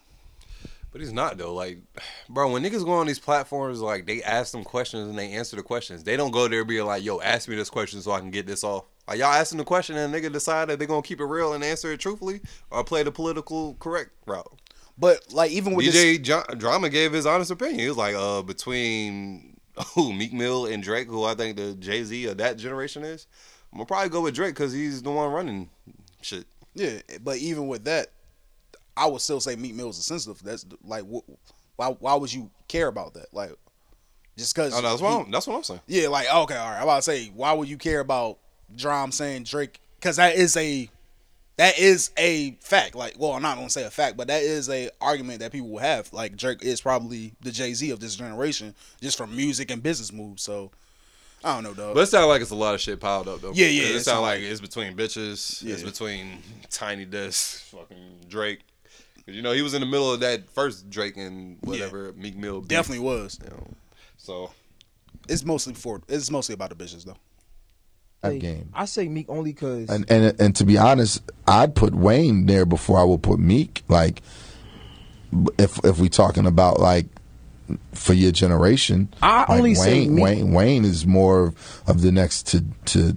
[0.93, 1.55] But he's not though.
[1.55, 1.79] Like,
[2.29, 5.57] bro, when niggas go on these platforms, like they ask them questions and they answer
[5.57, 6.05] the questions.
[6.05, 8.47] They don't go there being like, "Yo, ask me this question so I can get
[8.47, 11.25] this off." Like y'all asking the question and nigga decide that they gonna keep it
[11.25, 12.41] real and answer it truthfully
[12.71, 14.61] or play the political correct route.
[14.97, 17.81] But like even with DJ Jo- Drama gave his honest opinion.
[17.81, 19.57] He was like, uh, between
[19.95, 23.27] who Meek Mill and Drake, who I think the Jay Z of that generation is,
[23.73, 25.71] I'm gonna probably go with Drake because he's the one running
[26.21, 26.45] shit.
[26.75, 28.09] Yeah, but even with that,
[28.97, 30.43] I would still say Meat Mill's is sensitive.
[30.43, 31.29] That's like, wh-
[31.77, 31.89] why?
[31.89, 33.33] Why would you care about that?
[33.33, 33.53] Like,
[34.37, 34.75] just because?
[34.75, 35.81] Oh, that's what I'm- that's what I'm saying.
[35.87, 36.77] Yeah, like okay, all right.
[36.79, 38.39] I'm about to say, why would you care about
[38.75, 39.81] Drum saying Drake?
[39.99, 40.91] Because that is a
[41.59, 42.95] that is a fact.
[42.95, 45.69] Like, well, I'm not gonna say a fact, but that is a argument that people
[45.69, 46.13] will have.
[46.13, 50.13] Like, Drake is probably the Jay Z of this generation, just from music and business
[50.13, 50.43] moves.
[50.43, 50.71] So,
[51.45, 51.95] I don't know, dog.
[51.95, 53.53] But it sounds like it's a lot of shit piled up though.
[53.53, 55.65] Yeah, yeah, It, it sounds like like- it's between bitches.
[55.67, 58.61] It's between Tiny Desk, fucking Drake.
[59.27, 62.37] 'Cause, you know he was in the middle of that first Drake and whatever Meek
[62.37, 62.61] Mill.
[62.61, 63.39] beef, Definitely was.
[63.45, 63.67] You know,
[64.19, 64.51] so
[65.29, 67.17] it's mostly for it's mostly about the bitches though.
[68.23, 68.69] That game.
[68.73, 72.65] I say Meek only because And and and to be honest, I'd put Wayne there
[72.65, 73.83] before I would put Meek.
[73.89, 74.23] Like,
[75.59, 77.07] if if we talking about like
[77.95, 81.55] for your generation, I like only say Wayne, Meek- Wayne Wayne is more
[81.87, 83.17] of the next to to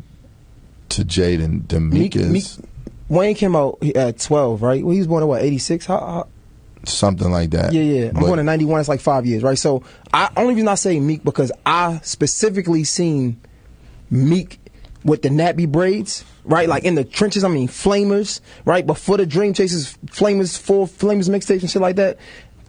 [0.90, 2.30] to Jay than, than Meek, Meek, is
[2.60, 2.69] Meek
[3.07, 4.84] Wayne came out at 12, right?
[4.84, 5.86] Well, he was born in what 86.
[5.86, 6.27] How, how,
[6.86, 7.72] something like that.
[7.73, 8.07] Yeah, yeah.
[8.07, 8.80] I'm But- born in '91.
[8.80, 9.57] It's like five years, right?
[9.57, 9.84] So,
[10.14, 13.40] I only reason I say Meek because I specifically seen
[14.10, 14.60] Meek
[15.03, 16.68] with the nappy braids, right?
[16.68, 17.44] Like in the trenches.
[17.44, 18.86] I mean, Flamers, right?
[18.86, 22.18] Before the Dream Chasers, Flamers, full Flamers mixtapes and shit like that.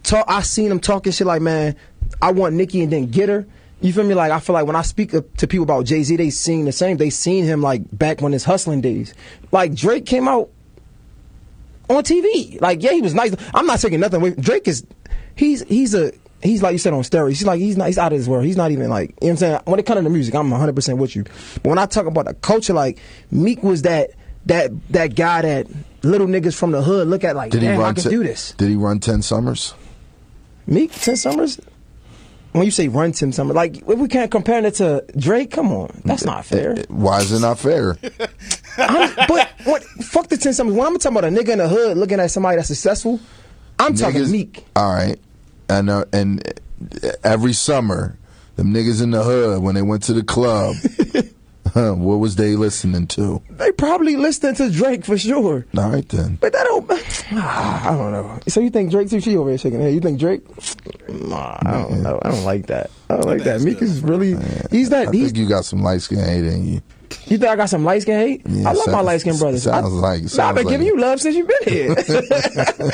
[0.03, 0.25] Talk.
[0.27, 1.75] I seen him talking shit like, man,
[2.21, 3.45] I want Nikki and then get her.
[3.81, 4.15] You feel me?
[4.15, 6.71] Like I feel like when I speak to people about Jay Z, they seen the
[6.71, 6.97] same.
[6.97, 9.13] They seen him like back when his hustling days.
[9.51, 10.49] Like Drake came out
[11.89, 12.59] on TV.
[12.59, 13.35] Like, yeah, he was nice.
[13.53, 14.31] I'm not taking nothing away.
[14.31, 14.83] Drake is,
[15.35, 17.29] he's he's a he's like you said on steroids.
[17.29, 18.45] He's like he's not he's out of his world.
[18.45, 19.59] He's not even like you know what I'm saying.
[19.65, 21.23] When it comes to the music, I'm 100 percent with you.
[21.61, 22.97] But when I talk about the culture, like
[23.29, 24.09] Meek was that
[24.47, 25.67] that that guy that
[26.03, 27.95] little niggas from the hood look at like, Did he damn, I run?
[27.95, 28.53] can do this.
[28.53, 29.75] Did he run ten summers?
[30.69, 31.61] Meek, Ten Summers.
[32.53, 35.71] When you say run Tim Summers, like if we can't compare it to Drake, come
[35.71, 36.75] on, that's not fair.
[36.87, 37.97] Why is it not fair?
[38.77, 39.83] But what?
[39.83, 40.75] Fuck the Ten Summers.
[40.75, 43.19] When I'm talking about a nigga in the hood looking at somebody that's successful,
[43.79, 44.65] I'm talking Niggas- Meek.
[44.75, 45.19] All right,
[45.69, 46.53] and uh, and
[47.23, 48.17] every summer,
[48.55, 50.75] them niggas in the hood when they went to the club,
[51.95, 53.41] what was they listening to?
[53.49, 55.65] They probably listening to Drake for sure.
[55.77, 56.35] All right then.
[56.41, 56.89] But that don't.
[57.43, 58.39] I don't know.
[58.47, 59.09] So you think Drake?
[59.09, 59.19] Too?
[59.21, 59.93] She over here shaking her head.
[59.93, 60.41] You think Drake?
[61.09, 62.19] Nah, I don't know.
[62.23, 62.89] I don't like that.
[63.09, 63.61] I don't like that.
[63.61, 64.35] Meek is really.
[64.71, 65.01] He's that.
[65.01, 65.13] I not.
[65.13, 65.25] He's.
[65.27, 66.81] think you got some light skin hate in you.
[67.27, 68.41] You think I got some light skin hate?
[68.45, 69.63] Yeah, I love my light skin brothers.
[69.63, 70.91] sounds I, like- Nah, I've been like giving it.
[70.93, 71.95] you love since you've been here.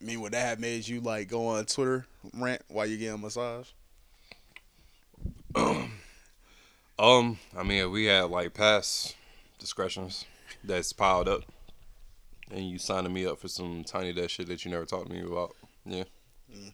[0.00, 3.14] I mean, would that have made you like go on Twitter rant while you getting
[3.14, 3.68] a massage?
[7.02, 9.16] Um, I mean, we had like past
[9.58, 10.24] discretions
[10.62, 11.42] that's piled up,
[12.48, 15.12] and you signing me up for some tiny that shit that you never talked to
[15.12, 16.04] me about, yeah.
[16.54, 16.72] Mm.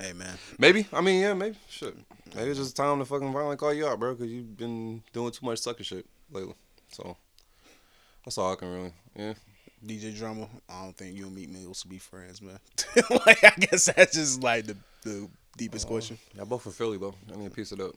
[0.00, 0.86] Hey man, Maybe.
[0.90, 1.58] I mean, yeah, maybe.
[1.68, 1.94] Shit.
[1.94, 2.34] Mm.
[2.34, 5.32] Maybe it's just time to fucking finally call you out, bro, because you've been doing
[5.32, 6.54] too much sucker shit lately.
[6.88, 7.14] So
[8.24, 8.92] that's all I can really.
[9.14, 9.34] Yeah.
[9.86, 12.58] DJ Drummer, I don't think you and Mills will be friends, man.
[13.26, 15.28] like, I guess that's just like the, the
[15.58, 16.18] deepest uh, question.
[16.34, 17.14] Y'all both from Philly though.
[17.30, 17.92] I need to piece it up.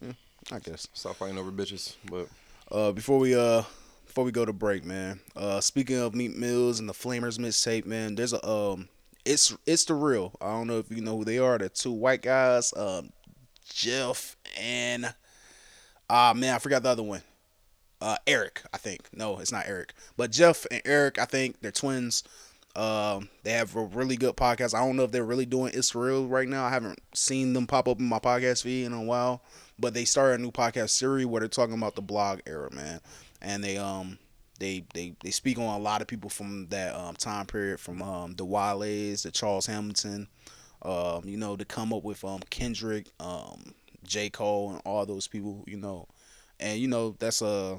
[0.00, 0.12] Yeah,
[0.52, 0.86] I guess.
[0.92, 2.28] Stop fighting over bitches, but
[2.70, 3.62] Uh, before we uh
[4.06, 5.20] before we go to break, man.
[5.34, 8.14] Uh, speaking of Meat Mills and the Flamers mixtape, man.
[8.14, 8.88] There's a um,
[9.24, 10.32] it's it's the real.
[10.40, 11.58] I don't know if you know who they are.
[11.58, 13.10] They're two white guys, um,
[13.68, 15.12] Jeff and
[16.08, 17.22] ah man, I forgot the other one.
[18.00, 19.08] Uh, Eric, I think.
[19.12, 21.18] No, it's not Eric, but Jeff and Eric.
[21.18, 22.22] I think they're twins.
[22.76, 24.74] Um, they have a really good podcast.
[24.74, 26.66] I don't know if they're really doing It's Real right now.
[26.66, 29.40] I haven't seen them pop up in my podcast feed in a while,
[29.78, 33.00] but they started a new podcast series where they're talking about the blog era, man.
[33.42, 34.18] And they um
[34.58, 38.02] they they they speak on a lot of people from that um time period, from
[38.02, 40.28] um the Wale's, the Charles Hamilton,
[40.82, 43.74] um you know to come up with um Kendrick, um
[44.04, 44.30] J.
[44.30, 46.06] Cole, and all those people, you know,
[46.60, 47.78] and you know that's a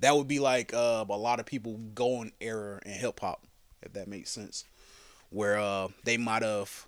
[0.00, 3.44] that would be like uh, a lot of people going error in hip hop,
[3.82, 4.64] if that makes sense,
[5.30, 6.86] where uh, they might have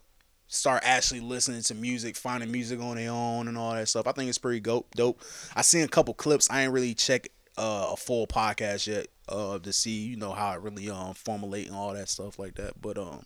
[0.48, 4.06] start actually listening to music, finding music on their own and all that stuff.
[4.06, 4.90] I think it's pretty dope.
[4.94, 5.20] Dope.
[5.54, 6.50] I seen a couple clips.
[6.50, 10.52] I ain't really check uh, a full podcast yet uh, to see you know how
[10.52, 12.80] it really um formulate and all that stuff like that.
[12.80, 13.24] But um,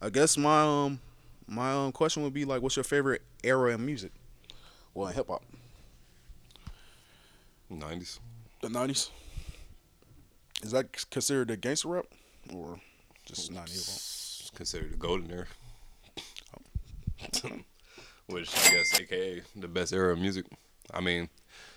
[0.00, 1.00] I guess my um
[1.46, 4.12] my um question would be like, what's your favorite era in music?
[4.92, 5.42] Well, in hip hop.
[7.70, 8.20] nineties.
[8.62, 9.10] The nineties.
[10.62, 12.06] Is that considered a gangster rap
[12.52, 12.78] or
[13.24, 14.56] just not hip hop?
[14.56, 15.46] Considered the golden era.
[18.26, 20.46] Which I guess aka the best era of music.
[20.92, 21.28] I mean,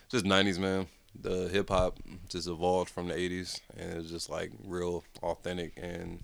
[0.09, 0.87] just nineties man.
[1.19, 1.99] The hip hop
[2.29, 6.23] just evolved from the eighties and it was just like real authentic and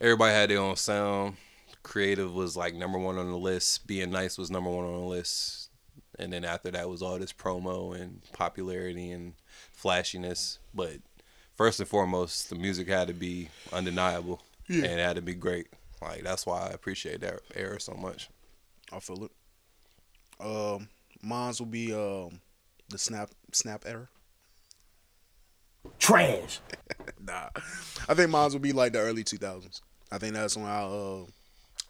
[0.00, 1.36] everybody had their own sound.
[1.82, 3.86] Creative was like number one on the list.
[3.86, 5.70] Being nice was number one on the list.
[6.18, 9.34] and then after that was all this promo and popularity and
[9.72, 10.58] flashiness.
[10.74, 10.96] But
[11.54, 14.84] first and foremost, the music had to be undeniable Yeah.
[14.86, 15.68] and it had to be great.
[16.00, 18.28] Like that's why I appreciate that era so much.
[18.92, 19.30] I feel it.
[20.38, 20.88] Um,
[21.22, 22.40] mine's will be um
[22.88, 24.08] the snap snap era.
[25.98, 26.60] Trash.
[27.20, 27.48] nah,
[28.08, 29.82] I think mine's will be like the early two thousands.
[30.10, 31.24] I think that's when I uh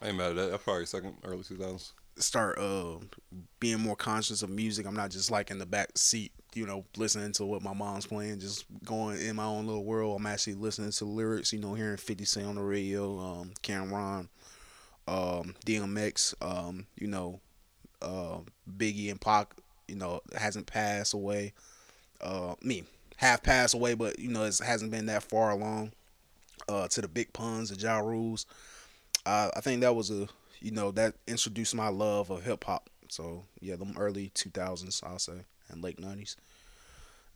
[0.01, 0.51] I ain't mad at that.
[0.51, 1.93] That's probably second early two thousands.
[2.19, 2.97] Start uh
[3.59, 4.85] being more conscious of music.
[4.85, 8.05] I'm not just like in the back seat, you know, listening to what my mom's
[8.05, 10.19] playing, just going in my own little world.
[10.19, 14.27] I'm actually listening to lyrics, you know, hearing 50 Cent on the radio, um, Cam'ron,
[15.07, 17.39] um, DMX, um, you know,
[18.01, 18.39] uh,
[18.77, 19.53] Biggie and Pac,
[19.87, 21.53] you know, hasn't passed away.
[22.21, 22.83] Uh, me
[23.17, 25.91] have passed away, but you know, it hasn't been that far along.
[26.69, 28.45] Uh, to the big puns, the Ja Rules.
[29.25, 30.27] Uh, I think that was a,
[30.61, 32.89] you know, that introduced my love of hip hop.
[33.09, 36.35] So yeah, them early 2000s, I'll say, and late 90s.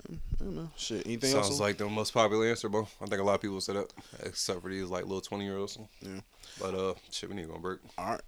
[0.09, 0.69] Mm, I don't know.
[0.77, 1.05] Shit.
[1.05, 1.59] Anything Sounds else?
[1.59, 2.87] like the most popular answer, bro.
[3.01, 3.93] I think a lot of people said that,
[4.23, 5.77] except for these like little twenty year olds.
[6.01, 6.21] Yeah.
[6.59, 7.79] But uh, shit, we need to go break.
[7.97, 8.21] All right.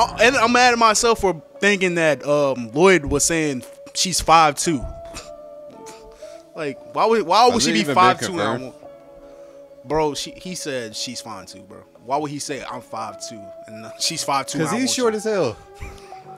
[0.00, 3.64] Oh, and I'm mad at myself for thinking that um, Lloyd was saying
[3.94, 4.84] she's five two.
[6.54, 8.72] Like, why would why would Has she be five two confirmed?
[9.88, 11.78] Bro, she he said she's fine too, bro.
[12.04, 14.58] Why would he say I'm five two and she's five two?
[14.58, 15.56] Because he's short as hell.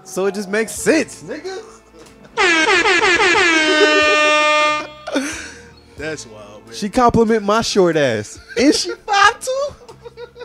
[0.04, 1.62] So it just makes sense, nigga.
[5.96, 6.74] That's wild, man.
[6.74, 8.38] She compliment my short ass.
[8.56, 9.68] Is she five two?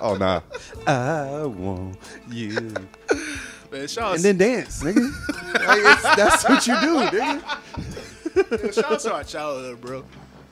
[0.02, 0.41] Oh nah.
[0.88, 1.98] I want
[2.30, 2.73] you.
[3.72, 5.11] Man, shout And then dance, nigga.
[5.53, 8.73] Like, it's- that's what you do, nigga.
[8.73, 10.03] Shout out to our childhood, bro.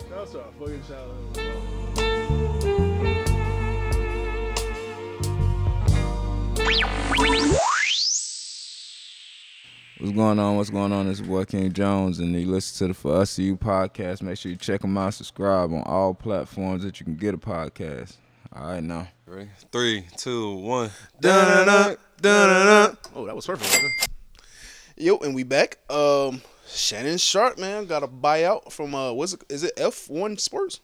[0.09, 1.33] Shout out to our fucking childhood.
[1.33, 1.82] bro.
[6.55, 6.69] What's
[10.15, 10.57] going on?
[10.57, 11.09] What's going on?
[11.09, 14.21] It's your boy King Jones, and you listen to the For Us to You podcast.
[14.21, 15.13] Make sure you check them out.
[15.15, 18.17] Subscribe on all platforms that you can get a podcast.
[18.55, 19.07] All right, now.
[19.25, 19.49] Ready?
[19.71, 20.91] Three, two, one.
[21.19, 22.97] Dun-dun-dun, dun-dun-dun.
[23.15, 23.81] Oh, that was perfect.
[23.81, 24.07] Right.
[24.97, 25.79] Yo, and we back.
[25.89, 29.43] Um, Shannon Sharpe, man, got a buyout from uh, what's it?
[29.49, 30.81] Is it F1 Sports?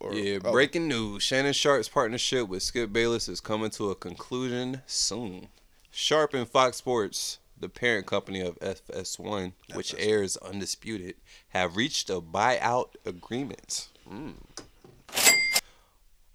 [0.00, 0.52] Or- Yeah, oh.
[0.52, 1.22] breaking news.
[1.22, 5.48] Shannon Sharpe's partnership with Skip Bayless is coming to a conclusion soon.
[5.90, 11.14] Sharpe and Fox Sports, the parent company of FS1, which airs Undisputed,
[11.48, 13.88] have reached a buyout agreement.
[14.10, 14.34] Mm.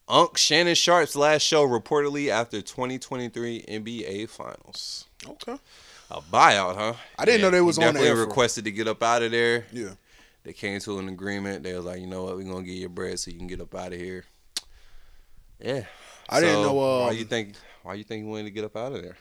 [0.07, 5.05] Unc Shannon Sharpe's last show reportedly after 2023 NBA Finals.
[5.25, 5.57] Okay.
[6.09, 6.93] A buyout, huh?
[7.17, 9.65] I didn't know they he was on definitely requested to get up out of there.
[9.71, 9.91] Yeah.
[10.43, 11.63] They came to an agreement.
[11.63, 13.61] They was like, you know what, we're gonna get your bread so you can get
[13.61, 14.25] up out of here.
[15.59, 15.83] Yeah.
[16.29, 18.63] I didn't So, know, why um, you think why you think you wanted to get
[18.63, 19.17] up out of there?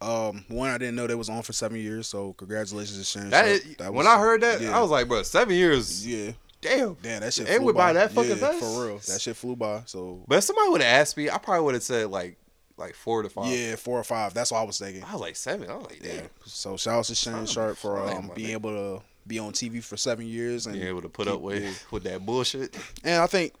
[0.00, 3.30] Um, one, I didn't know they was on for seven years, so congratulations to Shannon
[3.30, 3.60] That.
[3.78, 4.76] That when was- I heard that, yeah.
[4.76, 6.06] I was like, bro, seven years.
[6.06, 6.32] Yeah.
[6.62, 6.94] Damn.
[7.02, 8.52] Damn, that shit It flew went by that fucking yeah.
[8.52, 8.98] For real.
[8.98, 9.82] That shit flew by.
[9.86, 12.36] So But if somebody would have asked me, I probably would have said like
[12.76, 13.46] like four to five.
[13.46, 14.32] Yeah, four or five.
[14.34, 15.04] That's what I was thinking.
[15.04, 15.70] I was like seven.
[15.70, 16.16] I was like, damn.
[16.16, 16.22] Yeah.
[16.44, 19.96] So shout out to Shannon Sharpe for um, being able to be on TV for
[19.96, 21.72] seven years and Being able to put keep- up with yeah.
[21.90, 22.76] with that bullshit.
[23.04, 23.52] And I think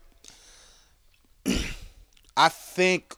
[2.36, 3.14] I think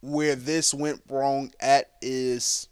[0.00, 2.68] where this went wrong at is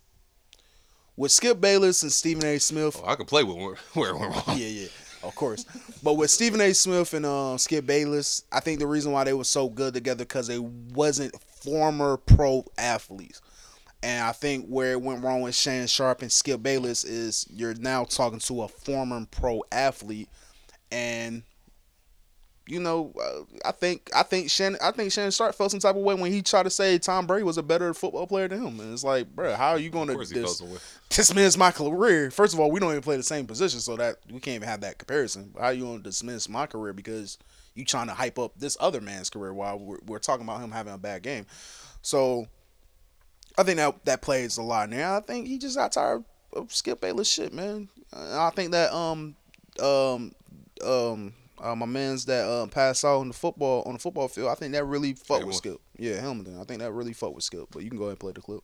[1.17, 2.59] with Skip Bayless and Stephen A.
[2.59, 3.01] Smith.
[3.03, 4.59] Oh, I could play with where, where it went wrong.
[4.59, 4.87] Yeah, yeah,
[5.23, 5.65] of course.
[6.03, 6.73] But with Stephen A.
[6.73, 10.25] Smith and uh, Skip Bayless, I think the reason why they were so good together
[10.25, 13.43] because they wasn't former pro athletes.
[14.03, 17.75] And I think where it went wrong with Shannon Sharpe and Skip Bayless is you're
[17.75, 20.29] now talking to a former pro athlete,
[20.91, 21.43] and
[22.71, 25.97] you know, uh, I think I think Shannon I think Shannon Sharpe felt some type
[25.97, 28.65] of way when he tried to say Tom Brady was a better football player than
[28.65, 30.79] him, and it's like, bro, how are you going to course he felt some way.
[31.09, 32.31] dismiss my career?
[32.31, 34.69] First of all, we don't even play the same position, so that we can't even
[34.69, 35.53] have that comparison.
[35.59, 37.39] How are you going to dismiss my career because
[37.75, 40.71] you trying to hype up this other man's career while we're, we're talking about him
[40.71, 41.47] having a bad game?
[42.03, 42.47] So
[43.59, 45.13] I think that that plays a lot in there.
[45.13, 47.89] I think he just got tired of Skip Bayless shit, man.
[48.13, 49.37] Uh, I think that um
[49.83, 50.35] um
[50.85, 54.49] um uh, my man's that um passed out on the football on the football field.
[54.49, 55.81] I think that really fucked with Skip.
[55.99, 56.59] Yeah, Hamilton.
[56.61, 57.67] I think that really fucked with Skip.
[57.71, 58.63] But you can go ahead and play the clip.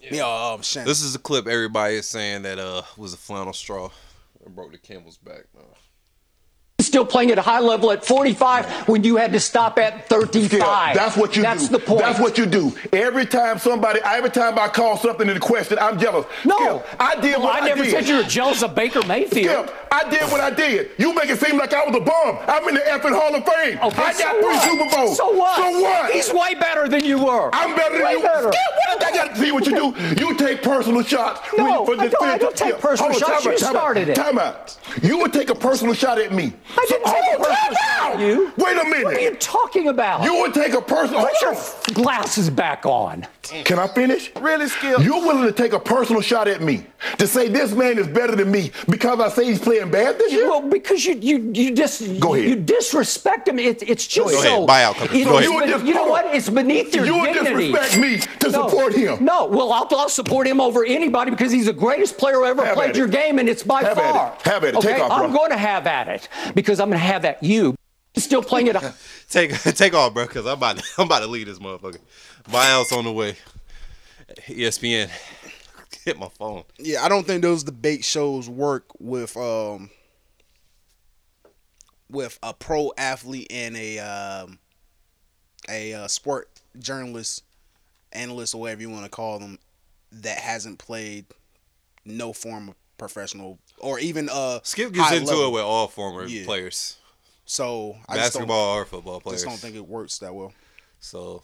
[0.00, 0.86] Yeah, um, Shannon.
[0.86, 3.90] This is a clip everybody is saying that uh was a flannel straw.
[4.44, 5.44] It broke the camel's back.
[5.54, 5.62] No.
[6.94, 10.94] Still playing at a high level at 45 when you had to stop at 35.
[10.94, 11.76] That's what you That's do.
[11.76, 12.02] the point.
[12.02, 12.72] That's what you do.
[12.92, 16.24] Every time somebody, every time I call something into question, I'm jealous.
[16.44, 16.56] No.
[16.86, 17.90] Skip, I did Well, what I I, never did.
[17.90, 19.66] said you were jealous of Baker Mayfield.
[19.70, 20.90] Skip, I did what I did.
[20.98, 22.38] You make it seem like I was a bum.
[22.46, 23.78] I'm in the effing Hall of Fame.
[23.82, 24.62] Okay, I got so three what?
[24.62, 25.16] Super Bowls.
[25.16, 25.56] So what?
[25.56, 26.12] So what?
[26.12, 27.50] He's way better than you were.
[27.52, 28.22] I'm better than you.
[28.22, 28.52] better.
[28.52, 30.24] Yeah, what I got to see what you do.
[30.24, 31.40] You take personal shots.
[31.58, 33.42] No, when- I don't- I don't take personal hold shots.
[33.42, 34.14] time You time started it.
[34.14, 34.76] Time out.
[35.02, 36.52] You would take a personal shot at me.
[36.76, 38.14] I didn't take a Hold personal time shot out.
[38.14, 38.52] at you.
[38.56, 39.04] Wait a minute.
[39.04, 40.24] What are you talking about?
[40.24, 41.22] You would take a personal.
[41.22, 41.80] Put your hold on.
[41.88, 43.26] f- glasses back on.
[43.64, 44.30] Can I finish?
[44.40, 45.00] Really, Skip?
[45.00, 46.86] You're willing to take a personal shot at me
[47.18, 50.32] to say this man is better than me because I say he's playing bad this
[50.32, 50.48] year?
[50.48, 52.48] Well, because you you you just Go ahead.
[52.48, 53.58] you disrespect him.
[53.58, 54.44] It, it's just Go ahead.
[54.52, 54.66] so.
[54.66, 55.12] Buy out, Coach.
[55.12, 55.42] it- Go ahead.
[55.50, 56.26] ben- You would you know what?
[56.34, 57.72] It's beneath your You would dignity.
[57.72, 58.68] disrespect me to No.
[58.68, 59.24] support him.
[59.24, 62.64] No, well, I'll, I'll support him over anybody because he's the greatest player who ever
[62.64, 63.12] Have played your it.
[63.12, 64.42] game, and it's by Have at it.
[64.46, 64.76] Have at it.
[64.76, 67.42] Okay, Take off, I'm going to have at it because I'm going to have at
[67.42, 67.74] you.
[68.16, 68.76] Still playing it.
[69.28, 71.98] take take off, bro, because I'm about to, I'm about to leave this motherfucker.
[72.48, 73.36] Buyouts on the way.
[74.46, 75.10] ESPN.
[76.04, 76.64] Hit my phone.
[76.78, 79.90] Yeah, I don't think those debate shows work with um
[82.10, 84.58] with a pro athlete and a um
[85.68, 87.42] a uh, sport journalist,
[88.12, 89.58] analyst, or whatever you want to call them,
[90.12, 91.24] that hasn't played
[92.04, 95.46] no form of professional or even uh Skip gets into level.
[95.48, 96.44] it with all former Yeah.
[96.44, 96.96] players.
[97.46, 99.42] So I basketball or football players.
[99.42, 100.52] Just don't think it works that well.
[101.00, 101.42] So,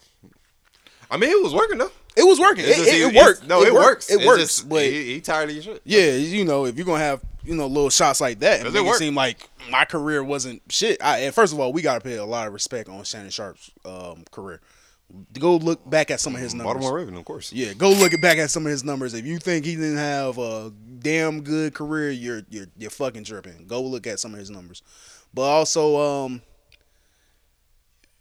[1.11, 1.91] I mean, it was working though.
[2.15, 2.63] It was working.
[2.65, 3.47] It's It, just- it, it worked.
[3.47, 3.85] No, it, worked.
[3.85, 4.09] works.
[4.11, 4.41] It works.
[4.41, 5.81] just- but he, he tired of your shit.
[5.85, 8.83] Yeah, you know, if you're gonna have you know little shots like that, it it
[8.85, 8.95] work?
[8.97, 11.01] seem like my career wasn't shit.
[11.03, 13.71] I, and first of all, we gotta pay a lot of respect on Shannon Sharpe's
[13.85, 14.61] um, career.
[15.37, 16.73] Go look back at some of his numbers.
[16.75, 17.51] Baltimore Raven, of course.
[17.51, 19.13] Yeah, go look back at some of his numbers.
[19.13, 23.65] If you think he didn't have a damn good career, you're you're you're fucking tripping.
[23.67, 24.81] Go look at some of his numbers.
[25.33, 26.41] But also, um,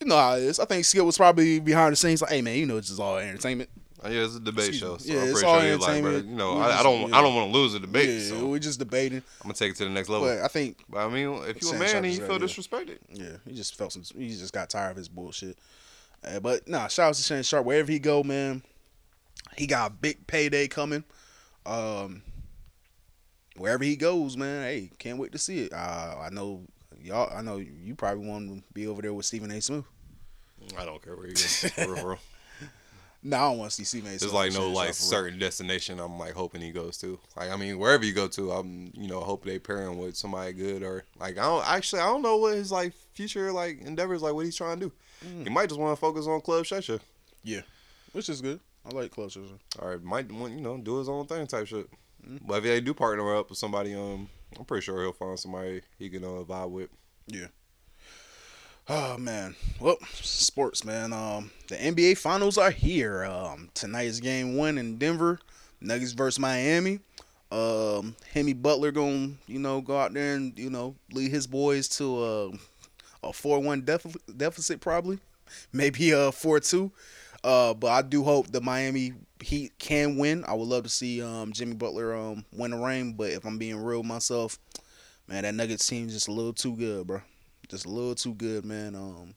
[0.00, 0.58] you know how it is.
[0.58, 3.00] I think Skip was probably behind the scenes like, hey man, you know this is
[3.00, 3.70] all entertainment.
[4.02, 4.96] Uh, yeah, it's a debate Excuse show.
[4.96, 7.18] So Yeah, I'm it's all he's like, bro, you know, I, I don't, yeah.
[7.18, 8.08] I don't want to lose a debate.
[8.08, 9.18] Yeah, so we're just debating.
[9.18, 10.26] I'm gonna take it to the next level.
[10.26, 13.36] But I think, But I mean, if you're a man and you feel disrespected, Yeah,
[13.46, 14.02] he just felt some.
[14.16, 15.58] He just got tired of his bullshit.
[16.24, 17.66] Uh, but nah, shout out to Shannon Sharpe.
[17.66, 18.62] Wherever he go, man,
[19.56, 21.04] he got a big payday coming.
[21.66, 22.22] Um,
[23.56, 25.72] wherever he goes, man, hey, can't wait to see it.
[25.74, 26.62] Uh, I know
[27.02, 27.32] y'all.
[27.34, 29.60] I know you probably want to be over there with Stephen A.
[29.60, 29.84] Smith.
[30.78, 31.40] I don't care where you go.
[31.40, 32.18] For real, for real.
[33.22, 34.18] No, I don't want to see Stephen A.
[34.18, 34.94] There's like no like Sharpe real.
[34.94, 37.18] certain destination I'm like hoping he goes to.
[37.36, 40.16] Like I mean, wherever you go to, I'm you know hope they pair him with
[40.16, 43.82] somebody good or like I don't actually I don't know what his like future like
[43.82, 44.92] endeavors like what he's trying to do.
[45.26, 45.44] Mm.
[45.44, 46.98] He might just want to focus on Club Shay Shay.
[47.44, 47.60] Yeah,
[48.12, 48.58] which is good.
[48.86, 49.80] I like Club Shay Shay.
[49.82, 51.90] All right, might want you know do his own thing type shit.
[52.26, 52.46] Mm-hmm.
[52.46, 55.82] But if they do partner up with somebody, um, I'm pretty sure he'll find somebody
[55.98, 56.90] he can uh, vibe with.
[57.26, 57.46] Yeah.
[58.88, 59.54] Oh man.
[59.78, 61.12] Well, sports, man.
[61.12, 63.24] Um, the NBA finals are here.
[63.24, 65.38] Um, tonight's game one in Denver,
[65.80, 67.00] Nuggets versus Miami.
[67.52, 71.88] Um, Himmy Butler gonna you know go out there and you know lead his boys
[71.98, 72.50] to a
[73.28, 75.18] a four one deficit deficit probably,
[75.72, 76.90] maybe a four two.
[77.42, 80.44] Uh, but I do hope the Miami Heat can win.
[80.46, 83.14] I would love to see um Jimmy Butler um win the ring.
[83.14, 84.58] But if I'm being real myself,
[85.26, 87.22] man, that Nuggets team just a little too good, bro.
[87.68, 88.94] Just a little too good, man.
[88.94, 89.34] Um,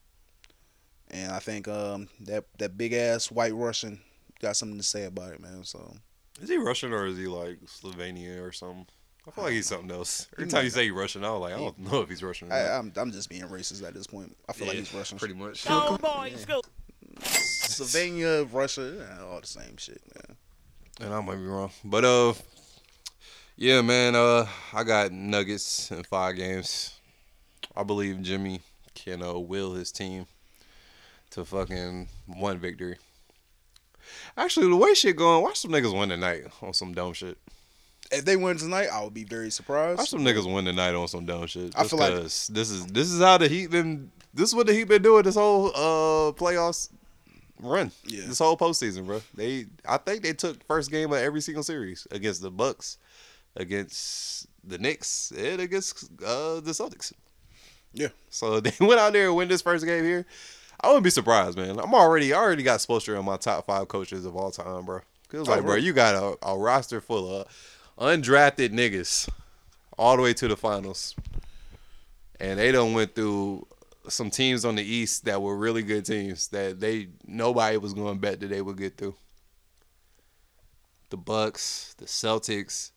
[1.12, 4.02] and I think um that that big ass white Russian
[4.42, 5.64] got something to say about it, man.
[5.64, 5.96] So
[6.42, 8.88] Is he Russian or is he like Slovenia or something?
[9.26, 10.28] I feel like he's something else.
[10.38, 12.52] Every time you say he's Russian, I was like, I don't know if he's Russian.
[12.52, 12.72] Or I, not.
[12.72, 14.36] I'm I'm just being racist at this point.
[14.50, 15.18] I feel like he's Russian.
[15.18, 15.66] pretty much.
[15.66, 16.62] Go boys, go.
[17.80, 20.38] Slovenia, Russia, all the same shit, man.
[21.02, 21.72] And I might be wrong.
[21.84, 22.34] But uh
[23.56, 27.00] yeah, man, uh I got Nuggets in five games.
[27.76, 28.62] I believe Jimmy
[28.94, 30.28] can uh, will his team
[31.32, 32.98] to fucking one victory.
[34.38, 37.38] Actually, the way shit going, watch some niggas win tonight on some dumb shit.
[38.12, 39.98] If they win tonight, I would be very surprised.
[39.98, 41.74] Watch some niggas win tonight on some dumb shit.
[41.76, 44.12] I feel like- this is this is how the Heat been.
[44.34, 46.90] This is what the Heat been doing this whole uh playoffs
[47.64, 47.92] run.
[48.06, 48.26] Yeah.
[48.28, 49.22] This whole postseason, bro.
[49.34, 52.98] They I think they took first game of every single series against the Bucks,
[53.56, 57.14] against the Knicks, and against uh the Celtics.
[57.94, 58.10] Yeah.
[58.30, 60.26] So they went out there and win this first game here.
[60.82, 61.80] I wouldn't be surprised, man.
[61.80, 65.00] I'm already I already got Spoelstra in my top five coaches of all time, bro.
[65.30, 67.48] 'Cause Oh, like, bro, you got a, a roster full of
[67.98, 69.30] undrafted niggas
[69.98, 71.16] all the way to the finals.
[72.40, 73.66] And they done went through
[74.10, 78.16] some teams on the East that were really good teams that they nobody was going
[78.16, 79.16] to bet that they would get through.
[81.10, 82.92] The Bucks, the Celtics,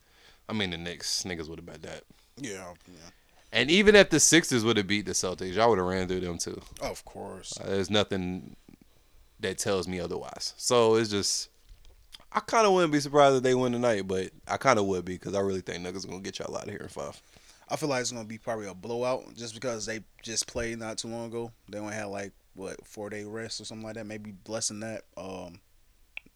[0.49, 2.03] I mean the Knicks, niggas would have bet that.
[2.37, 3.09] Yeah, yeah.
[3.51, 6.19] And even if the Sixers would have beat the Celtics, y'all would have ran through
[6.19, 6.61] them too.
[6.81, 7.57] Of course.
[7.59, 8.55] Uh, there's nothing
[9.39, 10.53] that tells me otherwise.
[10.57, 11.49] So it's just,
[12.31, 15.05] I kind of wouldn't be surprised if they win tonight, but I kind of would
[15.05, 17.21] be because I really think Nuggets gonna get y'all out of here in five.
[17.69, 20.97] I feel like it's gonna be probably a blowout just because they just played not
[20.97, 21.51] too long ago.
[21.69, 24.79] They only had like what four day rest or something like that, maybe less than
[24.81, 25.03] that.
[25.17, 25.59] Um,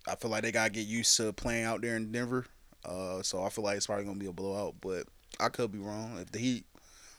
[0.08, 2.46] I feel like they gotta get used to playing out there in Denver.
[2.84, 5.08] Uh, so I feel like it's probably gonna be a blowout, but
[5.40, 6.18] I could be wrong.
[6.20, 6.66] If the Heat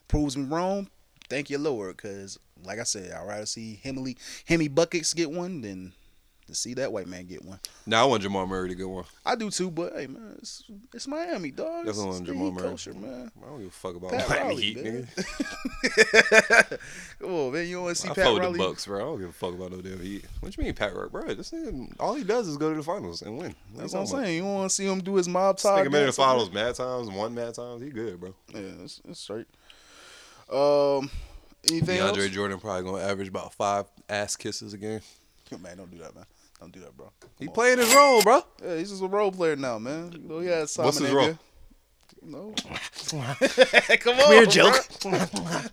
[0.08, 0.88] proves me wrong,
[1.30, 4.16] thank you, Lord, because like I said, I'd rather see Hemley
[4.48, 5.94] Himmy buckets get one than
[6.52, 7.58] to see that white man get one.
[7.86, 9.04] Now I want Jamal Murray to get one.
[9.24, 11.86] I do too, but hey man, it's, it's Miami, dog.
[11.86, 12.68] It's, Definitely it's want the Jamal Murray.
[12.68, 13.30] culture, man.
[13.42, 15.08] I don't give a fuck about Pat Miami Riley, Heat, man.
[15.16, 16.78] nigga.
[17.20, 17.66] Come on, man.
[17.66, 18.52] You want to see I Pat Riley?
[18.52, 18.98] the Bucks, bro.
[18.98, 20.24] I don't give a fuck about no damn Heat.
[20.40, 21.34] What you mean, Pat Riley, bro?
[21.34, 23.54] This nigga, all he does is go to the finals and win.
[23.76, 24.36] That's what I'm saying.
[24.36, 25.82] You want to see him do his mob tie?
[25.82, 26.64] nigga in the finals there?
[26.64, 27.82] mad times, one mad times.
[27.82, 28.34] He good, bro.
[28.54, 29.46] Yeah, that's, it's straight.
[30.50, 31.10] Um,
[31.68, 32.28] anything DeAndre else?
[32.30, 35.00] Jordan probably gonna average about five ass kisses a game.
[35.60, 36.24] Man, don't do that, man.
[36.62, 37.10] Don't do that, bro.
[37.40, 38.40] He playing his role, bro.
[38.64, 40.12] Yeah, he's just a role player now, man.
[40.12, 41.36] You know, he had Simon What's his role?
[42.24, 42.54] No.
[43.98, 44.86] Come on, Weird joke.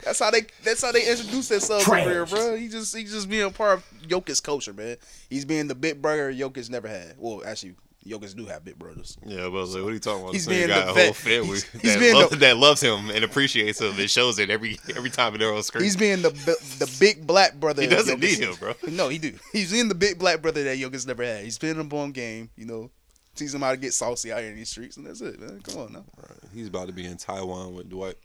[0.03, 0.47] that's how they.
[0.63, 2.01] That's how they introduce themselves Trash.
[2.01, 2.55] over here, bro.
[2.55, 2.97] He just.
[2.97, 4.97] He just being a part of Jokic's culture, man.
[5.29, 7.13] He's being the big brother Jokic never had.
[7.19, 9.17] Well, actually, Jokic do have big brothers.
[9.25, 10.33] Yeah, but I was like, what are you talking about?
[10.33, 13.09] He's nigga being got the a whole family He's- he's that, the- that loves him
[13.09, 15.83] and appreciates him and shows it every every time they're on screen.
[15.83, 17.81] He's being the the big black brother.
[17.81, 18.73] He doesn't need him, bro.
[18.87, 19.33] No, he do.
[19.51, 21.43] He's in the big black brother that Jokic never had.
[21.43, 22.89] He's been up on game, you know,
[23.35, 25.59] teach him how to get saucy out here in these streets, and that's it, man.
[25.61, 26.05] Come on now.
[26.53, 28.15] He's about to be in Taiwan with Dwight.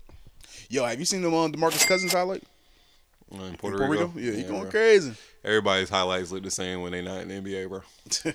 [0.70, 2.44] Yo, have you seen them on Demarcus Cousins highlight?
[3.32, 4.06] Uh, In Puerto, Puerto Rico?
[4.06, 4.18] Rico?
[4.18, 4.70] Yeah, he going bro.
[4.70, 5.12] crazy.
[5.44, 7.80] Everybody's highlights look the same when they not in the NBA, bro.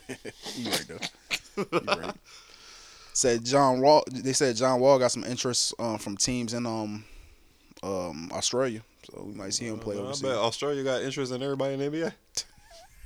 [0.56, 1.66] you right though.
[1.72, 2.16] You right.
[3.14, 4.04] Said John Wall.
[4.10, 7.04] They said John Wall got some interest um, from teams in um
[7.84, 10.22] um Australia, so we might see him play I overseas.
[10.22, 12.14] bet Australia got interest in everybody in the NBA.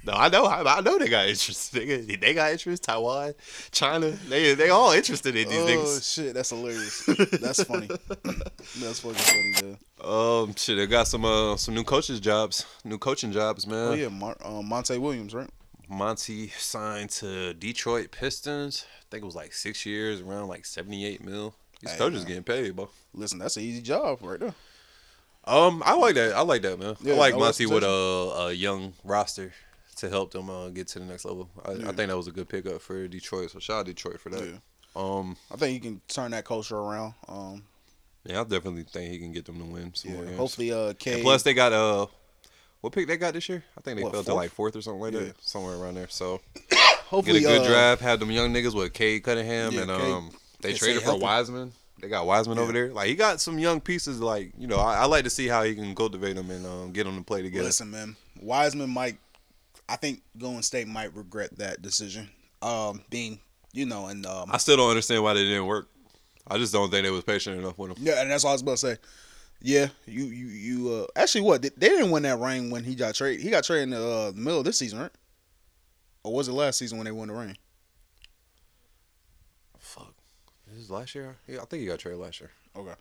[0.05, 1.71] No, I know, I, I know they got interest.
[1.73, 1.85] They,
[2.15, 2.83] they got interest.
[2.83, 3.33] Taiwan,
[3.71, 6.13] China, they they all interested in these oh niggas.
[6.15, 7.05] shit, that's hilarious.
[7.39, 7.87] That's funny.
[8.79, 9.77] that's fucking funny, man.
[10.03, 13.87] Um, shit, they got some uh some new coaches jobs, new coaching jobs, man.
[13.87, 15.49] Oh yeah, Mar- um, Monty Williams, right?
[15.89, 18.85] Monty signed to Detroit Pistons.
[19.01, 21.55] I think it was like six years, around like seventy eight mil.
[21.81, 22.27] These Hey, coaches man.
[22.27, 22.89] getting paid, bro.
[23.13, 24.53] Listen, that's an easy job right there.
[25.45, 26.33] Um, I like that.
[26.33, 26.95] I like that, man.
[27.01, 27.87] Yeah, I like no Monty with a,
[28.47, 29.53] a young roster
[30.03, 31.49] to help them uh, get to the next level.
[31.65, 31.89] I, Yeah.
[31.89, 33.51] I think that was a good pickup for Detroit.
[33.51, 34.43] So shout out Detroit for that.
[34.43, 34.57] Yeah.
[34.95, 37.13] Um, I think he can turn that culture around.
[37.27, 37.63] Um,
[38.25, 40.37] yeah, I definitely think he can get them to win some Yeah, more games.
[40.37, 42.05] hopefully, uh, And plus they got uh,
[42.81, 43.63] what pick they got this year?
[43.77, 45.19] I think they What, fell to like fourth or something like Yeah.
[45.21, 46.07] that, somewhere around there.
[46.09, 46.41] So
[47.07, 48.01] Hopefully, get a good uh, draft.
[48.01, 50.31] Had them young niggas with Cade Cunningham Yeah, and um,
[50.61, 51.17] they traded for.
[51.17, 51.71] Wiseman.
[52.01, 52.89] They got Wiseman over there.
[52.91, 54.19] Like he got some young pieces.
[54.19, 56.91] Like you know, I, I like to see how he can cultivate them and um,
[56.91, 57.63] get them to play together.
[57.65, 59.17] Listen, man, Wiseman might.
[59.93, 62.27] I think Golden State might regret that decision.
[62.63, 63.39] Um, being
[63.73, 65.87] you know, and um, I still don't understand why they didn't work.
[66.47, 67.97] I just don't think they was patient enough with him.
[67.99, 68.97] yeah, and that's all I was about to say.
[69.61, 70.93] Yeah, you you you.
[70.93, 73.43] Uh, actually, what they they didn't win that ring when he got traded.
[73.43, 75.11] He got traded in the, uh, the middle of this season, right?
[76.23, 77.55] Or was it last season when they won the ring?
[79.77, 80.15] Fuck,
[80.67, 81.35] this is last year.
[81.47, 82.49] Yeah, I think he got traded last year.
[82.75, 82.95] Okay.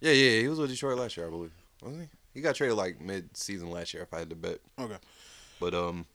[0.00, 1.52] Yeah, yeah, he was with Detroit last year, I believe.
[1.80, 2.08] Wasn't he?
[2.34, 4.58] He got traded like mid season last year, if I had to bet.
[4.78, 4.96] Okay.
[5.60, 6.06] But um,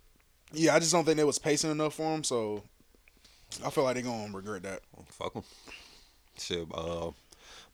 [0.53, 2.23] Yeah, I just don't think they was pacing enough for him.
[2.23, 2.63] So
[3.65, 4.81] I feel like they're gonna regret that.
[5.09, 5.43] fuck them.
[6.39, 7.11] Shit, uh,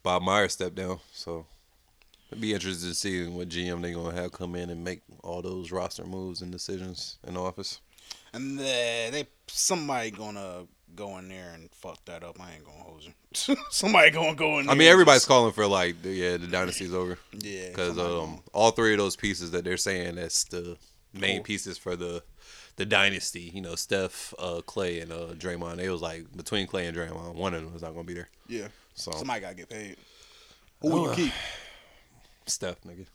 [0.03, 1.45] Bob Myers stepped down, so
[2.29, 5.41] it'd be interesting to see what GM they gonna have come in and make all
[5.41, 7.79] those roster moves and decisions in the office.
[8.33, 10.65] And they, they somebody gonna
[10.95, 12.37] go in there and fuck that up.
[12.41, 13.55] I ain't gonna hold you.
[13.71, 14.65] somebody gonna go in.
[14.65, 17.17] there I mean, everybody's just- calling for like, yeah, the dynasty's over.
[17.31, 20.77] Yeah, because um, all three of those pieces that they're saying that's the
[21.13, 21.43] main Cool.
[21.45, 22.23] pieces for the
[22.75, 23.51] the dynasty.
[23.53, 25.77] You know, Steph, uh, Clay, and uh, Draymond.
[25.77, 28.29] They was like between Clay and Draymond, one of them was not gonna be there.
[28.47, 28.67] Yeah.
[28.93, 29.95] So Somebody gotta get paid.
[30.81, 31.33] Who will you Uh, keep?
[32.45, 33.05] Steph, nigga.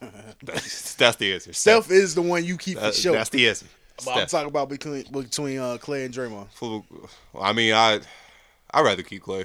[0.42, 1.52] that's, that's the answer.
[1.52, 3.12] Steph is the one you keep for sure.
[3.12, 3.66] That's the answer.
[3.98, 4.30] I'm Steph.
[4.30, 6.84] talking about between between uh, Clay and Draymond.
[7.38, 8.00] I mean, I
[8.72, 9.44] I'd rather keep Clay,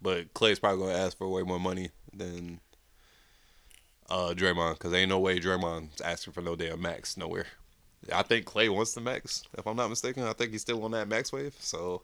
[0.00, 2.60] but Clay's probably gonna ask for way more money than
[4.12, 7.46] uh Draymond because ain't no way Draymond's asking for no damn max nowhere.
[8.12, 10.24] I think Clay wants the max, if I'm not mistaken.
[10.24, 11.54] I think he's still on that max wave.
[11.60, 12.02] So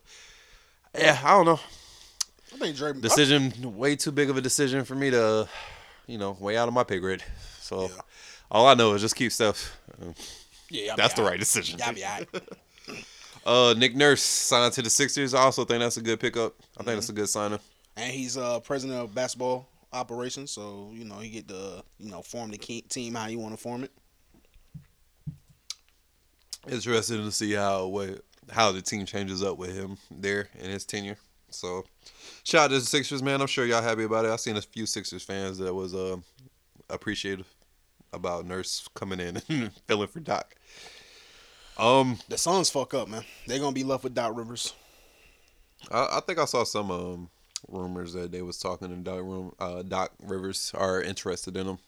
[0.96, 1.60] yeah, I don't know.
[2.54, 3.02] I think Draymond.
[3.02, 5.48] Decision way too big of a decision for me to,
[6.06, 7.22] you know, way out of my pay grade.
[7.60, 7.90] So
[8.50, 9.76] all I know is just keep Steph.
[10.00, 10.12] Uh,
[10.70, 11.32] Yeah, y'all be that's the alright.
[11.32, 11.78] right decision.
[11.78, 12.28] Y'all be alright.
[13.46, 15.32] Uh, Nick Nurse signed to the Sixers.
[15.34, 16.54] I also think that's a good pickup.
[16.78, 17.58] I think that's a good signing.
[17.96, 22.22] and he's uh president of basketball operations, so you know he get to you know
[22.22, 23.92] form the team how you want to form it.
[26.68, 30.84] Interested to see how what how the team changes up with him there in his
[30.84, 31.16] tenure.
[31.50, 31.84] So,
[32.44, 33.40] shout out to the Sixers, man.
[33.40, 34.30] I'm sure y'all happy about it.
[34.30, 36.16] I seen a few Sixers fans that was uh,
[36.90, 37.46] appreciative
[38.12, 40.54] about Nurse coming in and filling for Doc.
[41.78, 43.24] Um, The Suns fuck up, man.
[43.46, 44.74] They're gonna be left with Doc Rivers.
[45.90, 47.30] I, I think I saw some um,
[47.68, 51.78] rumors that they was talking to Doc, Room, uh, Doc Rivers are interested in him.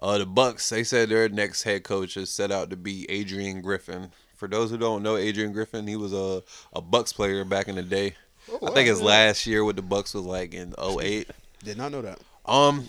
[0.00, 3.60] Uh, the Bucks, they said their next head coach is set out to be Adrian
[3.60, 4.10] Griffin.
[4.36, 6.42] For those who don't know Adrian Griffin, he was a,
[6.72, 8.14] a Bucks player back in the day.
[8.50, 11.28] Oh, I think his last year with the Bucks was like in 08.
[11.64, 12.20] Did not know that.
[12.46, 12.88] Um,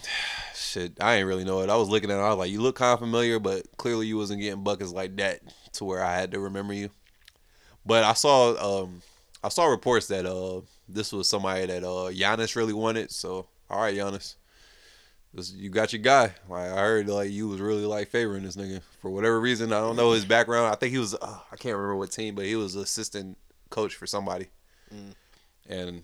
[0.56, 1.70] shit, I ain't really know it.
[1.70, 4.08] I was looking at it, I was like, you look kind of familiar, but clearly
[4.08, 5.42] you wasn't getting buckets like that
[5.74, 6.90] to where I had to remember you.
[7.86, 9.02] But I saw um
[9.44, 10.62] I saw reports that uh
[10.92, 13.12] this was somebody that uh Giannis really wanted.
[13.12, 14.36] So all right, Giannis,
[15.34, 16.34] this, you got your guy.
[16.50, 19.72] Like I heard like you was really like favoring this nigga for whatever reason.
[19.72, 20.68] I don't know his background.
[20.74, 23.38] I think he was uh, I can't remember what team, but he was assistant
[23.70, 24.48] coach for somebody.
[24.94, 25.14] Mm.
[25.70, 26.04] And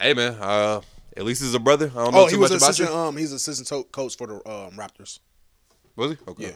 [0.00, 0.80] hey man, uh
[1.16, 1.90] at least he's a brother.
[1.94, 2.90] I don't know Oh, too he was much about assistant.
[2.90, 2.96] you.
[2.96, 5.18] Um, he's assistant to- coach for the um, Raptors.
[5.96, 6.18] Was he?
[6.28, 6.54] Okay.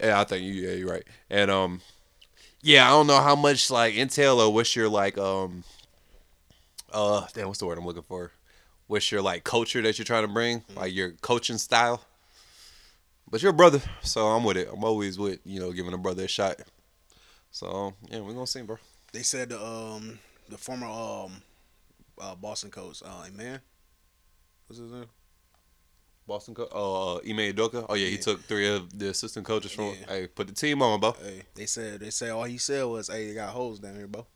[0.00, 0.18] Yeah.
[0.20, 0.52] I think you.
[0.54, 1.04] Yeah, you're right.
[1.30, 1.80] And um,
[2.62, 5.62] yeah, I don't know how much like intel or what's your like um,
[6.92, 8.32] uh, damn, what's the word I'm looking for?
[8.86, 10.60] What's your like culture that you're trying to bring?
[10.60, 10.78] Mm-hmm.
[10.78, 12.04] Like your coaching style.
[13.30, 14.68] But you're a brother, so I'm with it.
[14.70, 16.60] I'm always with you know giving a brother a shot.
[17.50, 18.76] So yeah, we're gonna see, bro.
[19.12, 21.42] They said the um the former um
[22.20, 23.60] uh, Boston coach, uh, man,
[24.66, 25.06] what's his name?
[26.26, 26.68] Boston coach.
[26.72, 27.86] Oh, uh, Ime Udoka.
[27.88, 29.94] Oh yeah, he took three of the assistant coaches from.
[30.08, 31.12] Hey, put the team on, bro.
[31.12, 34.06] Hey, they said they said all he said was, "Hey, they got holes down here,
[34.06, 34.26] bro."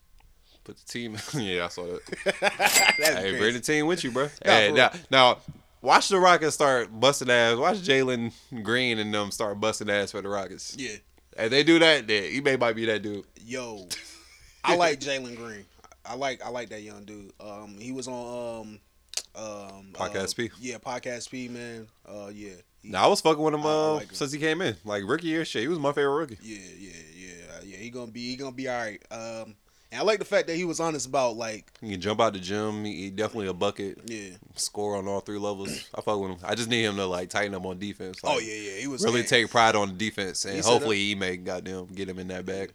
[0.67, 1.17] Put the team.
[1.35, 2.35] yeah, I saw that.
[2.99, 3.39] Hey, crazy.
[3.39, 4.29] bring the team with you, bro.
[4.45, 5.39] Hey, now, now,
[5.81, 7.57] watch the Rockets start busting ass.
[7.57, 8.33] Watch Jalen
[8.65, 10.75] Green and them start busting ass for the Rockets.
[10.77, 10.97] Yeah.
[11.39, 13.25] If they do that, then he may might be that dude.
[13.45, 13.87] Yo,
[14.65, 15.65] I like Jalen Green.
[16.05, 17.33] I like I like that young dude.
[17.41, 18.61] Um, he was on
[19.37, 20.51] um um Podcast uh, P.
[20.61, 21.87] Yeah, podcast P man.
[22.09, 22.55] Uh, yeah.
[22.83, 24.15] He- Now I was fucking with him uh, like him.
[24.15, 25.63] since he came in, like rookie year shit.
[25.63, 26.39] He was my favorite rookie.
[26.43, 27.77] Yeah, yeah, yeah, yeah.
[27.77, 29.01] He gonna be he gonna be all right.
[29.13, 29.55] Um,
[29.93, 32.33] and I like the fact that he was honest about like He can jump out
[32.33, 32.85] the gym.
[32.85, 33.99] He, he definitely a bucket.
[34.07, 34.31] Yeah.
[34.57, 35.89] Score on all three levels.
[35.95, 36.39] I fuck with him.
[36.45, 38.19] I just need him to like tighten up on defense.
[38.25, 40.97] Oh, yeah, yeah, he was really saying- take pride on the defense, and He hopefully
[40.99, 42.73] he may goddamn get him in that bag.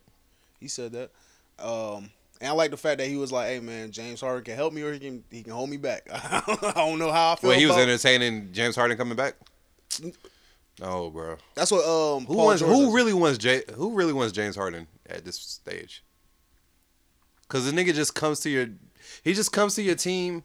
[0.60, 1.12] he said that.
[1.60, 2.10] Um,
[2.40, 4.74] and I like the fact that he was like, "Hey man, James Harden can help
[4.74, 6.42] me or he can he can hold me back." I
[6.76, 7.52] don't know how I feel.
[7.52, 9.36] Wait, he was entertaining James Harden coming back.
[10.82, 11.38] Oh, bro.
[11.54, 12.62] That's what um Who Paul wants?
[12.64, 13.38] Who really wants?
[13.38, 16.04] Jay, who really wants James Harden at this stage?
[17.52, 18.68] Because the nigga just comes to your,
[19.24, 20.44] he just comes to your team,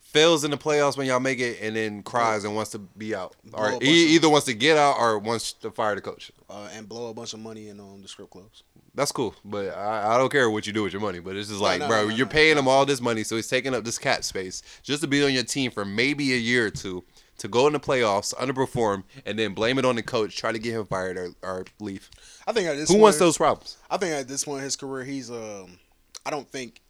[0.00, 3.14] fails in the playoffs when y'all make it, and then cries and wants to be
[3.14, 6.00] out, Blow or bunch he either wants to get out or wants to fire the
[6.00, 6.32] coach.
[6.48, 8.64] uh, and blow a bunch of money in um, the strip clubs.
[8.96, 11.20] That's cool, but I, I don't care what you do with your money.
[11.20, 13.36] But it's just like, no, bro, no, you're no, paying him all this money, so
[13.36, 16.36] he's taking up this cap space just to be on your team for maybe a
[16.36, 17.04] year or two,
[17.38, 20.58] to go in the playoffs, underperform, and then blame it on the coach, try to
[20.58, 22.10] get him fired or, or leave.
[22.48, 23.76] I think at this Who point, wants those problems?
[23.88, 25.78] I think at this point in his career, he's um,
[26.26, 26.80] I don't think,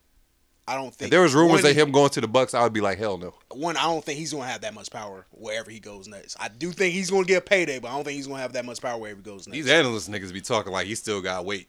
[0.67, 2.63] I don't think If there was rumors one, of him going to the Bucks, I
[2.63, 3.35] would be like, hell no.
[3.53, 6.37] One, I don't think he's gonna have that much power wherever he goes next.
[6.41, 8.53] I do think he's gonna get a payday, but I don't think he's gonna have
[8.55, 9.57] that much power wherever he goes next.
[9.57, 11.69] These analyst niggas be talking like he still got weight.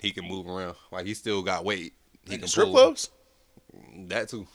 [0.00, 0.76] He can move around.
[0.92, 1.92] Like he still got weight.
[2.24, 2.74] He In can the strip pull.
[2.74, 3.10] clubs.
[4.06, 4.46] That too.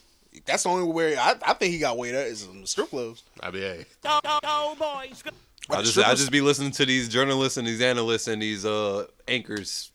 [0.45, 2.89] That's the only where I, I think he got weight at is in the strip
[2.89, 3.23] clubs.
[3.41, 3.85] I mean, hey.
[4.03, 5.23] Go, go, go, boys.
[5.69, 8.65] I just I strippers- just be listening to these journalists and these analysts and these
[8.65, 9.91] uh anchors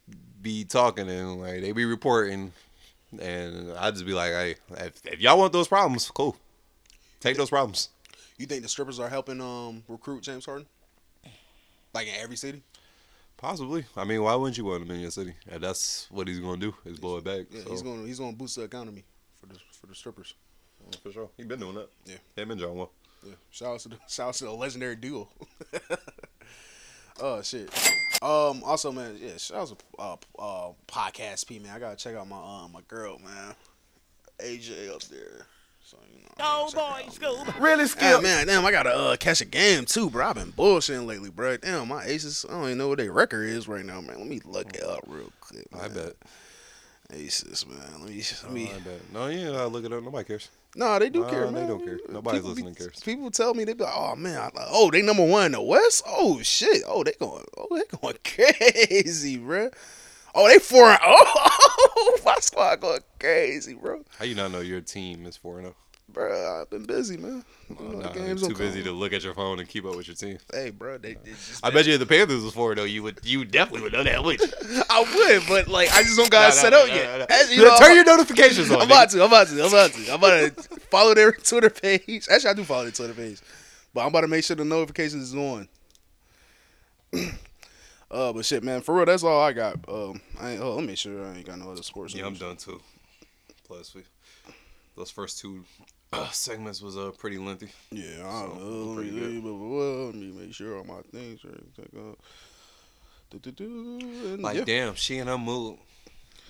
[0.48, 2.52] be talking and like they be reporting
[3.20, 6.36] and I just be like, hey, if, if y'all want those problems, cool.
[7.20, 7.90] Take those problems.
[8.38, 10.66] You think the strippers are helping um recruit James Harden?
[11.92, 12.62] Like in every city?
[13.36, 13.84] Possibly.
[13.94, 15.34] I mean, why wouldn't you want him in your city?
[15.50, 17.46] And that's what he's gonna do is blow it back.
[17.50, 17.70] Yeah, so.
[17.70, 19.04] he's gonna he's gonna boost the economy
[19.38, 20.32] for the for the strippers.
[21.02, 21.28] for sure.
[21.36, 21.90] He been doing that.
[22.06, 22.16] Yeah.
[22.36, 22.90] Him and John Wall.
[23.22, 23.34] Yeah.
[23.50, 25.28] Shout out to the shout out to the legendary duo.
[27.20, 27.70] oh shit.
[28.22, 28.62] Um.
[28.64, 29.16] Also, man.
[29.20, 29.36] Yeah.
[29.36, 31.72] Shout out to uh, uh podcast P man.
[31.74, 33.54] I gotta check out my um my girl man.
[34.40, 35.46] AJ up there.
[35.82, 36.28] So you know.
[36.38, 37.18] Go, boys.
[37.18, 37.44] Go.
[37.58, 38.22] Really skilled.
[38.22, 40.26] man, damn, I gotta uh, catch a game too, bro.
[40.26, 41.56] I've been bullshitting lately, bro.
[41.56, 44.18] Damn, my aces, I don't even know what their record is right now, man.
[44.18, 45.66] Let me look it up real quick.
[45.80, 46.12] I bet.
[47.18, 47.78] Aces, man.
[48.00, 48.70] Let me, let Oh, me.
[49.14, 50.02] No, yeah, I look it up.
[50.02, 50.50] Nobody cares.
[50.76, 51.98] No, they do No, care, they don't care.
[52.06, 53.00] Nobody's People be- listening cares.
[53.00, 55.62] People tell me they be like, "Oh man, like, oh they number one in the
[55.62, 56.02] West.
[56.06, 56.82] Oh shit.
[56.86, 59.70] Oh they going, oh they going crazy, bro.
[60.34, 60.90] Oh they four.
[60.90, 60.98] and-
[62.00, 64.04] Oh, my squad going crazy, bro.
[64.18, 65.70] How you not know your team is four and oh?
[65.70, 65.76] zero?
[66.10, 67.44] Bro, I've been busy, man.
[67.68, 70.06] Know, the Nah, games too busy to look at your phone and keep up with
[70.08, 70.38] your team.
[70.50, 71.64] Hey, bro, they, they just.
[71.64, 73.92] I bet you if the Panthers was for it though, you would you definitely would
[73.92, 74.46] know that, would you?
[74.90, 77.10] I would, but like I just don't got it Nah, set nah, up nah, yet.
[77.12, 77.26] nah, nah.
[77.28, 79.12] As you know, turn I'm- your notifications on, I'm about nigga.
[79.12, 79.22] to.
[79.22, 79.60] I'm about to.
[79.62, 80.10] I'm about to.
[80.10, 82.26] I'm about to follow their Twitter page.
[82.30, 83.40] Actually, I do follow their Twitter page,
[83.92, 85.68] but I'm about to make sure the notifications is on.
[88.10, 89.76] uh, but shit, man, for real, that's all I got.
[89.88, 92.14] Um, I ain't, oh, let me make sure I ain't got no other sports.
[92.14, 92.80] Yeah, I'm done too.
[93.66, 94.02] Plus, we
[94.96, 95.64] those first two
[96.12, 97.68] uh, segments was uh pretty lengthy.
[97.90, 98.84] Yeah, I don't So, know.
[98.86, 99.42] Let pretty me, good.
[99.42, 100.04] blah, blah, blah.
[100.06, 101.48] Let me make sure all my things are
[103.30, 104.64] and Like, yeah.
[104.64, 105.76] damn, she in her mood.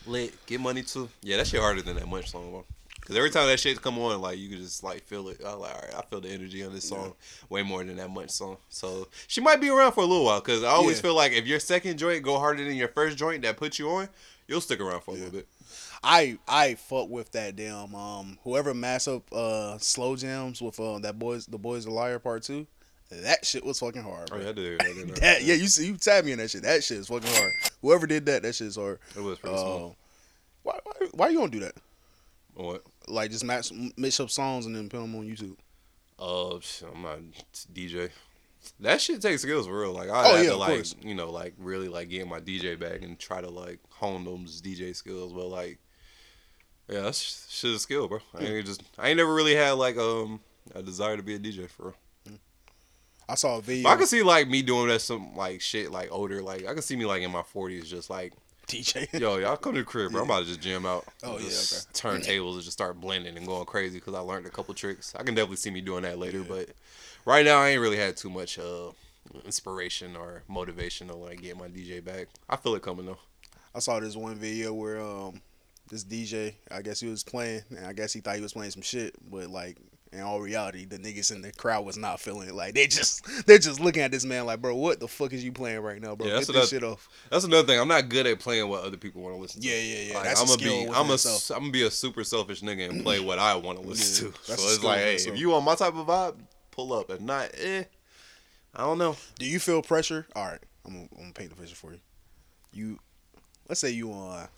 [0.06, 1.08] Lit, get money too.
[1.22, 2.64] Yeah, that shit harder than that much song, bro.
[3.04, 5.40] Cause every time that shit come on, like you can just like feel it.
[5.44, 7.14] I'm like, all right, I feel the energy on this song
[7.48, 8.58] way more than that much song.
[8.68, 10.40] So she might be around for a little while.
[10.42, 11.02] Cause I always Yeah.
[11.02, 13.88] feel like if your second joint go harder than your first joint that put you
[13.90, 14.08] on,
[14.46, 15.48] you'll stick around for a little bit.
[16.02, 20.98] I I fuck with that damn um whoever mass up uh slow jams with uh
[21.00, 22.66] that boys the boys a liar part two.
[23.10, 24.28] That shit was fucking hard.
[24.32, 24.82] Oh, yeah, I did.
[24.82, 25.16] I did.
[25.20, 26.62] That, yeah, you see, you tagged me in that shit.
[26.62, 27.52] That shit is fucking hard.
[27.80, 28.98] Whoever did that, that shit is hard.
[29.16, 29.92] It was pretty Uh, smooth.
[30.62, 31.74] Why, why why you gonna do that?
[32.54, 32.82] What?
[33.06, 35.56] Like just match mix up songs and then put them on YouTube.
[36.18, 36.56] Uh,
[36.94, 37.18] I'm not
[37.72, 38.10] DJ.
[38.80, 39.92] That shit takes skills for real.
[39.92, 40.94] Like I Oh, have yeah, to like course.
[41.00, 44.60] you know like really like get my DJ back and try to like hone those
[44.60, 45.32] DJ skills.
[45.32, 45.78] But like,
[46.88, 48.18] yeah, that's shit a skill, bro.
[48.34, 50.40] I ain't just I ain't never really had like um
[50.74, 51.94] a desire to be a DJ for real.
[53.28, 53.84] I saw a video.
[53.84, 56.40] But I can see like me doing that some like shit like older.
[56.40, 58.32] Like I can see me like in my 40s just like
[58.66, 59.20] DJ.
[59.20, 60.22] Yo, y'all come to the crib, bro.
[60.22, 61.06] I'm about to just jam out.
[61.22, 64.50] Oh, yeah, Just Turntables and just start blending and going crazy because I learned a
[64.50, 65.14] couple tricks.
[65.18, 66.70] I can definitely see me doing that later, but
[67.24, 68.92] right now I ain't really had too much uh
[69.44, 72.28] inspiration or motivation to like get my DJ back.
[72.48, 73.18] I feel it coming though.
[73.74, 75.40] I saw this one video where um
[75.88, 78.70] this DJ, I guess he was playing, and I guess he thought he was playing
[78.70, 79.76] some shit, but like
[80.12, 82.54] in all reality, the niggas in the crowd was not feeling it.
[82.54, 85.44] Like they just they're just looking at this man like, bro, what the fuck is
[85.44, 86.26] you playing right now, bro?
[86.26, 87.08] yeah, Get that's this shit off.
[87.30, 87.78] That's another thing.
[87.78, 89.68] I'm not good at playing what other people want to listen to.
[89.68, 90.14] Yeah, yeah, yeah.
[90.14, 91.18] Like, That's I'm gonna skill be, I'm a.
[91.54, 94.32] I'm gonna be a super selfish nigga and play what I want to listen Yeah,
[94.32, 94.56] to.
[94.56, 96.36] So it's like, hey, if you want my type of vibe,
[96.70, 97.10] pull up.
[97.10, 97.84] If not, eh,
[98.74, 99.16] I don't know.
[99.38, 100.26] Do you feel pressure?
[100.34, 102.00] All right, I'm gonna, I'm gonna paint the picture for you.
[102.72, 102.98] You,
[103.68, 104.48] let's say you on,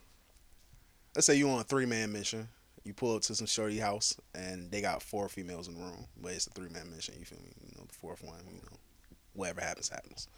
[1.15, 2.49] let's say you on a three man mission.
[2.85, 6.07] You pull up to some shorty house and they got four females in the room,
[6.20, 7.15] but it's a three man mission.
[7.19, 7.51] You feel me?
[7.62, 8.78] You know, the fourth one, you know,
[9.35, 10.28] whatever happens, happens.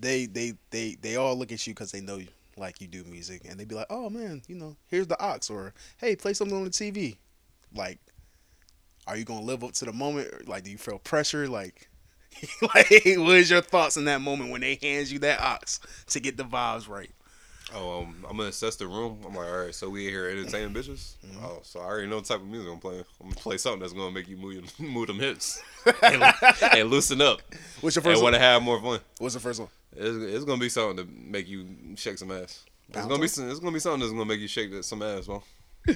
[0.00, 3.04] They they they they all look at you because they know you like you do
[3.04, 6.32] music, and they be like, oh man, you know, here's the aux, or hey, play
[6.34, 7.16] something on the TV.
[7.74, 7.98] Like,
[9.06, 10.48] are you gonna live up to the moment?
[10.48, 11.48] Like, do you feel pressure?
[11.48, 11.88] Like,
[12.62, 16.20] like, what is your thoughts in that moment when they hands you that aux to
[16.20, 17.10] get the vibes right?
[17.74, 19.18] Oh, um, I'm gonna assess the room.
[19.26, 21.14] I'm like, all right, so we in here entertaining bitches.
[21.26, 21.44] Mm-hmm.
[21.44, 23.04] Oh, so I already know the type of music I'm playing.
[23.20, 25.60] I'm gonna play something that's gonna make you move, your- move them hips
[26.02, 26.22] and,
[26.72, 27.40] and loosen up.
[27.80, 28.32] What's your first And one?
[28.32, 29.00] want to have more fun.
[29.18, 29.68] What's the first one?
[29.96, 31.66] It's, it's gonna be something to make you
[31.96, 32.64] shake some ass.
[32.88, 35.26] It's gonna be some, it's gonna be something that's gonna make you shake some ass,
[35.26, 35.42] bro.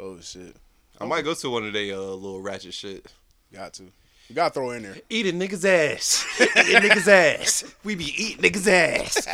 [0.00, 0.56] Oh shit!
[1.00, 3.12] I might go to one of they uh, little ratchet shit.
[3.52, 3.82] Got to.
[4.28, 4.96] You gotta throw in there.
[5.10, 6.24] Eat a nigga's ass.
[6.40, 7.74] Eat a nigga's ass.
[7.84, 9.26] We be eating nigga's ass.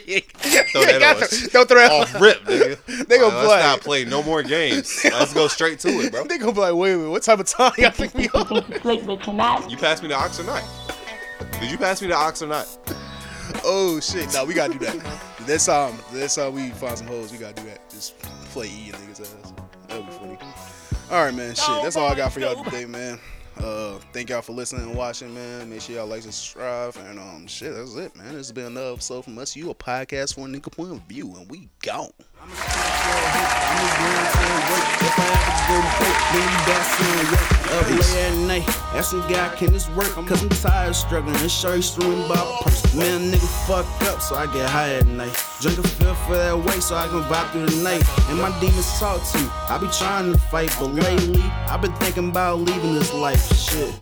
[0.00, 1.28] Throw that on.
[1.28, 3.06] to- don't throw that off rip, nigga.
[3.06, 3.46] They gonna Like, play.
[3.48, 5.00] Let's not play no more games.
[5.04, 6.24] Let's go straight to it, bro.
[6.28, 8.46] They gonna be like, wait, wait, what type of time y'all think we on?
[8.80, 10.64] Slick, you're passed me the aux or not?
[11.60, 12.66] Did you pass me the aux or not?
[13.64, 14.32] Oh shit!
[14.34, 15.20] Nah, we gotta do that.
[15.46, 17.30] That's um, that's how we find some hoes.
[17.32, 17.88] We gotta do that.
[17.90, 18.18] Just
[18.52, 19.52] play E and niggas ass.
[19.88, 20.38] That'd be funny.
[21.10, 21.54] All right, man.
[21.54, 23.18] Shit, that's all I got for y'all today, man.
[23.58, 25.70] Uh, thank y'all for listening and watching, man.
[25.70, 28.26] Make sure y'all like and subscribe, and um, shit, that's it, man.
[28.28, 29.54] This has been another episode from us.
[29.54, 32.10] You a podcast for a nigga point of view, and we gone.
[37.74, 40.14] Up late at night, asking God, can this work?
[40.14, 42.94] Cause I'm tired of struggling and he's screwing by purse.
[42.94, 45.36] Man, nigga fucked up, so I get high at night.
[45.60, 48.04] Drink a feel for that way, so I can vibe through the night.
[48.28, 49.48] And my demons talk to me.
[49.68, 53.52] I be trying to fight, but lately, I've been thinking about leaving this life.
[53.56, 54.00] Shit.